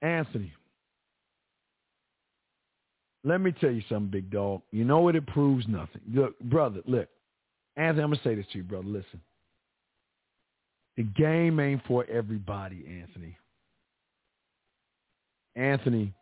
[0.02, 0.54] Anthony,
[3.24, 4.62] let me tell you something, big dog.
[4.72, 5.16] You know what?
[5.16, 6.02] It proves nothing.
[6.14, 7.10] Look, brother, look.
[7.76, 8.88] Anthony, I'm going to say this to you, brother.
[8.88, 9.22] Listen.
[10.98, 13.38] The game ain't for everybody, Anthony.
[15.56, 16.14] Anthony,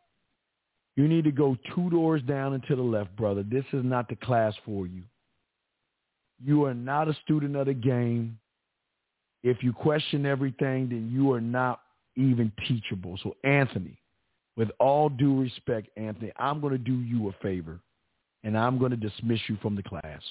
[0.97, 3.43] you need to go two doors down and to the left, brother.
[3.43, 5.03] This is not the class for you.
[6.43, 8.39] You are not a student of the game.
[9.43, 11.81] If you question everything, then you are not
[12.15, 13.19] even teachable.
[13.21, 13.99] So, Anthony,
[14.57, 17.79] with all due respect, Anthony, I'm going to do you a favor,
[18.43, 20.21] and I'm going to dismiss you from the class.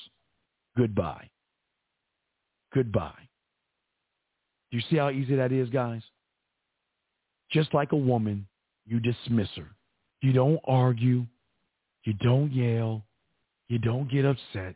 [0.76, 1.30] Goodbye.
[2.74, 3.12] Goodbye.
[4.72, 6.02] Do you see how easy that is, guys?
[7.52, 8.48] Just like a woman,
[8.84, 9.68] you dismiss her.
[10.27, 11.24] You don't argue.
[12.03, 13.05] You don't yell.
[13.69, 14.74] You don't get upset.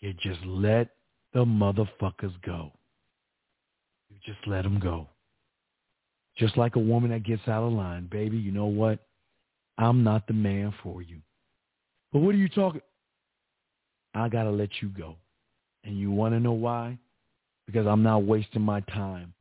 [0.00, 0.88] You just let
[1.34, 2.72] the motherfuckers go.
[4.08, 5.08] You just let them go.
[6.38, 8.08] Just like a woman that gets out of line.
[8.10, 9.00] Baby, you know what?
[9.76, 11.18] I'm not the man for you.
[12.10, 12.80] But what are you talking?
[14.14, 15.16] I got to let you go.
[15.84, 16.96] And you want to know why?
[17.66, 19.34] Because I'm not wasting my time.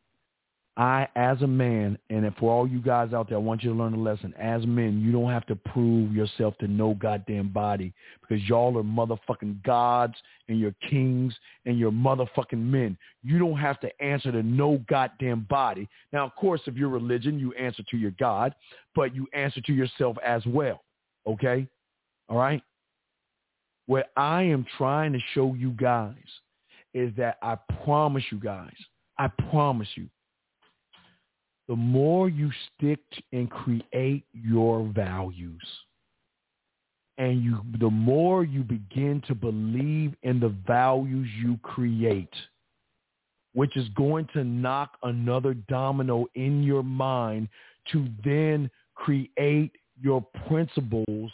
[0.76, 3.76] I, as a man, and for all you guys out there, I want you to
[3.78, 4.34] learn a lesson.
[4.40, 8.84] As men, you don't have to prove yourself to no goddamn body because y'all are
[8.84, 10.16] motherfucking gods
[10.50, 11.36] and you're kings
[11.68, 12.98] and you're motherfucking men.
[13.22, 15.88] You don't have to answer to no goddamn body.
[16.12, 18.56] Now, of course, if you're religion, you answer to your God,
[18.95, 20.82] but you answer to yourself as well.
[21.28, 21.68] Okay?
[22.30, 22.64] All right?
[23.86, 26.16] What I am trying to show you guys
[26.95, 28.74] is that I promise you guys,
[29.20, 30.08] I promise you,
[31.68, 32.99] the more you stick
[33.31, 35.61] and create your values
[37.18, 42.34] and you the more you begin to believe in the values you create
[43.53, 47.48] which is going to knock another domino in your mind
[47.91, 49.72] to then create
[50.02, 51.31] your principles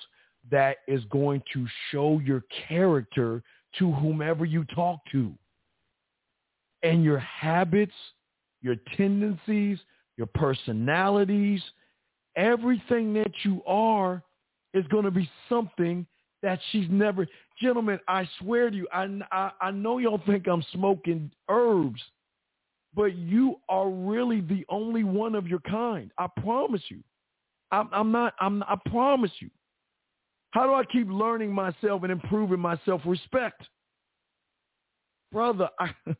[0.52, 3.42] that is going to show your character
[3.78, 5.32] to whomever you talk to.
[6.82, 7.94] And your habits
[8.62, 9.80] your tendencies
[10.20, 11.62] your personalities,
[12.36, 14.22] everything that you are
[14.76, 16.06] is going to be something
[16.44, 17.26] that she's never.
[17.60, 22.02] Gentlemen, I swear to you, I, I, I know y'all think I'm smoking herbs,
[22.94, 26.12] but you are really the only one of your kind.
[26.18, 27.00] I promise you.
[27.72, 28.34] I'm, I'm not.
[28.42, 28.62] I'm.
[28.64, 29.50] I promise you.
[30.52, 33.62] How do I keep learning myself and improving my self-respect,
[35.32, 35.70] brother?
[35.80, 35.92] I,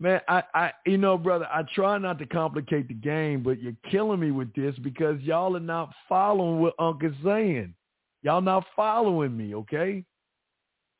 [0.00, 3.74] Man, I, I, you know, brother, I try not to complicate the game, but you're
[3.90, 7.74] killing me with this because y'all are not following what Uncle's saying.
[8.22, 10.04] Y'all not following me, okay?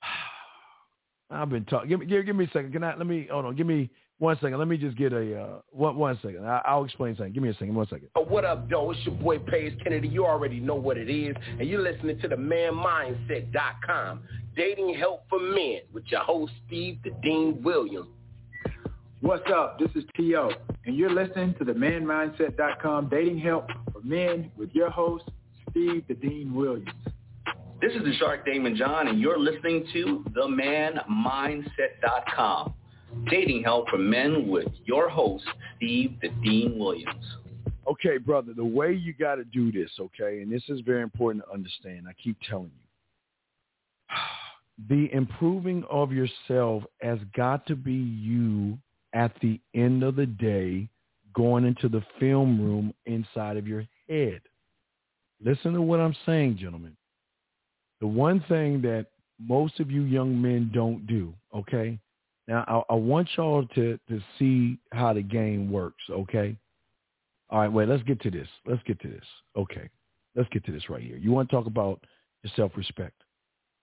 [1.30, 1.88] I've been talking.
[1.88, 2.72] Give me, give, give, me a second.
[2.72, 2.96] Can I?
[2.96, 3.28] Let me.
[3.30, 3.54] Hold on.
[3.54, 3.88] Give me
[4.18, 4.58] one second.
[4.58, 5.96] Let me just get a uh, one.
[5.96, 6.44] One second.
[6.44, 7.32] I, will explain something.
[7.32, 7.74] Give me a second.
[7.74, 8.08] One second.
[8.16, 8.90] Oh, what up, though?
[8.90, 10.08] It's your boy Page Kennedy.
[10.08, 14.22] You already know what it is, and you're listening to the ManMindset.com,
[14.56, 18.08] dating help for men with your host Steve the Dean Williams.
[19.20, 19.80] What's up?
[19.80, 20.52] This is T.O.
[20.84, 25.24] and you're listening to the manmindset.com dating help for men with your host,
[25.68, 26.88] Steve the Dean Williams.
[27.82, 32.74] This is the Shark Daymond John and you're listening to the manmindset.com
[33.28, 35.42] dating help for men with your host,
[35.76, 37.24] Steve the Dean Williams.
[37.90, 41.44] Okay, brother, the way you got to do this, okay, and this is very important
[41.44, 42.06] to understand.
[42.08, 42.86] I keep telling you.
[44.88, 48.78] The improving of yourself has got to be you
[49.14, 50.88] at the end of the day
[51.34, 54.40] going into the film room inside of your head.
[55.44, 56.96] Listen to what I'm saying, gentlemen.
[58.00, 59.06] The one thing that
[59.38, 61.98] most of you young men don't do, okay?
[62.48, 66.56] Now, I, I want y'all to, to see how the game works, okay?
[67.50, 68.48] All right, wait, let's get to this.
[68.66, 69.24] Let's get to this.
[69.56, 69.88] Okay,
[70.34, 71.16] let's get to this right here.
[71.16, 72.00] You want to talk about
[72.42, 73.14] your self-respect.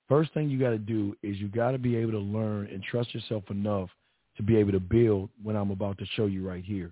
[0.08, 2.84] First thing you got to do is you got to be able to learn and
[2.84, 3.90] trust yourself enough–
[4.38, 6.92] to be able to build what I'm about to show you right here.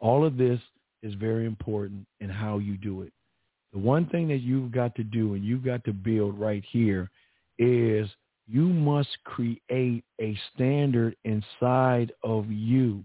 [0.00, 0.60] All of this
[1.02, 3.12] is very important in how you do it.
[3.72, 7.10] The one thing that you've got to do and you've got to build right here
[7.58, 8.08] is
[8.46, 13.04] you must create a standard inside of you.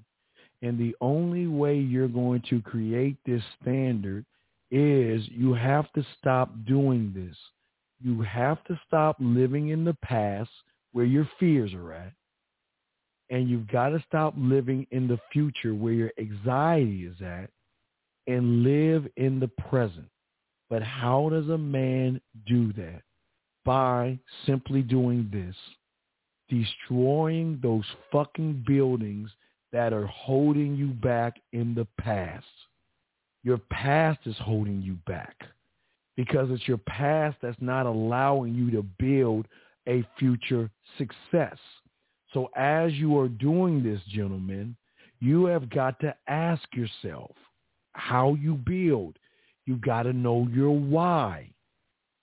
[0.62, 4.26] And the only way you're going to create this standard
[4.72, 7.36] is you have to stop doing this.
[8.02, 10.50] You have to stop living in the past
[10.94, 12.14] where your fears are at
[13.34, 17.50] and you've got to stop living in the future where your anxiety is at
[18.28, 20.08] and live in the present.
[20.70, 23.02] But how does a man do that?
[23.66, 25.56] By simply doing this,
[26.48, 29.32] destroying those fucking buildings
[29.72, 32.46] that are holding you back in the past.
[33.44, 35.36] Your past is holding you back
[36.16, 39.48] because it's your past that's not allowing you to build
[39.88, 40.70] a future
[41.00, 41.58] success.
[42.34, 44.76] So as you are doing this, gentlemen,
[45.20, 47.32] you have got to ask yourself
[47.94, 49.18] how you build.
[49.66, 51.50] You've got to know your why.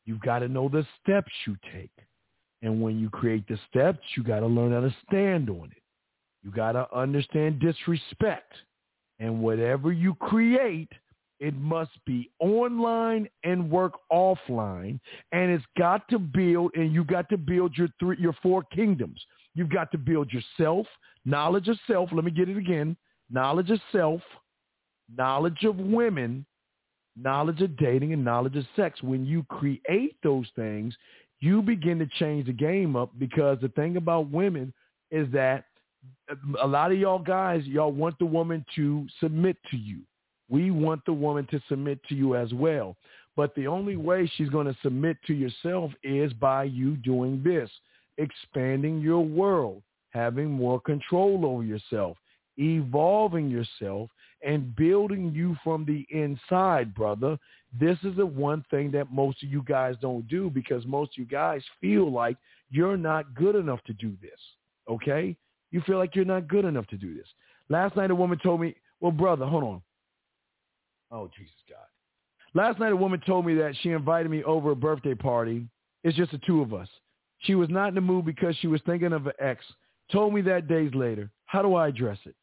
[0.05, 1.93] You've got to know the steps you take.
[2.62, 5.82] And when you create the steps, you got to learn how to stand on it.
[6.43, 8.53] You got to understand disrespect.
[9.19, 10.91] And whatever you create,
[11.39, 14.99] it must be online and work offline.
[15.32, 19.20] And it's got to build, and you got to build your three, your four kingdoms.
[19.55, 20.86] You've got to build yourself,
[21.24, 22.10] knowledge of self.
[22.12, 22.97] Let me get it again.
[23.31, 24.20] Knowledge of self,
[25.16, 26.44] knowledge of women,
[27.16, 29.02] knowledge of dating, and knowledge of sex.
[29.02, 30.94] When you create those things,
[31.40, 34.72] you begin to change the game up because the thing about women
[35.10, 35.64] is that
[36.60, 40.01] a lot of y'all guys, y'all want the woman to submit to you.
[40.48, 42.97] We want the woman to submit to you as well.
[43.36, 47.70] But the only way she's going to submit to yourself is by you doing this
[48.21, 52.17] expanding your world, having more control over yourself,
[52.59, 54.11] evolving yourself,
[54.43, 57.39] and building you from the inside, brother.
[57.79, 61.19] This is the one thing that most of you guys don't do because most of
[61.19, 62.37] you guys feel like
[62.71, 64.39] you're not good enough to do this.
[64.89, 65.37] Okay?
[65.71, 67.27] You feel like you're not good enough to do this.
[67.69, 69.83] Last night a woman told me, well, brother, hold on.
[71.13, 71.79] Oh, Jesus God.
[72.55, 75.67] Last night a woman told me that she invited me over a birthday party.
[76.03, 76.89] It's just the two of us.
[77.41, 79.65] She was not in the mood because she was thinking of an ex.
[80.12, 81.31] Told me that days later.
[81.47, 82.35] How do I address it?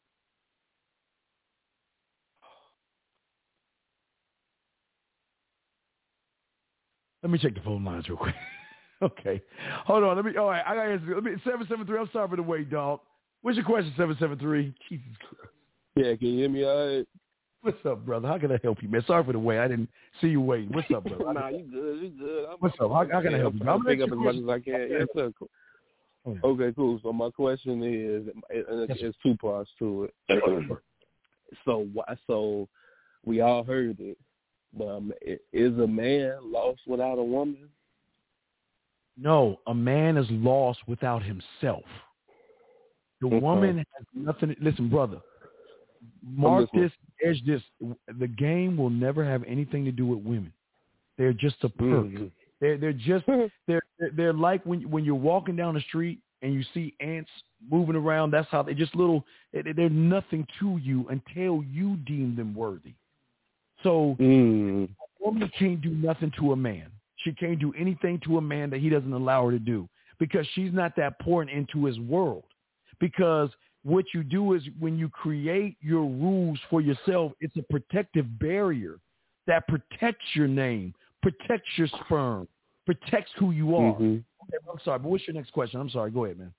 [7.23, 8.35] Let me check the phone lines real quick.
[9.01, 9.41] okay.
[9.85, 10.15] Hold on.
[10.15, 10.63] Let me, all right.
[10.65, 11.15] I got to answer.
[11.15, 11.99] Let me, 773.
[11.99, 13.01] I'm sorry for the wait, dog.
[13.41, 14.73] What's your question, 773?
[14.89, 15.53] Jesus Christ.
[15.95, 17.07] Yeah, can you hear me all right?
[17.61, 18.27] What's up, brother?
[18.27, 19.03] How can I help you, man?
[19.07, 19.59] Sorry for the wait.
[19.59, 19.89] I didn't
[20.21, 20.69] see you waiting.
[20.71, 21.23] What's up, brother?
[21.33, 22.01] nah, you good.
[22.01, 22.45] You good.
[22.45, 22.91] I'm, What's up?
[22.91, 23.67] How, how can I help you?
[23.67, 24.87] I'm pick up as much as I can.
[24.91, 25.31] Yes, sir.
[25.37, 25.49] Cool.
[26.43, 26.99] Okay, cool.
[27.01, 30.69] So my question is, and it's, it's two parts to it.
[31.65, 31.87] so,
[32.27, 32.67] so
[33.25, 34.17] we all heard it,
[34.77, 35.11] but um,
[35.53, 37.69] is a man lost without a woman?
[39.17, 41.83] No, a man is lost without himself.
[43.19, 43.39] The Okay.
[43.39, 44.55] woman has nothing.
[44.61, 45.21] Listen, brother.
[46.25, 46.91] Mark this,
[47.25, 47.61] edge this.
[48.19, 50.51] The game will never have anything to do with women.
[51.17, 52.05] They're just a perk.
[52.05, 52.31] Mhm.
[52.59, 53.25] They're they're just
[53.67, 53.81] they're
[54.15, 57.29] they're- like when when you're walking down the street and you see ants
[57.71, 58.31] moving around.
[58.31, 59.25] That's how they just little.
[59.53, 62.93] they- They're nothing to you until you deem them worthy.
[63.83, 64.89] So Mm.
[64.89, 66.91] a woman can't do nothing to a man.
[67.17, 69.87] She can't do anything to a man that he doesn't allow her to do
[70.19, 72.43] because she's not that pouring into his world.
[72.99, 73.49] Because
[73.87, 78.99] what you do is when you create your rules for yourself, it's a protective barrier
[79.47, 82.49] that protects your name, protects your sperm,
[82.85, 83.95] protects who you are.
[83.95, 84.25] Mhm.
[84.43, 85.79] Okay, I'm sorry, but what's your next question?
[85.79, 86.11] I'm sorry.
[86.11, 86.53] Go ahead, man.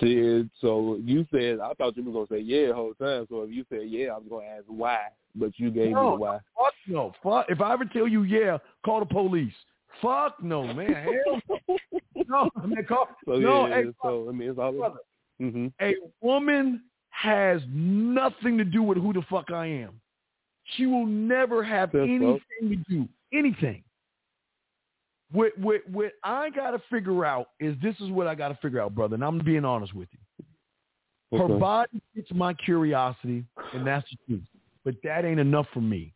[0.00, 3.26] See, so you said I thought you were gonna say yeah the whole time.
[3.30, 6.10] So if you said yeah, I was gonna ask why, but you gave me No,
[6.10, 6.40] the why.
[6.58, 7.14] Fuck no.
[7.22, 7.46] Fuck.
[7.48, 9.54] If I ever tell you yeah, call the police.
[10.02, 10.92] Fuck no, man.
[10.94, 11.78] Hell no.
[12.28, 12.84] no, man.
[12.84, 14.72] Call, So no, yeah, hey, so I mean it's all.
[14.72, 14.98] brother.
[15.40, 15.68] Mm-hmm.
[15.80, 20.00] a woman has nothing to do with who the fuck I am.
[20.76, 23.82] She will never have That's anything to do anything.
[25.32, 28.94] What what what I gotta figure out is this is what I gotta figure out,
[28.94, 31.38] brother, and I'm being honest with you.
[31.38, 31.58] Her Okay.
[31.58, 34.44] body gets my curiosity, and that's the truth.
[34.84, 36.12] But that ain't enough for me.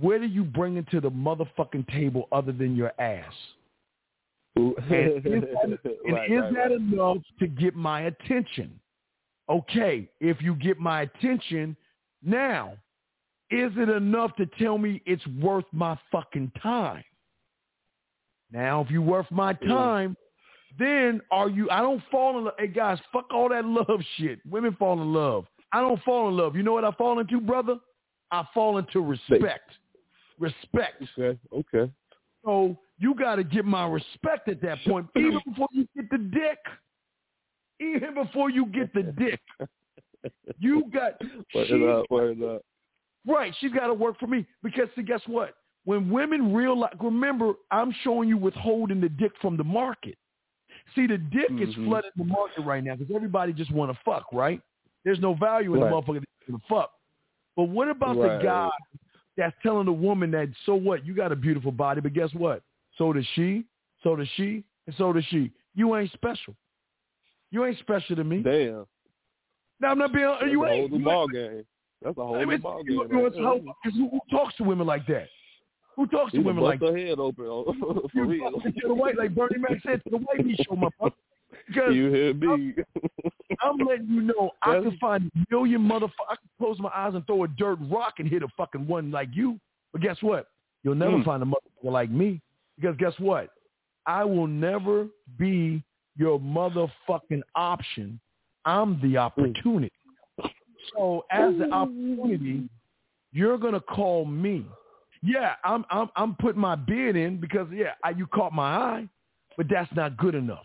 [0.00, 3.34] Where do you bring it to the motherfucking table other than your ass?
[4.58, 4.76] And
[5.26, 5.78] is that,
[6.10, 6.72] Right, is right, that right.
[6.72, 8.78] enough to get my attention?
[9.48, 11.76] Okay, if you get my attention,
[12.22, 12.72] now,
[13.50, 17.04] is it enough to tell me it's worth my fucking time?
[18.52, 20.16] Now, if you worth my time,
[20.78, 22.54] then are you, I don't fall in love.
[22.58, 24.40] Hey, guys, fuck all that love shit.
[24.48, 25.46] Women fall in love.
[25.72, 26.56] I don't fall in love.
[26.56, 27.76] You know what I fall into, brother?
[28.30, 29.70] I fall into respect.
[30.38, 31.02] Respect.
[31.18, 31.92] Okay, okay.
[32.44, 36.18] So you got to get my respect at that point, even before you get the
[36.18, 36.58] dick.
[37.80, 39.40] Even before you get the dick,
[40.58, 41.12] you got
[41.54, 42.62] Word she- up, word up.
[43.26, 43.54] right.
[43.60, 45.54] She's got to work for me because see, guess what?
[45.84, 50.16] When women realize, remember, I'm showing you withholding the dick from the market.
[50.96, 51.86] See, the dick is Mhm.
[51.86, 54.60] flooding the market right now because everybody just want to fuck, right?
[55.04, 55.88] There's no value in Right.
[55.90, 56.90] the motherfucker to fuck.
[57.56, 58.38] But what about Right.
[58.38, 58.70] the guy
[59.36, 61.06] that's telling the woman that, so what?
[61.06, 62.62] You got a beautiful body, but guess what?
[62.98, 63.64] So does she,
[64.02, 65.50] so does she, and so does she.
[65.74, 66.54] You ain't special.
[67.50, 68.42] You ain't special to me.
[68.42, 68.84] Damn.
[69.80, 70.92] Now, I'm not being, That's you a whole ain't.
[70.92, 71.64] new you ball game.
[72.02, 73.08] That's a whole I new mean, ball you- game.
[73.10, 75.28] you know, right how- who, who talks to women like that?
[75.96, 76.96] Who talks to women like that?
[76.96, 78.50] head open oh, for You real.
[78.60, 81.14] to the white, like Bernie Mac said, to the white meat show, my brother.
[81.66, 82.74] Because You hear me?
[83.62, 86.10] I'm letting you know I That's- can find a million motherfuckers.
[86.28, 89.10] I can close my eyes and throw a dirt rock and hit a fucking one
[89.10, 89.58] like you.
[89.92, 90.48] But guess what?
[90.84, 91.22] You'll never Hmm.
[91.24, 92.40] find a motherfucker like me.
[92.80, 93.50] Because guess what?
[94.06, 95.06] I will never
[95.38, 95.82] be
[96.16, 98.20] your motherfucking option.
[98.64, 99.92] I'm the opportunity.
[100.96, 102.68] So as the opportunity,
[103.32, 104.64] you're gonna call me.
[105.22, 109.08] Yeah, I'm I'm I'm putting my bid in because yeah, I, you caught my eye,
[109.56, 110.64] but that's not good enough.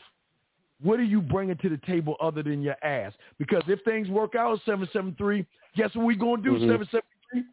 [0.82, 3.14] What are you bringing to the table other than your ass?
[3.40, 5.46] Because if things work out, seven seven three.
[5.76, 6.52] Guess what we gonna do?
[6.52, 6.70] Mhm.
[6.70, 7.44] Seven seven three.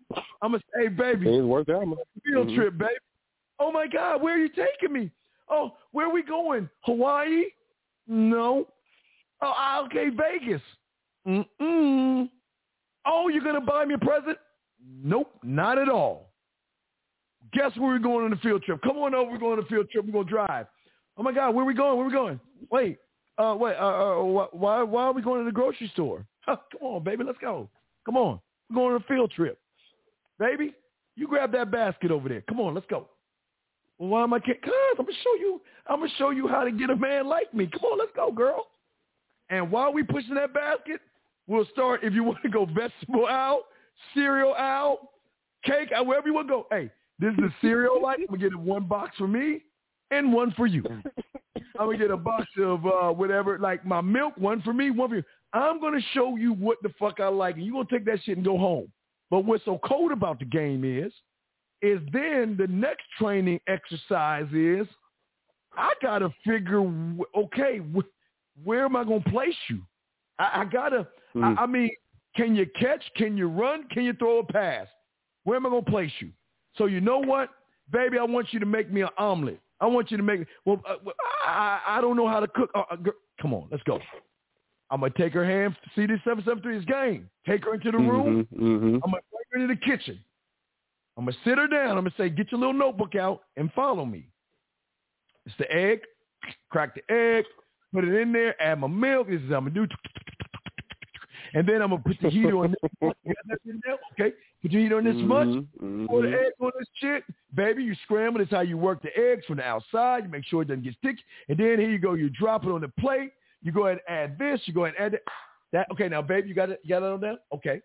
[0.42, 1.96] I'm gonna say, hey baby, Things worked out, man.
[2.24, 2.54] field Mhm.
[2.54, 2.94] trip, baby.
[3.60, 5.10] Oh my God, where are you taking me?
[5.50, 6.68] Oh, where are we going?
[6.80, 7.44] Hawaii?
[8.08, 8.66] No.
[9.42, 10.62] Oh, ah, okay, Vegas.
[11.28, 12.28] Mm-mm.
[13.06, 14.38] Oh, you're gonna buy me a present?
[15.02, 16.30] Nope, not at all.
[17.52, 18.80] Guess where we're going on the field trip?
[18.82, 20.06] Come on over, we're going on the field trip.
[20.06, 20.66] We're gonna drive.
[21.16, 21.96] Oh my God, where are we going?
[21.96, 22.40] Where are we going?
[22.70, 22.98] Wait,
[23.36, 26.24] uh, wait, uh, uh, why, why are we going to the grocery store?
[26.46, 27.68] Come on, baby, let's go.
[28.06, 29.58] Come on, we're going on a field trip,
[30.38, 30.74] baby.
[31.16, 32.42] You grab that basket over there.
[32.42, 33.08] Come on, let's go.
[34.01, 34.39] Well, why am I?
[34.39, 34.56] Cause
[34.98, 35.60] I'm gonna show you.
[35.86, 37.68] I'm gonna show you how to get a man like me.
[37.70, 38.68] Come on, let's go, girl.
[39.51, 41.02] And while we pushing that basket,
[41.47, 42.02] we'll start.
[42.02, 43.64] If you want to go vegetable out,
[44.14, 45.01] cereal out,
[45.64, 46.66] cake out, wherever you want to go.
[46.70, 48.20] Hey, this is the cereal like.
[48.20, 49.60] I'm gonna get one box for me
[50.10, 50.82] and one for you.
[51.78, 55.10] I'm gonna get a box of uh, whatever, like my milk, one for me, one
[55.10, 55.24] for you.
[55.52, 58.39] I'm gonna show you what the fuck I like, and you gonna take that shit
[58.39, 58.90] and go home.
[59.28, 61.12] But what's so cold about the game is,
[61.82, 64.86] is then the next training exercise is,
[65.77, 66.82] I gotta figure,
[67.36, 69.81] okay, wh- where am I gonna place you?
[70.39, 71.59] I, I gotta, mm.
[71.59, 71.90] I, I mean,
[72.36, 73.02] can you catch?
[73.16, 73.89] Can you run?
[73.89, 74.86] Can you throw a pass?
[75.44, 76.31] Where am I gonna place you?
[76.77, 77.51] So you know what,
[77.93, 79.61] baby, I want you to make me an omelet.
[79.81, 80.47] I want you to make.
[80.65, 80.97] Well, uh,
[81.47, 82.70] I, I don't know how to cook.
[82.74, 82.97] Uh, uh,
[83.40, 83.98] come on, let's go.
[84.90, 85.77] I'm gonna take her hand.
[85.94, 87.31] See this seven seven three is game.
[87.47, 88.47] Take her into the room.
[88.52, 88.94] Mm-hmm, mm-hmm.
[88.97, 90.20] I'm gonna take her into the kitchen.
[91.20, 91.98] I'm gonna sit her down.
[91.98, 94.30] I'm gonna say, get your little notebook out and follow me.
[95.44, 96.01] It's the egg.
[96.70, 97.44] Crack the egg.
[97.92, 98.60] Put it in there.
[98.60, 99.28] Add my milk.
[99.28, 99.94] This is what I'm gonna do.
[101.52, 102.70] And then I'm gonna put the heater on.
[102.70, 103.12] This.
[104.12, 105.48] okay, put your heater on this mm-hmm, much.
[105.48, 106.06] Mm-hmm.
[106.06, 107.22] Pour the egg on this shit,
[107.55, 107.84] baby.
[107.84, 108.38] You scramble.
[108.38, 110.24] That's how you work the eggs from the outside.
[110.24, 111.22] You make sure it doesn't get sticky.
[111.51, 112.14] And then here you go.
[112.14, 113.32] You drop it on the plate.
[113.60, 114.62] You go ahead and add this.
[114.64, 115.32] You go ahead and add that.
[115.72, 115.86] that.
[115.92, 116.80] Okay, now, baby, you got it.
[116.82, 117.40] You got it on that.
[117.52, 117.82] Okay.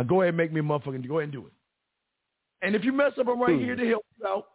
[0.00, 1.06] Now go ahead and make me a motherfucking.
[1.06, 1.52] Go ahead and do it.
[2.62, 3.88] And if you mess up, I'm right here to hmm.
[3.90, 4.46] help you out.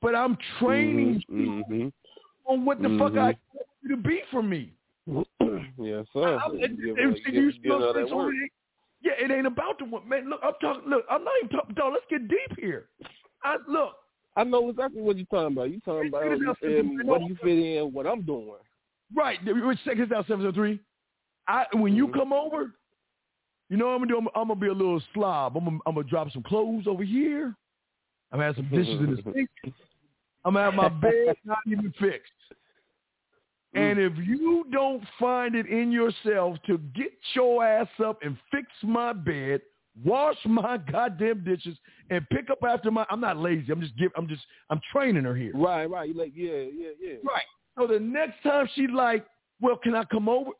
[0.00, 1.38] But I'm training mm-hmm.
[1.38, 2.50] you mm-hmm.
[2.50, 3.56] on what the fuck I mm-hmm.
[3.56, 4.72] want you to be for me.
[5.06, 6.38] yes, sir.
[6.38, 8.50] I, it, it, it, you, you
[9.02, 10.30] yeah, it ain't about the one, man.
[10.30, 10.88] Look, I'm talking.
[10.88, 11.74] Look, I'm not even talking.
[11.74, 12.86] Dog, let's get deep here.
[13.44, 13.92] I look.
[14.34, 15.70] I know exactly what you're talking about.
[15.70, 17.92] You're talking about you what you fit in?
[17.92, 18.54] What I'm doing.
[19.14, 19.38] Right.
[19.84, 20.80] Check this out, seven oh three.
[21.46, 22.18] I when you mm-hmm.
[22.18, 22.72] come over,
[23.70, 24.18] you know what I'm gonna do.
[24.18, 25.56] I'm, I'm, gonna be a little slob.
[25.56, 27.54] I'm gonna, I'm gonna drop some clothes over here.
[28.32, 29.48] I'm gonna have some dishes in the sink.
[30.44, 32.32] I'm gonna have my bed not even fixed.
[33.74, 33.92] Mm.
[33.92, 38.66] And if you don't find it in yourself to get your ass up and fix
[38.82, 39.60] my bed,
[40.04, 41.78] wash my goddamn dishes,
[42.10, 43.70] and pick up after my, I'm not lazy.
[43.70, 44.10] I'm just give.
[44.16, 44.42] I'm just.
[44.68, 45.52] I'm training her here.
[45.54, 46.08] Right, right.
[46.08, 47.14] You like, yeah, yeah, yeah.
[47.22, 47.44] Right.
[47.78, 49.24] So the next time she like,
[49.60, 50.50] well, can I come over?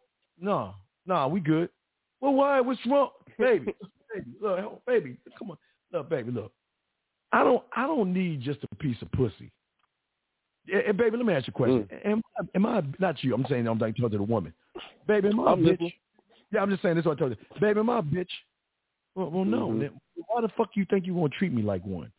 [0.40, 0.74] No,
[1.06, 1.70] no, we good.
[2.20, 2.60] Well, why?
[2.60, 3.74] What's wrong, baby?
[4.14, 5.58] baby, look, baby, come on,
[5.92, 6.52] look, baby, look.
[7.32, 7.62] I don't.
[7.76, 9.50] I don't need just a piece of pussy.
[10.66, 11.88] Hey, baby, let me ask you a question.
[11.92, 12.12] Mm.
[12.12, 12.22] Am,
[12.54, 13.34] am I not you?
[13.34, 14.52] I'm saying I'm like talking to the woman.
[15.06, 15.94] Baby, am I a bitch?
[16.52, 17.04] Yeah, I'm just saying this.
[17.04, 17.60] What I told you.
[17.60, 18.28] Baby, am I a bitch?
[19.14, 19.68] Well, well no.
[19.68, 19.80] Mhm.
[19.80, 19.90] Then
[20.26, 22.12] why the fuck you think you gonna treat me like one?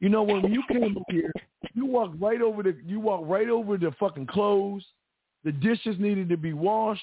[0.00, 1.32] You know when you came here,
[1.74, 4.84] you walked right over the you walked right over the fucking clothes.
[5.44, 7.02] The dishes needed to be washed,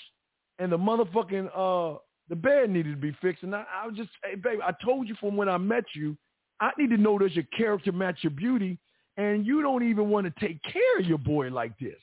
[0.60, 2.00] and the motherfucking uh
[2.32, 3.44] the bed needed to be fixed.
[3.44, 6.18] And I, I was just, hey, baby, I told you from when I met you,
[6.62, 8.80] I need to know does your character match your beauty,
[9.18, 12.00] and you don't even want to take care of your boy like this.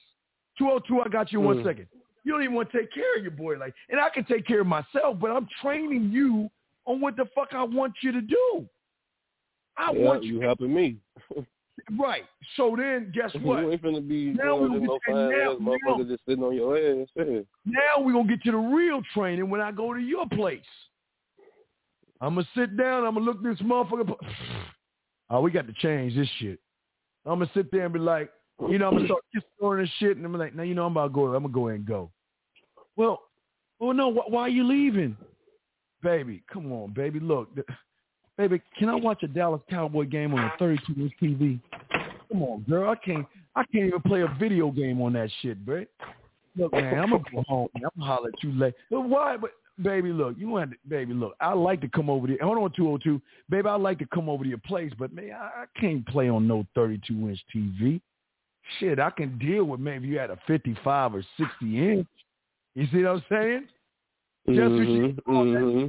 [0.59, 1.63] 202, I got you in Mm.
[1.65, 1.89] second.
[2.25, 4.47] You don't even want to take care of your boy like, and I can take
[4.47, 6.51] care of myself, but I'm training you
[6.85, 8.69] on what the fuck I want you to do.
[9.79, 10.99] I Yeah, want you helping me.
[11.99, 12.25] right.
[12.57, 13.61] So then, guess what?
[13.61, 16.43] You ain't finna be Now we no gonna fine get- ass now- now- just sitting
[16.45, 17.09] on your ass.
[17.17, 17.41] Yeah.
[17.65, 20.61] Now we're gonna get to the real training when I go to your place.
[22.21, 23.05] I'm gonna sit down.
[23.05, 24.15] I'm gonna look this motherfucker.
[25.31, 26.59] Oh, we got to change this shit.
[27.27, 28.31] I'm gonna sit there and be like,
[28.71, 30.87] you know, I'm gonna start kissing her and shit, and I'm like, now you know,
[30.87, 31.27] I'm about to go.
[31.35, 32.11] I'm gonna go ahead and go.
[32.97, 33.21] Well,
[33.79, 34.11] well, no.
[34.11, 35.19] Wh- why are you leaving,
[36.03, 36.43] baby?
[36.51, 37.21] Come on, baby.
[37.21, 37.51] Look,
[38.39, 41.61] baby, can I watch a Dallas Cowboy game on a 32 inch TV?
[42.31, 42.91] Come on, girl.
[42.91, 43.27] I can't.
[43.57, 45.85] I can't even play a video game on that shit, bro.
[46.57, 47.69] Look, man, I'm gonna go home.
[47.77, 48.77] I'm gonna holler at you later.
[48.91, 49.37] But why?
[49.37, 49.51] But
[49.83, 51.35] baby, look, you want to, baby, look.
[51.41, 52.39] I like to come over there.
[52.43, 53.69] Hold on, 202, baby.
[53.69, 56.47] I like to come over to your place, but man, I, I can't play on
[56.47, 58.01] no 32 inch TV.
[58.79, 62.07] Shit, I can deal with maybe you had a 55 or 60 inch.
[62.75, 63.69] You see what I'm saying?
[64.49, 65.89] Just what she- Mhm, mhm.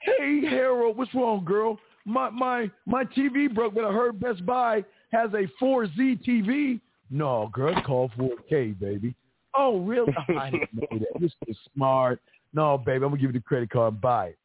[0.00, 1.78] Hey Harold, what's wrong, girl?
[2.04, 6.80] My my my TV broke, but I heard Best Buy has a 4Z TV.
[7.10, 9.14] No, girl, it's called 4K, baby.
[9.56, 10.14] Oh, really?
[10.38, 11.20] I didn't know that.
[11.20, 12.20] This is smart.
[12.52, 13.94] No, baby, I'm gonna give you the credit card.
[13.94, 14.38] and Buy it,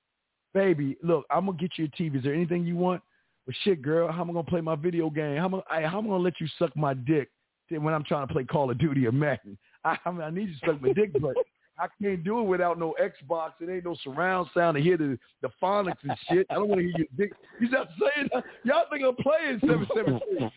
[0.53, 0.97] baby.
[1.03, 2.17] Look, I'm gonna get you a TV.
[2.17, 3.01] Is there anything you want?
[3.45, 5.37] Well, shit, girl, how am I gonna play my video game?
[5.37, 7.29] How am I, how am I gonna let you suck my dick
[7.69, 9.57] when I'm trying to play Call of Duty or Madden?
[9.85, 11.35] I, I mean, I need you to suck my dick, but
[11.77, 13.53] I can't do it without no Xbox.
[13.59, 16.45] It ain't no surround sound to hear the the phonics and shit.
[16.49, 17.33] I don't want to hear your dick.
[17.59, 18.43] You stop saying that.
[18.63, 20.49] Y'all think I'm playing seven seven two.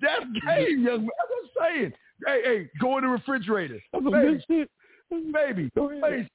[0.00, 1.10] That's game, young man.
[1.18, 1.92] That's what I'm saying.
[2.26, 3.78] Hey, hey, go in the refrigerator.
[3.92, 4.66] That's baby,
[5.32, 6.02] baby, Go ahead.
[6.02, 6.28] wait,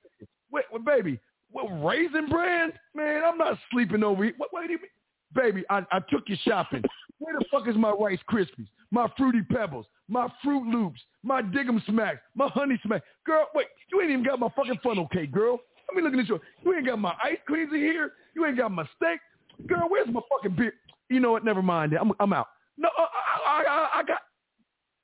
[0.51, 1.19] wait, wait, baby.
[1.51, 2.71] What Raisin Bran?
[2.95, 4.33] Man, I'm not sleeping over here.
[4.37, 4.87] What, what do you mean?
[5.33, 6.83] Baby, I, I took you shopping.
[7.21, 11.79] Where the fuck is my Rice Krispies, my Fruity Pebbles, my Froot Loops, my Diggum
[11.85, 13.03] Smacks, my Honey Smack?
[13.27, 15.59] Girl, wait, you ain't even got my fucking funnel cake, girl.
[15.87, 16.39] Let me looking at you.
[16.65, 18.13] You ain't got my ice creams in here.
[18.35, 19.19] You ain't got my steak.
[19.67, 20.73] Girl, where's my fucking beer?
[21.11, 21.45] You know what?
[21.45, 21.93] Never mind.
[21.93, 22.47] I'm, I'm out.
[22.75, 24.21] No, uh, I, I, I, I got.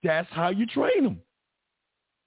[0.02, 1.22] That's how you train them.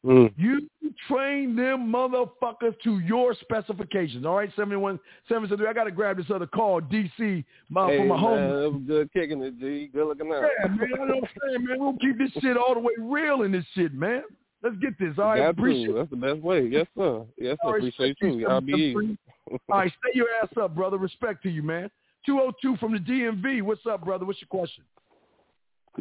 [0.05, 0.32] Mm.
[0.36, 0.66] You
[1.06, 4.24] train them motherfuckers to your specifications.
[4.24, 4.98] All right, 71,
[5.28, 5.68] 773.
[5.68, 8.74] I got to grab this other call, DC, my, Hey, from my man, home.
[8.74, 9.90] was good kicking it, G.
[9.93, 10.43] Good looking out.
[10.43, 11.81] Yeah, man, I know what I'm saying, man.
[11.81, 14.22] We'll keep this shit all the way real in this shit, man.
[14.62, 15.14] Let's get this.
[15.18, 15.93] All right, appreciate to.
[15.94, 16.66] That's the best way.
[16.66, 17.24] Yes, sir.
[17.39, 17.68] Yes, sir.
[17.68, 18.47] All Appreciate you.
[18.47, 19.18] I'll be easy.
[19.51, 20.98] All right, stay your ass up, brother.
[20.98, 21.90] Respect to you, man.
[22.27, 23.62] 202 from the DMV.
[23.62, 24.27] What's up, brother?
[24.27, 24.85] What's your question?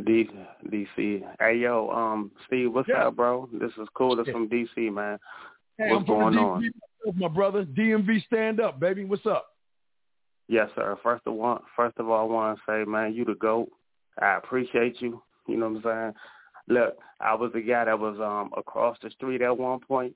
[0.06, 0.30] D,
[0.68, 1.24] DC.
[1.40, 3.08] Hey, yo, um, Steve, what's Yeah.
[3.08, 3.50] up, bro?
[3.54, 4.16] This is cool.
[4.16, 4.34] This Yeah.
[4.34, 5.20] from DC, man.
[5.78, 6.72] Hey, What's going on?
[7.16, 7.64] My brother.
[7.66, 9.06] DMV, stand up, baby.
[9.06, 9.56] What's up?
[10.48, 10.96] Yes, sir.
[11.04, 13.72] First of all, first of all, I want to say, man, you the goat.
[14.20, 15.22] I appreciate you.
[15.48, 16.14] You know what I'm saying?
[16.68, 20.16] Look, I was the guy that was um across the street at one point.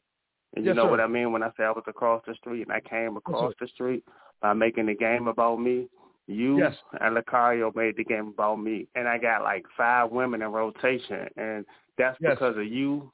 [0.56, 0.92] and you Yes, know sir.
[0.92, 3.54] what I mean when I say I was across the street, and I came across
[3.60, 4.04] the street
[4.42, 5.88] by making the game about me.
[6.28, 6.76] You Yes.
[7.02, 11.28] and Lucario made the game about me, and I got like five women in rotation,
[11.36, 11.66] and
[11.98, 12.36] that's Yes.
[12.36, 13.12] because of you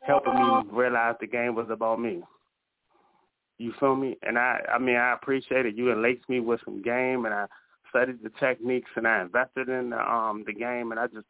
[0.00, 2.22] helping me realize the game was about me.
[3.58, 4.16] You feel me?
[4.22, 5.76] And I, I mean, I appreciate it.
[5.76, 7.46] You laced me with some game, and I
[7.90, 11.26] studied the techniques, and I invested in the um the game, and I just,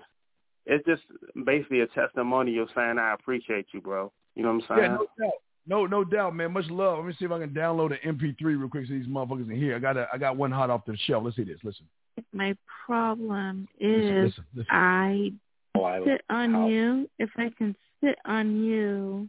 [0.67, 1.03] it's just
[1.45, 4.13] basically a testimonial saying I appreciate you, bro.
[4.35, 4.93] You know what I'm saying?
[4.93, 5.35] Yeah, no doubt.
[5.69, 6.53] No, no doubt, man.
[6.53, 6.99] Much love.
[6.99, 9.57] Let me see if I can download an MP3 real quick so these motherfuckers in
[9.57, 9.77] here.
[9.77, 11.23] I got a, I got one hot off the shelf.
[11.25, 11.59] Let's see this.
[11.63, 11.87] Listen.
[12.33, 14.67] My problem is listen, listen.
[14.71, 15.33] I
[15.79, 17.09] Oh, I sit on you.
[17.19, 19.29] If I can sit on you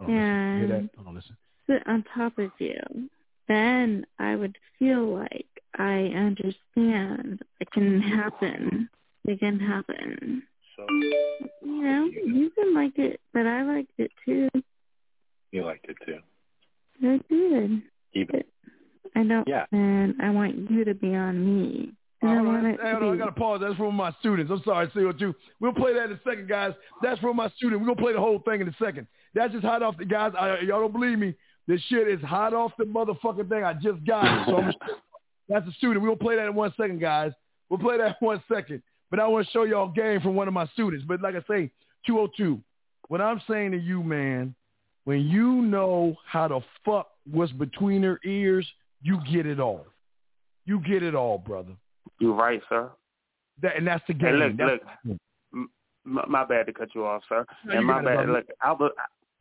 [0.00, 0.90] on, and that?
[1.06, 1.22] On,
[1.68, 2.80] sit on top of you,
[3.48, 5.46] then I would feel like
[5.76, 8.88] I understand it can happen.
[9.24, 10.42] It can happen.
[10.76, 10.86] So
[11.62, 14.48] You know, you can like it, but I liked it too.
[15.54, 16.18] You liked it too.
[17.02, 17.82] I did.
[18.14, 18.42] Even
[19.16, 19.66] I don't, Yeah.
[19.72, 21.92] and I want you to be on me.
[22.22, 23.60] And I All want it to I be got to pause.
[23.60, 24.50] That's from my students.
[24.50, 25.34] I'm sorry, CO2.
[25.60, 26.72] We'll play that in a second, guys.
[27.02, 27.80] That's from my student.
[27.80, 29.06] We're going to play the whole thing in a second.
[29.34, 30.32] That's just hot off the guys.
[30.38, 31.34] I, y'all don't believe me.
[31.66, 33.62] This shit is hot off the motherfucking thing.
[33.64, 34.46] I just got it.
[34.48, 34.72] So I'm
[35.48, 36.00] that's a student.
[36.00, 37.32] We're going to play that in one second, guys.
[37.68, 38.82] We'll play that in one second.
[39.10, 41.04] But I want to show y'all a game from one of my students.
[41.06, 41.70] But like I say,
[42.06, 42.60] 202.
[43.08, 44.54] What I'm saying to you, man,
[45.04, 48.66] when you know how to fuck what's between her ears,
[49.02, 49.86] you get it all.
[50.66, 51.72] You get it all, brother.
[52.20, 52.90] You're right, sir.
[53.62, 54.34] That and that's the Hey, game.
[54.38, 55.18] look, That's- look.
[55.54, 55.70] M-
[56.28, 57.46] my, bad to cut you off, sir.
[57.64, 58.28] No, and my bad.
[58.28, 58.92] Look, I was,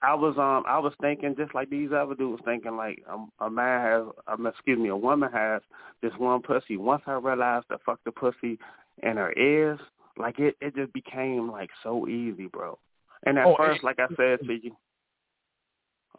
[0.01, 3.49] I was, um, I was thinking just like these other dudes thinking like um, a
[3.49, 5.61] man has, um, excuse me, a woman has
[6.01, 6.77] this one pussy.
[6.77, 8.57] Once I realized to fuck the pussy
[9.01, 9.79] in her ears,
[10.17, 12.77] like it, it just became like so easy, bro.
[13.25, 14.75] And at Oh, first, like I said to you,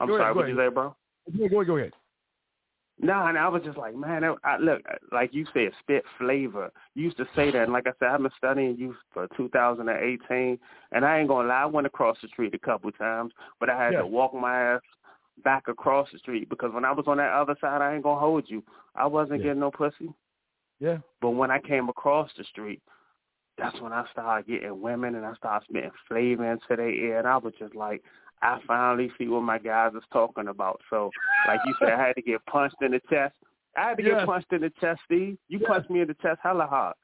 [0.00, 0.94] I'm Go sorry, what you say, bro?
[1.38, 1.92] Go, go, go ahead.
[3.00, 4.80] No, and I was just like, man, I, I, look,
[5.10, 6.70] like you said, spit flavor.
[6.94, 10.58] You used to say that, and like I said, I've been studying you for 2018,
[10.92, 13.82] and I ain't gonna lie, I went across the street a couple times, but I
[13.82, 13.98] had Yeah.
[14.00, 14.82] to walk my ass
[15.42, 18.20] back across the street because when I was on that other side, I ain't gonna
[18.20, 18.62] hold you,
[18.94, 19.46] I wasn't Yeah.
[19.48, 20.14] getting no pussy.
[20.78, 20.98] Yeah.
[21.20, 22.80] But when I came across the street,
[23.58, 27.26] that's when I started getting women, and I started spitting flavor into their ear, and
[27.26, 28.04] I was just like,
[28.42, 30.80] I finally see what my guys is talking about.
[30.90, 31.10] So,
[31.48, 33.34] like you said, I had to get punched in the chest.
[33.76, 35.38] I had to get punched in the chest, Steve.
[35.48, 36.94] You punched me in the chest hella hard.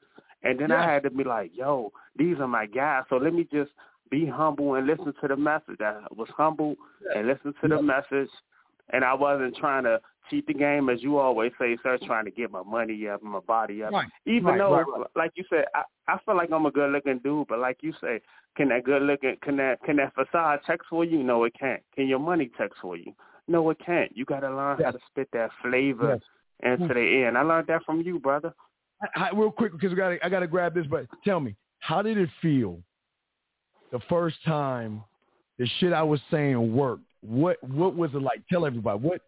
[0.43, 0.71] And then.
[0.71, 3.03] I had to be like, yo, these are my guys.
[3.09, 3.71] So let me just
[4.09, 5.79] be humble and listen to the message.
[5.79, 6.75] I was humble
[7.15, 8.29] and listen to the message.
[8.93, 9.99] And I wasn't trying to
[10.31, 13.31] cheat the game, as you always say, sir, trying to get my money up and
[13.31, 13.91] my body up.
[13.91, 14.07] Right.
[14.25, 17.19] Even Right, though, right, like you said, I, I feel like I'm a good looking
[17.23, 18.21] dude, but like you say,
[18.57, 21.21] can that good looking, can that can that facade text for you?
[21.21, 21.81] No, it can't.
[21.95, 23.13] Can your money text for you?
[23.47, 24.15] No, it can't.
[24.15, 26.19] You got to learn how to spit that flavor
[26.63, 26.71] Yes.
[26.73, 26.93] into hmm.
[26.93, 27.27] the ear.
[27.27, 28.53] And I learned that from you, brother.
[29.01, 30.87] I, I, real quick because we got I got to grab this.
[30.89, 32.79] But tell me, how did it feel
[33.91, 35.03] the first time
[35.59, 37.03] the shit I was saying worked?
[37.21, 38.41] What what was it like?
[38.49, 39.21] Tell everybody what.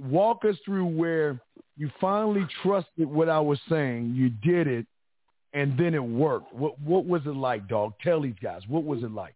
[0.00, 1.40] Walk us through where
[1.76, 4.14] you finally trusted what I was saying.
[4.14, 4.86] You did it,
[5.52, 6.54] and then it worked.
[6.54, 7.94] What what was it like, dog?
[8.02, 9.34] Tell these guys what was it like.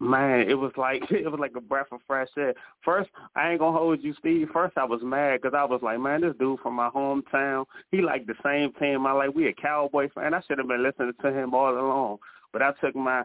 [0.00, 2.54] Man, it was like it was like a breath of fresh air.
[2.84, 4.48] First, I ain't gonna hold you, Steve.
[4.52, 8.00] First, I was mad because I was like, man, this dude from my hometown, he
[8.00, 9.06] like the same team.
[9.06, 10.34] I like we a Cowboy fan.
[10.34, 12.18] I should have been listening to him all along.
[12.52, 13.20] But I took my,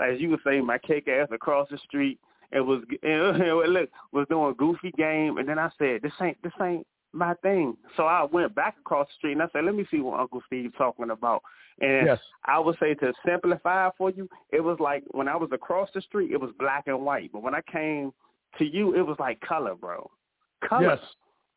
[0.00, 2.18] as you would say, my cake ass across the street
[2.52, 6.52] and was and, look was doing goofy game, and then I said, this ain't this
[6.62, 7.76] ain't my thing.
[7.96, 10.42] So I went back across the street and I said, let me see what Uncle
[10.46, 11.42] Steve talking about.
[11.80, 12.18] And yes.
[12.44, 16.02] I would say to simplify for you, it was like when I was across the
[16.02, 17.32] street, it was black and white.
[17.32, 18.12] But when I came
[18.58, 20.10] to you, it was like color, bro.
[20.68, 20.90] Color.
[20.90, 20.98] Yes.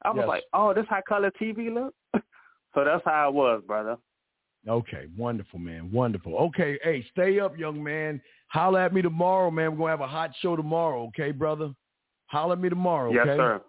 [0.04, 0.28] I was yes.
[0.28, 1.94] like, oh, this how color TV look?
[2.74, 3.98] so that's how it was, brother.
[4.68, 5.92] Okay, wonderful, man.
[5.92, 6.36] Wonderful.
[6.36, 8.22] Okay, hey, stay up, young man.
[8.48, 9.72] Holla at me tomorrow, man.
[9.72, 11.74] We're going to have a hot show tomorrow, okay, brother?
[12.28, 13.30] Holla at me tomorrow, okay?
[13.30, 13.62] Yes, sir.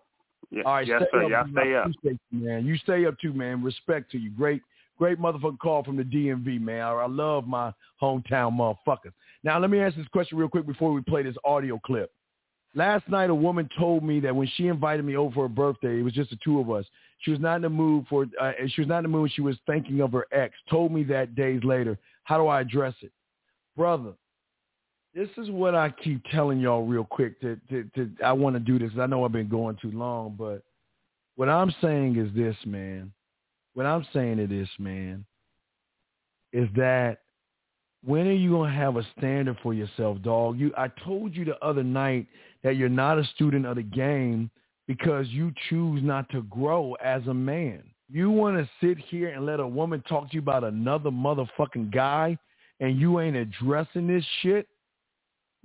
[0.50, 1.24] Yeah, All right, yes, stay sir.
[1.24, 1.64] up, Y'all man.
[1.64, 1.90] stay up.
[2.02, 2.66] you, man.
[2.66, 3.62] You stay up too, man.
[3.62, 4.30] Respect to you.
[4.30, 4.62] Great,
[4.98, 6.80] great motherfucking call from the DMV, man.
[6.80, 9.12] I, I love my hometown motherfuckers.
[9.42, 12.12] Now, let me ask this question real quick before we play this audio clip.
[12.76, 16.00] Last night, a woman told me that when she invited me over for her birthday,
[16.00, 16.84] it was just the two of us.
[17.18, 18.26] She was not in the mood for.
[18.40, 19.32] Uh, she was not in the mood.
[19.34, 20.54] She was thinking of her ex.
[20.70, 21.98] Told me that days later.
[22.24, 23.12] How do I address it,
[23.76, 24.12] brother?
[25.14, 27.40] This is what I keep telling y'all real quick.
[27.40, 28.90] To, to, to I want to do this.
[28.98, 30.62] I know I've been going too long, but
[31.36, 33.12] what I'm saying is this, man.
[33.74, 35.24] What I'm saying to this, man,
[36.52, 37.18] is that
[38.04, 40.58] when are you gonna have a standard for yourself, dog?
[40.58, 42.26] You, I told you the other night
[42.62, 44.50] that you're not a student of the game
[44.86, 47.82] because you choose not to grow as a man.
[48.10, 51.92] You want to sit here and let a woman talk to you about another motherfucking
[51.92, 52.36] guy
[52.80, 54.68] and you ain't addressing this shit?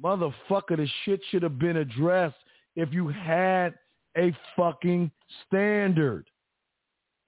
[0.01, 2.37] Motherfucker, the shit should have been addressed
[2.75, 3.73] if you had
[4.17, 5.11] a fucking
[5.45, 6.25] standard.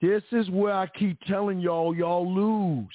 [0.00, 2.88] This is where I keep telling y'all, y'all lose.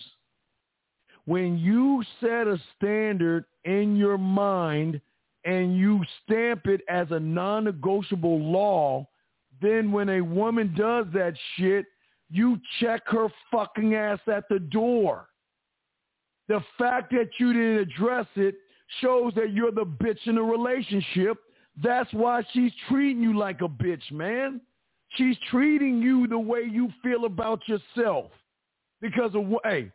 [1.26, 5.00] When you set a standard in your mind
[5.48, 9.08] and you stamp it as a non-negotiable law,
[9.62, 11.86] then when a woman does that shit,
[12.30, 15.30] you check her fucking ass at the door.
[16.50, 18.56] The fact that you didn't address it
[19.02, 21.38] shows that you're the bitch in the relationship.
[21.82, 24.60] That's why she's treating you like a bitch, man.
[25.12, 28.32] She's treating you the way you feel about yourself.
[29.00, 29.92] Because of hey,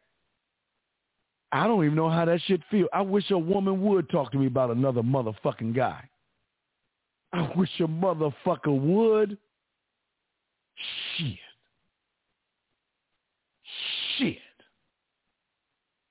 [1.52, 2.86] I don't even know how that shit feel.
[2.92, 6.02] I wish a woman would talk to me about another motherfucking guy.
[7.32, 9.36] I wish a motherfucker would.
[11.16, 11.38] Shit.
[14.16, 14.38] Shit.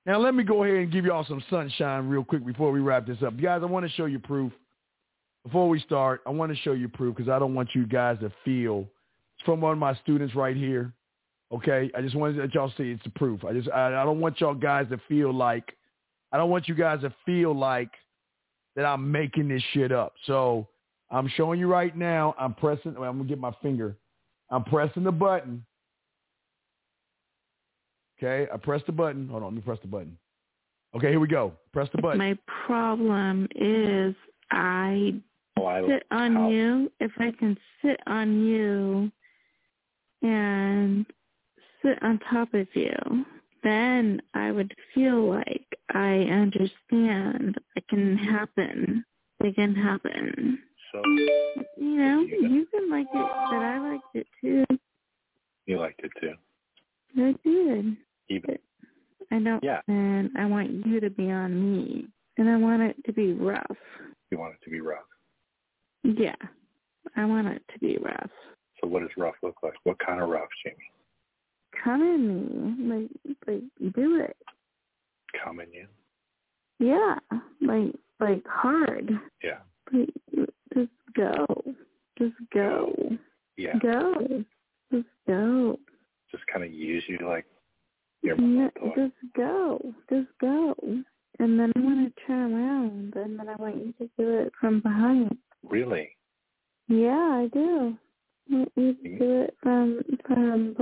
[0.06, 3.06] Now let me go ahead and give y'all some sunshine real quick before we wrap
[3.06, 3.40] this up.
[3.40, 4.52] Guys, I want to show you proof.
[5.44, 8.18] Before we start, I want to show you proof because I don't want you guys
[8.20, 8.86] to feel
[9.36, 10.92] it's from one of my students right here.
[11.52, 13.44] Okay, I just wanted to let y'all see it's the proof.
[13.44, 15.76] I just I, I don't want y'all guys to feel like
[16.32, 17.90] I don't want you guys to feel like
[18.74, 20.14] that I'm making this shit up.
[20.26, 20.66] So
[21.10, 22.34] I'm showing you right now.
[22.38, 22.96] I'm pressing.
[22.96, 23.96] I'm gonna get my finger.
[24.50, 25.64] I'm pressing the button.
[28.18, 29.28] Okay, I press the button.
[29.28, 30.16] Hold on, let me press the button.
[30.94, 31.52] Okay, here we go.
[31.72, 32.18] Press the button.
[32.18, 34.14] My problem is
[34.50, 35.14] I
[35.58, 36.90] Oh, sit on you.
[37.00, 39.10] If I can sit on you
[40.22, 41.06] and
[41.82, 42.94] sit on top of you,
[43.62, 49.04] then I would feel like I understand it can happen.
[49.40, 50.58] It can happen.
[50.92, 51.02] So
[51.76, 54.64] You know, you can like it, but I liked it too.
[55.66, 56.34] you liked it too.
[57.16, 57.96] I did.
[58.28, 58.58] Even
[59.30, 59.80] I don't, Yeah.
[59.88, 62.06] and I want you to be on me,
[62.38, 63.76] and I want it to be rough.
[64.30, 65.04] you want it to be rough.
[66.04, 66.34] Yeah,
[67.16, 68.30] I want it to be rough.
[68.80, 69.74] So what does rough look like?
[69.84, 70.91] What kind of rough, Jamie?
[71.82, 74.36] Come in me, like, like do it.
[75.42, 75.86] Come in you.
[76.78, 77.16] Yeah,
[77.60, 79.10] like, like hard.
[79.42, 79.58] Yeah.
[79.92, 80.08] Like,
[80.74, 81.46] just go,
[82.18, 82.92] just go,
[83.56, 83.78] Yeah.
[83.80, 84.44] go,
[84.92, 85.78] just go.
[86.30, 87.46] Just kind of use you like
[88.22, 88.70] your toy.
[88.96, 90.74] just go, just go.
[91.38, 94.52] And then I want to turn around, and then I want you to do it
[94.60, 95.36] from behind.
[95.68, 96.10] Really?
[96.88, 97.96] Yeah, I do.
[98.50, 99.18] I want you to mm-hmm.
[99.18, 100.76] do it from from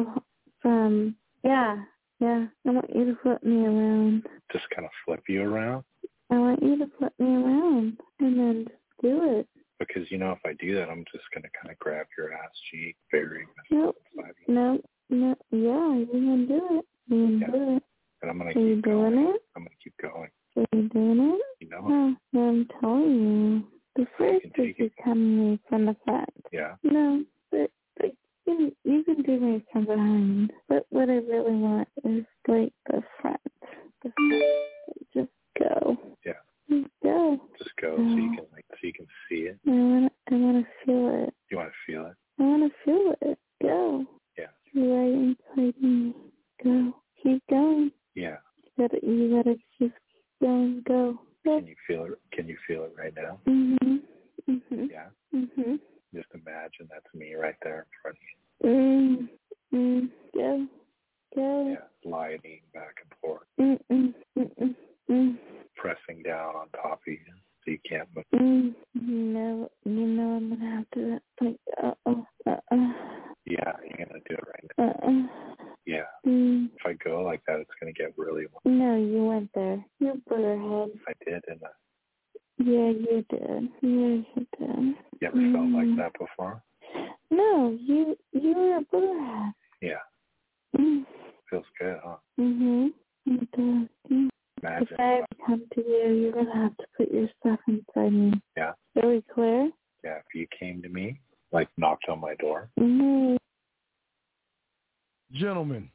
[0.62, 1.14] from
[1.44, 1.76] yeah,
[2.20, 2.46] yeah.
[2.66, 4.26] I want you to flip me around.
[4.52, 5.84] Just kind of flip you around?
[6.30, 9.48] I want you to flip me around and then just do it.
[9.78, 12.50] Because you know, if I do that, I'm just gonna kind of grab your ass
[12.70, 13.96] cheek very Nope.
[14.46, 16.84] No, no, yeah, you can do it.
[17.06, 17.46] You can Yeah.
[17.50, 17.82] do it.
[18.22, 19.34] and I'm gonna Are you keep doing going.
[19.34, 19.42] it?
[19.56, 20.30] I'm gonna keep going.
[20.56, 21.42] Are you doing it?
[21.60, 21.80] You know?
[21.88, 23.68] No, oh, no, I'm telling you.
[23.96, 26.28] The first is you coming from the front.
[26.52, 26.74] Yeah.
[26.82, 27.26] No, you
[28.56, 30.52] can you can do me from behind.
[30.68, 33.40] But what I really want is like the front.
[34.02, 34.44] The front.
[35.14, 35.28] Just
[35.58, 35.96] go.
[36.24, 36.32] Yeah.
[36.68, 37.40] Just go.
[37.58, 38.14] Just go yeah.
[38.14, 39.58] so you can like so you can see it.
[39.66, 41.34] I want I want to feel it.
[41.50, 42.16] You want to feel it.
[42.38, 43.38] I want to feel it.
[43.62, 44.06] Go.
[44.38, 44.46] Yeah.
[44.72, 46.14] You're right inside me.
[46.62, 46.94] Go.
[47.22, 47.90] Keep going.
[48.14, 48.36] Yeah.
[48.64, 49.92] You gotta you gotta just keep
[50.40, 50.82] going.
[50.86, 51.18] Go.
[51.44, 51.58] Go.
[51.58, 52.18] Can you feel it?
[52.32, 53.38] Can you feel it right now?
[53.46, 54.00] Mhm.
[54.48, 54.90] Mhm.
[54.90, 55.08] Yeah.
[55.34, 55.80] Mhm.
[56.14, 58.22] Just imagine that's me right there in front of
[58.62, 59.28] Mm.
[59.72, 60.10] Mm.
[60.34, 60.66] Go.
[61.34, 61.64] Go.
[61.66, 61.70] you.
[61.72, 61.76] Yeah.
[62.02, 63.78] Sliding back and forth, Mm.
[63.90, 64.14] Mm.
[64.36, 64.74] Mm.
[65.08, 65.38] Mm.
[65.76, 67.18] pressing down on top of you
[67.64, 68.24] so you can't move.
[68.34, 68.74] Mm.
[68.94, 72.92] You know, you know, I'm gonna have to like, uh, uh, uh, uh,
[73.46, 74.84] Yeah, you're gonna do it right now.
[74.84, 75.64] uh, uh.
[75.86, 76.04] Yeah.
[76.26, 76.70] Mm.
[76.76, 78.46] If I go like that, it's gonna get really.
[78.64, 79.82] No, you went there.
[80.00, 80.90] You butterhead.
[81.08, 81.68] I did, and I
[82.62, 83.68] Yeah, you did.
[83.80, 84.96] Yeah, you did.
[85.20, 85.96] you ever felt like Mm.
[85.96, 86.62] that before?
[87.30, 89.54] No, you you were a butterhead.
[89.80, 90.02] Yeah.
[90.76, 91.06] Mm.
[91.48, 92.16] Feels good, huh?
[92.38, 92.92] Mhm.
[93.26, 93.88] It does.
[94.10, 94.28] Mm.
[94.62, 94.88] Imagine.
[94.90, 98.40] If I ever come to you, you're gonna have to put your stuff inside me.
[98.56, 98.72] Yeah.
[99.02, 99.70] Are we clear?
[100.04, 100.18] Yeah.
[100.18, 101.18] If you came to me,
[101.52, 102.70] like knocked on my door.
[102.78, 103.38] Mhm.
[105.32, 105.90] Gentlemen,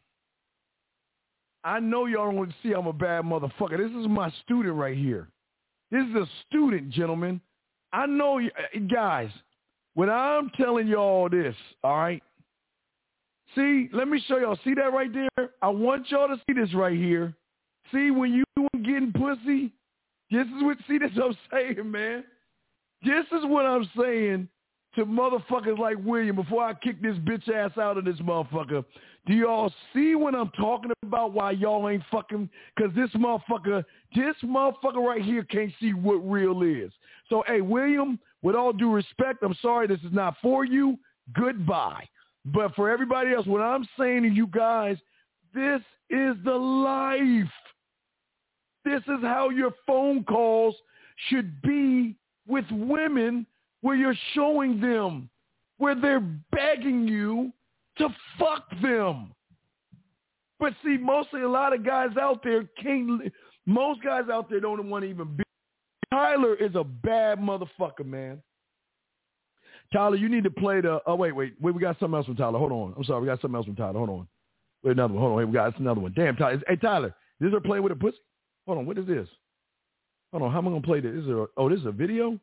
[1.64, 3.78] I know y'all don't want to see I'm a bad motherfucker.
[3.78, 5.30] This is my student right here.
[5.92, 7.42] This is a student, gentlemen.
[7.94, 9.30] I know, you, uh, guys,
[9.94, 12.24] when I'm telling y'all this, all right?
[13.56, 14.60] See, let me show y'all.
[14.64, 15.50] See that right there?
[15.62, 17.34] I want y'all to see this right here.
[17.92, 18.44] See, when you
[18.74, 19.72] getting pussy,
[20.32, 22.24] this is what, see this I'm saying, man.
[23.04, 24.48] This is what I'm saying
[24.96, 28.84] to motherfuckers like William before I kick this bitch ass out of this motherfucker.
[29.26, 32.48] Do y'all see what I'm talking about why y'all ain't fucking?
[32.76, 33.84] Because this motherfucker,
[34.16, 36.92] this motherfucker right here can't see what real is.
[37.30, 41.00] So, hey, William, with all due respect, I'm sorry this is not for you.
[41.34, 42.08] Goodbye.
[42.46, 44.98] But for everybody else, what I'm saying to you guys,
[45.56, 45.82] this
[46.12, 47.52] is the life.
[48.84, 50.76] This is how your phone calls
[51.30, 52.16] should be
[52.48, 53.48] with women
[53.82, 55.30] where you're showing them,
[55.80, 56.20] where they're
[56.52, 57.52] begging you
[57.98, 58.10] to
[58.40, 59.32] fuck them.
[60.60, 63.32] But see, mostly a lot of guys out there can't,
[63.66, 65.44] most guys out there don't want to even be.
[66.12, 68.42] Tyler is a bad motherfucker, man.
[69.92, 72.36] Tyler, you need to play the, oh, wait, wait, wait, we got something else from
[72.36, 72.58] Tyler.
[72.58, 72.94] Hold on.
[72.98, 73.98] I'm sorry, we got something else from Tyler.
[73.98, 74.28] Hold on.
[74.84, 75.22] Wait, another one.
[75.22, 75.38] Hold on.
[75.38, 76.14] Wait, we got it's another one.
[76.16, 76.62] Damn, Tyler.
[76.68, 78.18] Hey, Tyler, is her playing with a pussy?
[78.66, 78.86] Hold on.
[78.86, 79.28] What is this?
[80.32, 80.52] Hold on.
[80.52, 81.14] How am I to play this?
[81.14, 82.40] Is there, oh, this is a video?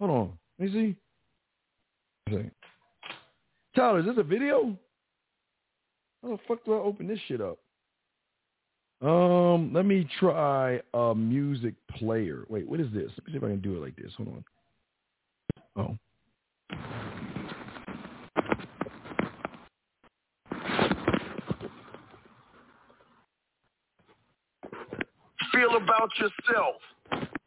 [0.00, 0.38] Hold on.
[0.58, 0.96] Let me
[2.28, 2.46] see.
[3.74, 4.76] Tyler, is this a video?
[6.22, 7.58] How the fuck do I open this shit up?
[9.00, 12.44] Um, let me try a music player.
[12.48, 13.10] Wait, what is this?
[13.16, 14.12] Let me see if I can do it like this.
[14.16, 14.44] Hold on.
[15.74, 15.96] Oh.
[25.52, 26.76] Feel about yourself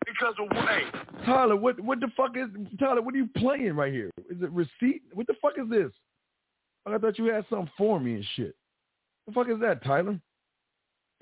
[0.06, 1.26] because of what?
[1.26, 2.49] Tyler, what what the fuck is
[2.80, 3.02] Tyler?
[3.02, 4.11] What are you playing right here?
[4.30, 5.03] Is it receipt?
[5.14, 5.91] What the fuck is this?
[6.86, 8.56] I thought you had something for me and shit.
[9.28, 10.20] The fuck is that, Tyler?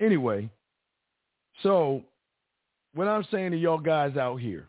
[0.00, 0.50] Anyway,
[1.62, 2.02] so
[2.94, 4.68] what I'm saying to y'all guys out here,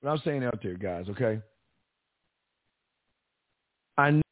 [0.00, 1.40] what I'm saying out there, guys, okay?
[3.96, 4.22] I know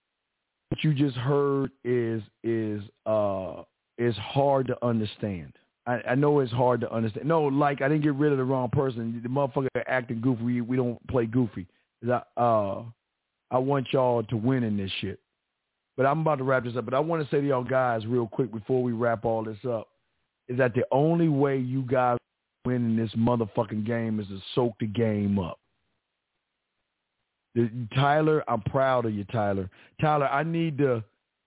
[0.68, 3.62] what you just heard is is uh
[3.98, 5.52] is hard to understand.
[5.86, 7.26] I, I know it's hard to understand.
[7.26, 9.20] No, like I didn't get rid of the wrong person.
[9.22, 10.60] The motherfucker acting goofy.
[10.60, 11.66] We, don't play goofy.
[12.08, 12.82] I, uh,
[13.50, 15.20] I want y'all to win in this shit.
[16.00, 16.86] But I'm about to wrap this up.
[16.86, 19.58] But I want to say to y'all guys real quick before we wrap all this
[19.68, 19.86] up
[20.48, 22.16] is that the only way you guys
[22.64, 25.58] win in this motherfucking game is to soak the game up.
[27.94, 29.68] Tyler, I'm proud of you, Tyler.
[30.00, 31.04] Tyler, I need the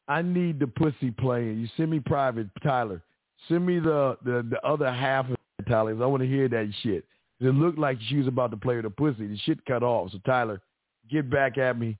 [0.08, 1.60] I need the pussy playing.
[1.60, 3.02] You send me private, Tyler.
[3.50, 5.94] Send me the the, the other half of it, Tyler.
[6.00, 7.06] I want to hear that shit.
[7.40, 9.26] It looked like she was about to play with the pussy.
[9.26, 10.12] The shit cut off.
[10.12, 10.62] So Tyler,
[11.10, 11.98] get back at me.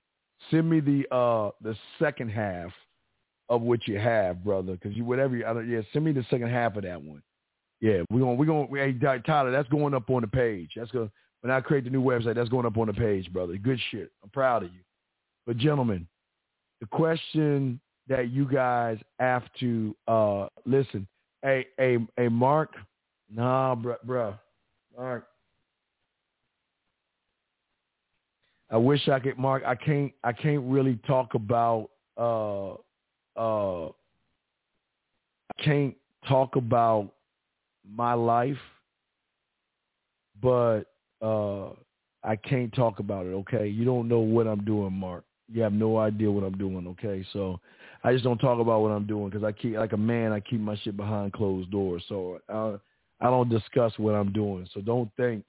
[0.50, 2.70] Send me the uh the second half
[3.48, 4.72] of what you have, brother.
[4.72, 7.22] Because you whatever you, I don't, yeah, send me the second half of that one.
[7.80, 10.70] Yeah, we're gonna we're gonna hey Tyler, that's going up on the page.
[10.76, 11.10] That's gonna
[11.42, 13.56] when I create the new website, that's going up on the page, brother.
[13.56, 14.10] Good shit.
[14.22, 14.80] I'm proud of you.
[15.46, 16.06] But gentlemen,
[16.80, 21.06] the question that you guys have to uh listen.
[21.42, 22.70] Hey, hey, hey, Mark.
[23.30, 24.38] Nah, bruh, bruh.
[24.96, 25.26] Mark.
[28.70, 29.62] I wish I could, Mark.
[29.66, 30.12] I can't.
[30.22, 31.90] I can't really talk about.
[32.16, 32.74] Uh,
[33.36, 35.94] uh, I can't
[36.28, 37.12] talk about
[37.88, 38.56] my life,
[40.42, 40.84] but
[41.20, 41.70] uh,
[42.22, 43.30] I can't talk about it.
[43.30, 45.24] Okay, you don't know what I'm doing, Mark.
[45.52, 46.86] You have no idea what I'm doing.
[46.88, 47.60] Okay, so
[48.02, 50.32] I just don't talk about what I'm doing because I keep like a man.
[50.32, 52.02] I keep my shit behind closed doors.
[52.08, 52.76] So uh,
[53.20, 54.68] I don't discuss what I'm doing.
[54.74, 55.44] So don't think,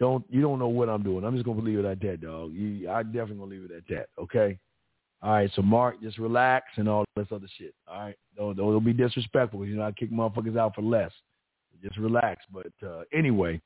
[0.00, 1.24] don't you don't know what I'm doing.
[1.24, 2.52] I'm just gonna leave it at that, dog.
[2.52, 4.08] You, I definitely gonna leave it at that.
[4.20, 4.58] Okay.
[5.20, 7.74] All right, so Mark, just relax and all this other shit.
[7.88, 9.66] All right, don't don't be disrespectful.
[9.66, 11.10] You know, I kick motherfuckers out for less.
[11.82, 12.44] Just relax.
[12.52, 13.60] But uh, anyway,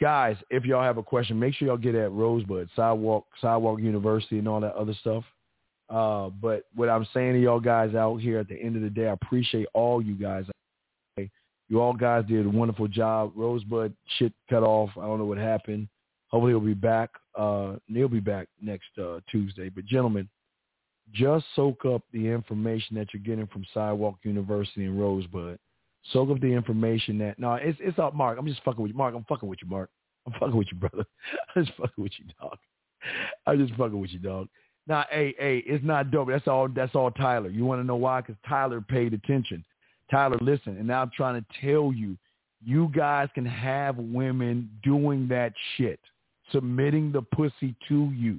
[0.00, 4.38] guys, if y'all have a question, make sure y'all get at Rosebud Sidewalk Sidewalk University
[4.38, 5.24] and all that other stuff.
[5.88, 8.90] Uh, but what I'm saying to y'all guys out here at the end of the
[8.90, 10.44] day, I appreciate all you guys.
[11.72, 13.32] You all guys did a wonderful job.
[13.34, 14.90] Rosebud shit cut off.
[14.94, 15.88] I don't know what happened.
[16.28, 17.08] Hopefully he'll be back.
[17.34, 19.70] Uh, he'll be back next uh, Tuesday.
[19.70, 20.28] But gentlemen,
[21.14, 25.58] just soak up the information that you're getting from Sidewalk University and Rosebud.
[26.12, 28.36] Soak up the information that no, it's it's up, Mark.
[28.38, 29.14] I'm just fucking with you, Mark.
[29.14, 29.88] I'm fucking with you, Mark.
[30.26, 31.06] I'm fucking with you, brother.
[31.56, 32.58] I'm just fucking with you, dog.
[33.46, 34.48] I'm just fucking with you, dog.
[34.86, 36.28] Now, hey, hey, it's not dope.
[36.28, 36.68] That's all.
[36.68, 37.48] That's all Tyler.
[37.48, 38.20] You want to know why?
[38.20, 39.64] Because Tyler paid attention.
[40.12, 42.16] Tyler listen, and now I'm trying to tell you,
[42.62, 45.98] you guys can have women doing that shit,
[46.52, 48.38] submitting the pussy to you.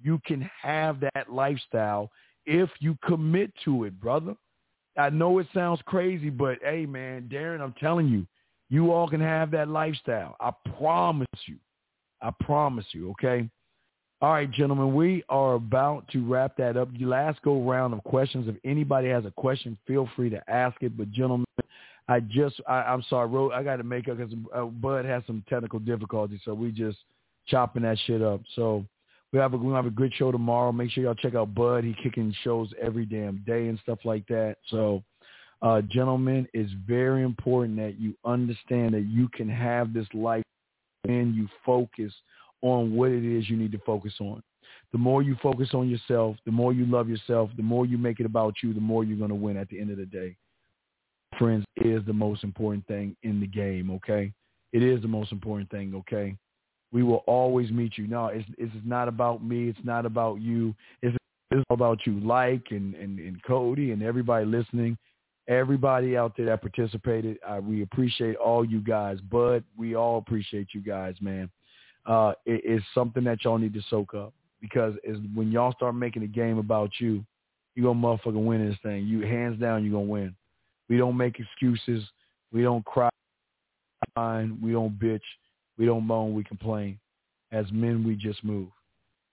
[0.00, 2.10] You can have that lifestyle
[2.46, 4.36] if you commit to it, brother.
[4.96, 8.26] I know it sounds crazy, but hey, man, Darren, I'm telling you,
[8.68, 10.36] you all can have that lifestyle.
[10.40, 11.56] I promise you.
[12.20, 13.48] I promise you, okay?
[14.20, 16.88] All right, gentlemen, we are about to wrap that up.
[16.98, 18.48] The last go round of questions.
[18.48, 20.96] If anybody has a question, feel free to ask it.
[20.98, 21.46] But gentlemen,
[22.08, 25.44] I just, I, am sorry, I got to make up because uh, Bud has some
[25.48, 26.98] technical difficulties, so we just
[27.46, 28.40] chopping that shit up.
[28.56, 28.84] So
[29.32, 30.72] we have a we have a good show tomorrow.
[30.72, 31.84] Make sure y'all check out Bud.
[31.84, 34.56] He kicking shows every damn day and stuff like that.
[34.68, 35.04] So,
[35.62, 40.42] uh, gentlemen, it's very important that you understand that you can have this life
[41.04, 42.12] and you focus
[42.62, 44.42] on what it is you need to focus on.
[44.92, 48.20] The more you focus on yourself, the more you love yourself, the more you make
[48.20, 50.36] it about you, the more you're going to win at the end of the day.
[51.38, 54.32] Friends is the most important thing in the game, okay?
[54.72, 56.36] It is the most important thing, okay?
[56.90, 58.06] We will always meet you.
[58.06, 59.68] No, it's, it's not about me.
[59.68, 60.74] It's not about you.
[61.02, 61.16] It's,
[61.50, 64.96] it's about you, like and, and, and Cody and everybody listening,
[65.48, 67.38] everybody out there that participated.
[67.46, 71.50] Uh, we appreciate all you guys, but we all appreciate you guys, man
[72.06, 72.32] uh,
[72.94, 74.94] something that y'all need to soak up because
[75.34, 77.24] when y'all start making a game about you,
[77.74, 79.06] you gonna motherfucking win this thing.
[79.06, 80.34] You hands down, you gonna win.
[80.88, 82.04] We don't make excuses.
[82.52, 83.10] We don't cry.
[84.16, 85.20] We don't bitch.
[85.78, 86.34] We don't moan.
[86.34, 86.98] We complain.
[87.52, 88.68] As men, we just move.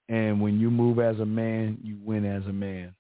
[0.10, 2.94] And when you move as a man, you win as a man.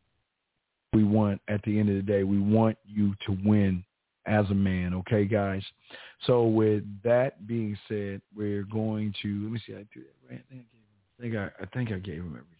[0.93, 3.83] We want, at the end of the day, we want you to win
[4.25, 4.93] as a man.
[4.93, 5.63] Okay, guys.
[6.25, 9.73] So with that being said, we're going to let me see.
[9.73, 10.43] I do that right.
[10.51, 12.55] I think I, I think I gave him everything.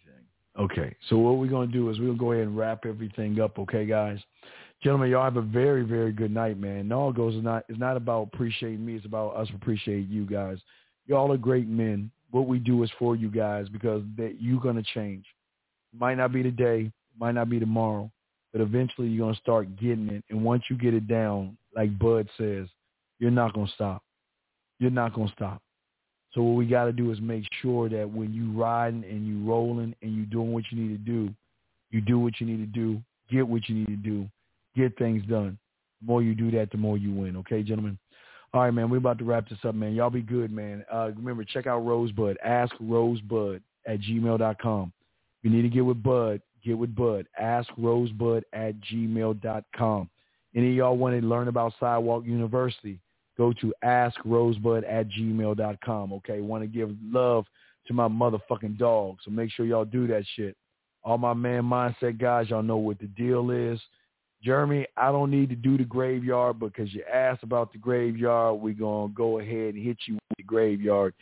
[0.57, 0.95] Okay.
[1.09, 3.59] So what we're going to do is we'll go ahead and wrap everything up.
[3.59, 4.19] Okay, guys.
[4.83, 6.91] Gentlemen, y'all have a very, very good night, man.
[6.91, 8.95] all it goes not it's not about appreciating me.
[8.95, 10.57] It's about us appreciating you guys.
[11.07, 12.11] Y'all are great men.
[12.31, 15.25] What we do is for you guys because that you're gonna change.
[15.97, 18.11] Might not be today, might not be tomorrow,
[18.55, 20.23] but eventually you're going to start getting it.
[20.29, 22.67] And once you get it down, like Bud says,
[23.19, 24.01] you're not going to stop.
[24.79, 25.61] You're not going to stop.
[26.31, 29.45] So what we got to do is make sure that when you're riding and you're
[29.45, 31.33] rolling and you're doing what you need to do,
[31.91, 34.25] you do what you need to do, get what you need to do,
[34.73, 35.57] get things done.
[35.99, 37.35] The more you do that, the more you win.
[37.35, 37.97] Okay, gentlemen?
[38.53, 39.95] All right, man, we're about to wrap this up, man.
[39.95, 40.85] Y'all be good, man.
[40.89, 42.37] Uh, remember, check out Rosebud.
[42.41, 44.93] Ask Rosebud at gmail.com.
[45.43, 47.27] If you need to get with Bud, get with Bud.
[47.39, 50.09] Ask Rosebud at gmail.com.
[50.55, 52.99] Any of y'all want to learn about Sidewalk University,
[53.37, 56.13] go to askrosebud at gmail.com.
[56.13, 57.45] Okay, want to give love
[57.87, 59.17] to my motherfucking dog.
[59.23, 60.55] So make sure y'all do that shit.
[61.03, 63.79] All my man mindset guys, y'all know what the deal is.
[64.41, 68.59] Jeremy, I don't need to do the graveyard because you asked about the graveyard.
[68.59, 71.13] We're going to go ahead and hit you with the graveyard.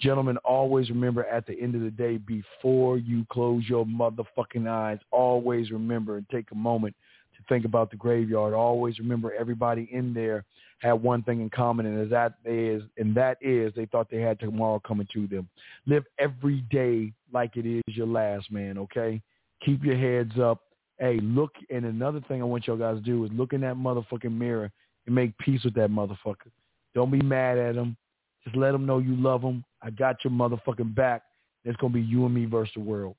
[0.00, 4.98] Gentlemen, always remember at the end of the day, before you close your motherfucking eyes,
[5.10, 6.94] always remember and take a moment
[7.36, 8.54] to think about the graveyard.
[8.54, 10.44] Always remember everybody in there
[10.78, 14.40] had one thing in common, and that is, and that is, they thought they had
[14.40, 15.48] tomorrow coming to them.
[15.86, 18.78] Live every day like it is your last, man.
[18.78, 19.20] Okay,
[19.62, 20.62] keep your heads up
[21.00, 23.74] hey, look, and another thing I want y'all guys to do is look in that
[23.74, 24.70] motherfucking mirror
[25.06, 26.50] and make peace with that motherfucker.
[26.94, 27.96] Don't be mad at him.
[28.44, 29.64] Just let him know you love him.
[29.82, 31.22] I got your motherfucking back.
[31.64, 33.16] It's going to be you and me versus the world.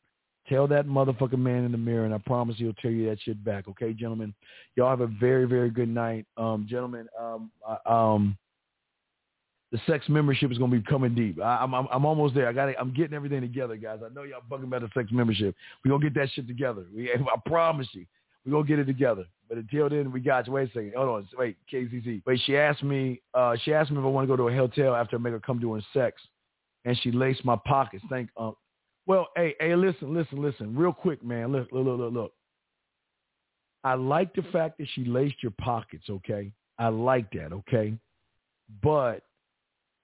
[0.49, 3.43] Tell that motherfucking man in the mirror, and I promise he'll tell you that shit
[3.43, 3.67] back.
[3.67, 4.33] Okay, gentlemen?
[4.75, 6.25] Y'all have a very, very good night.
[6.35, 7.51] Um, gentlemen, um,
[7.85, 8.37] um,
[9.71, 11.39] the sex membership is going to be coming deep.
[11.41, 12.47] I, am I'm, I'm almost there.
[12.47, 13.99] I got I'm getting everything together, guys.
[14.03, 15.55] I know y'all bugging about the sex membership.
[15.85, 16.85] We're going to get that shit together.
[16.93, 18.05] We, I promise you.
[18.45, 19.25] We're going to get it together.
[19.47, 20.53] But until then, we got you.
[20.53, 20.93] Wait a second.
[20.95, 21.27] Hold on.
[21.37, 22.23] Wait, KCC.
[22.25, 24.55] Wait, she asked me, uh, she asked me if I want to go to a
[24.55, 26.19] hotel after I make her come doing sex.
[26.85, 28.03] And she laced my pockets.
[28.09, 28.51] Thank, uh,
[29.05, 31.51] Well, hey, hey, listen, listen, listen, real quick, man.
[31.51, 32.33] Look, look, look, look.
[33.83, 36.05] I like the fact that she laced your pockets.
[36.09, 37.51] Okay, I like that.
[37.51, 37.93] Okay,
[38.83, 39.23] but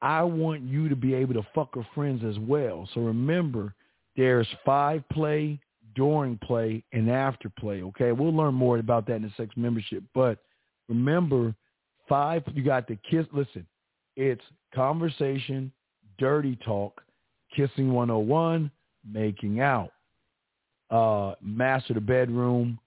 [0.02, 2.88] I want you to be able to fuck her friends as well.
[2.94, 3.74] So remember,
[4.16, 5.60] there's five play,
[5.96, 7.82] during play, and after play.
[7.82, 10.04] Okay, we'll learn more about that in the sex membership.
[10.14, 10.40] But
[10.88, 11.56] remember,
[12.08, 12.44] five.
[12.54, 13.26] You got the kiss.
[13.34, 13.66] Listen,
[14.16, 14.44] it's
[14.74, 15.72] conversation,
[16.18, 17.02] dirty talk,
[17.56, 18.72] kissing 101,
[19.10, 19.92] making out,
[20.90, 22.80] uh, master the bedroom,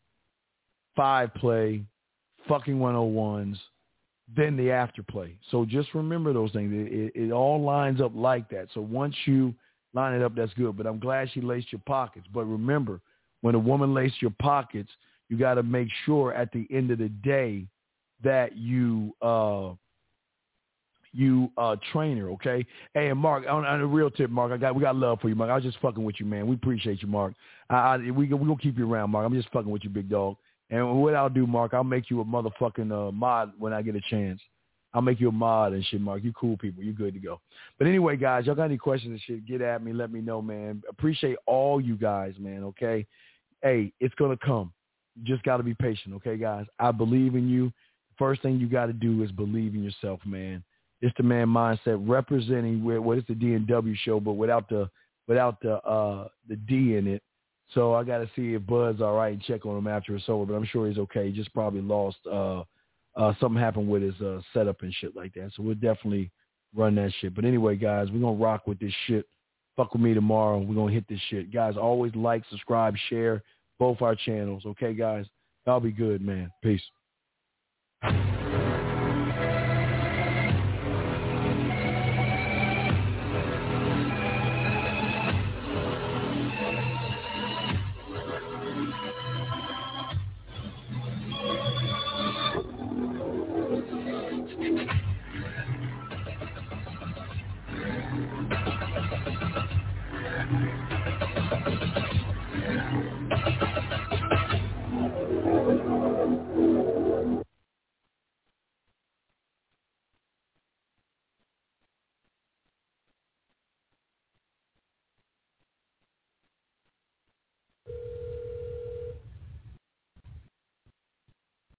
[0.97, 1.83] five play,
[2.49, 3.57] fucking 101s,
[4.37, 5.37] then the after play.
[5.51, 6.73] So just remember those things.
[6.73, 8.69] It, it, it, all lines up like that.
[8.75, 9.55] So once you
[9.93, 10.77] line it up, that's good.
[10.77, 12.27] But I'm glad she laced your pockets.
[12.33, 13.01] But remember,
[13.41, 14.91] when a woman laces your pockets,
[15.29, 17.67] you got to make sure at the end of the day
[18.23, 19.71] that you uh,
[21.13, 22.31] you uh, train her.
[22.31, 22.65] Okay.
[22.95, 25.29] Hey, and Mark, on, on a real tip, Mark, I got we got love for
[25.29, 25.51] you, Mark.
[25.51, 26.47] I was just fucking with you, man.
[26.47, 27.35] We appreciate you, Mark.
[27.69, 29.27] I, I we we gonna keep you around, Mark.
[29.27, 30.37] I'm just fucking with you, big dog.
[30.71, 33.97] And what I'll do, Mark, I'll make you a motherfucking uh, mod when I get
[33.97, 34.41] a chance.
[34.93, 36.25] I'll make you a mod and shit, Mark.
[36.25, 36.83] You cool people.
[36.83, 37.41] You good to go.
[37.79, 39.93] But anyway, guys, y'all got any questions and shit, get at me.
[39.93, 40.83] Let me know, man.
[40.89, 43.07] Appreciate all you guys, man, okay?
[43.63, 44.73] Hey, it's going to come.
[45.17, 46.67] You just got to be patient, okay, guys?
[46.79, 47.73] I believe in you.
[48.19, 50.63] First thing you got to do is believe in yourself, man.
[51.03, 54.69] It's the man mindset representing what well, it's the D and W show, but without
[54.69, 54.89] the
[55.27, 57.23] without the uh the D in it.
[57.75, 60.29] So I got to see if Bud's all right and check on him after it's
[60.29, 60.45] over.
[60.45, 61.27] But I'm sure he's okay.
[61.31, 62.19] He just probably lost.
[62.31, 62.65] uh
[63.17, 65.53] uh Something happened with his uh setup and shit like that.
[65.55, 66.31] So we'll definitely
[66.75, 67.35] run that shit.
[67.35, 69.27] But anyway, guys, we're gonna rock with this shit.
[69.77, 70.59] Fuck with me tomorrow.
[70.59, 71.77] We're gonna hit this shit, guys.
[71.77, 73.43] Always like, subscribe, share
[73.79, 74.65] both our channels.
[74.67, 75.27] Okay, guys.
[75.67, 76.51] Y'all be good, man.
[76.63, 76.83] Peace.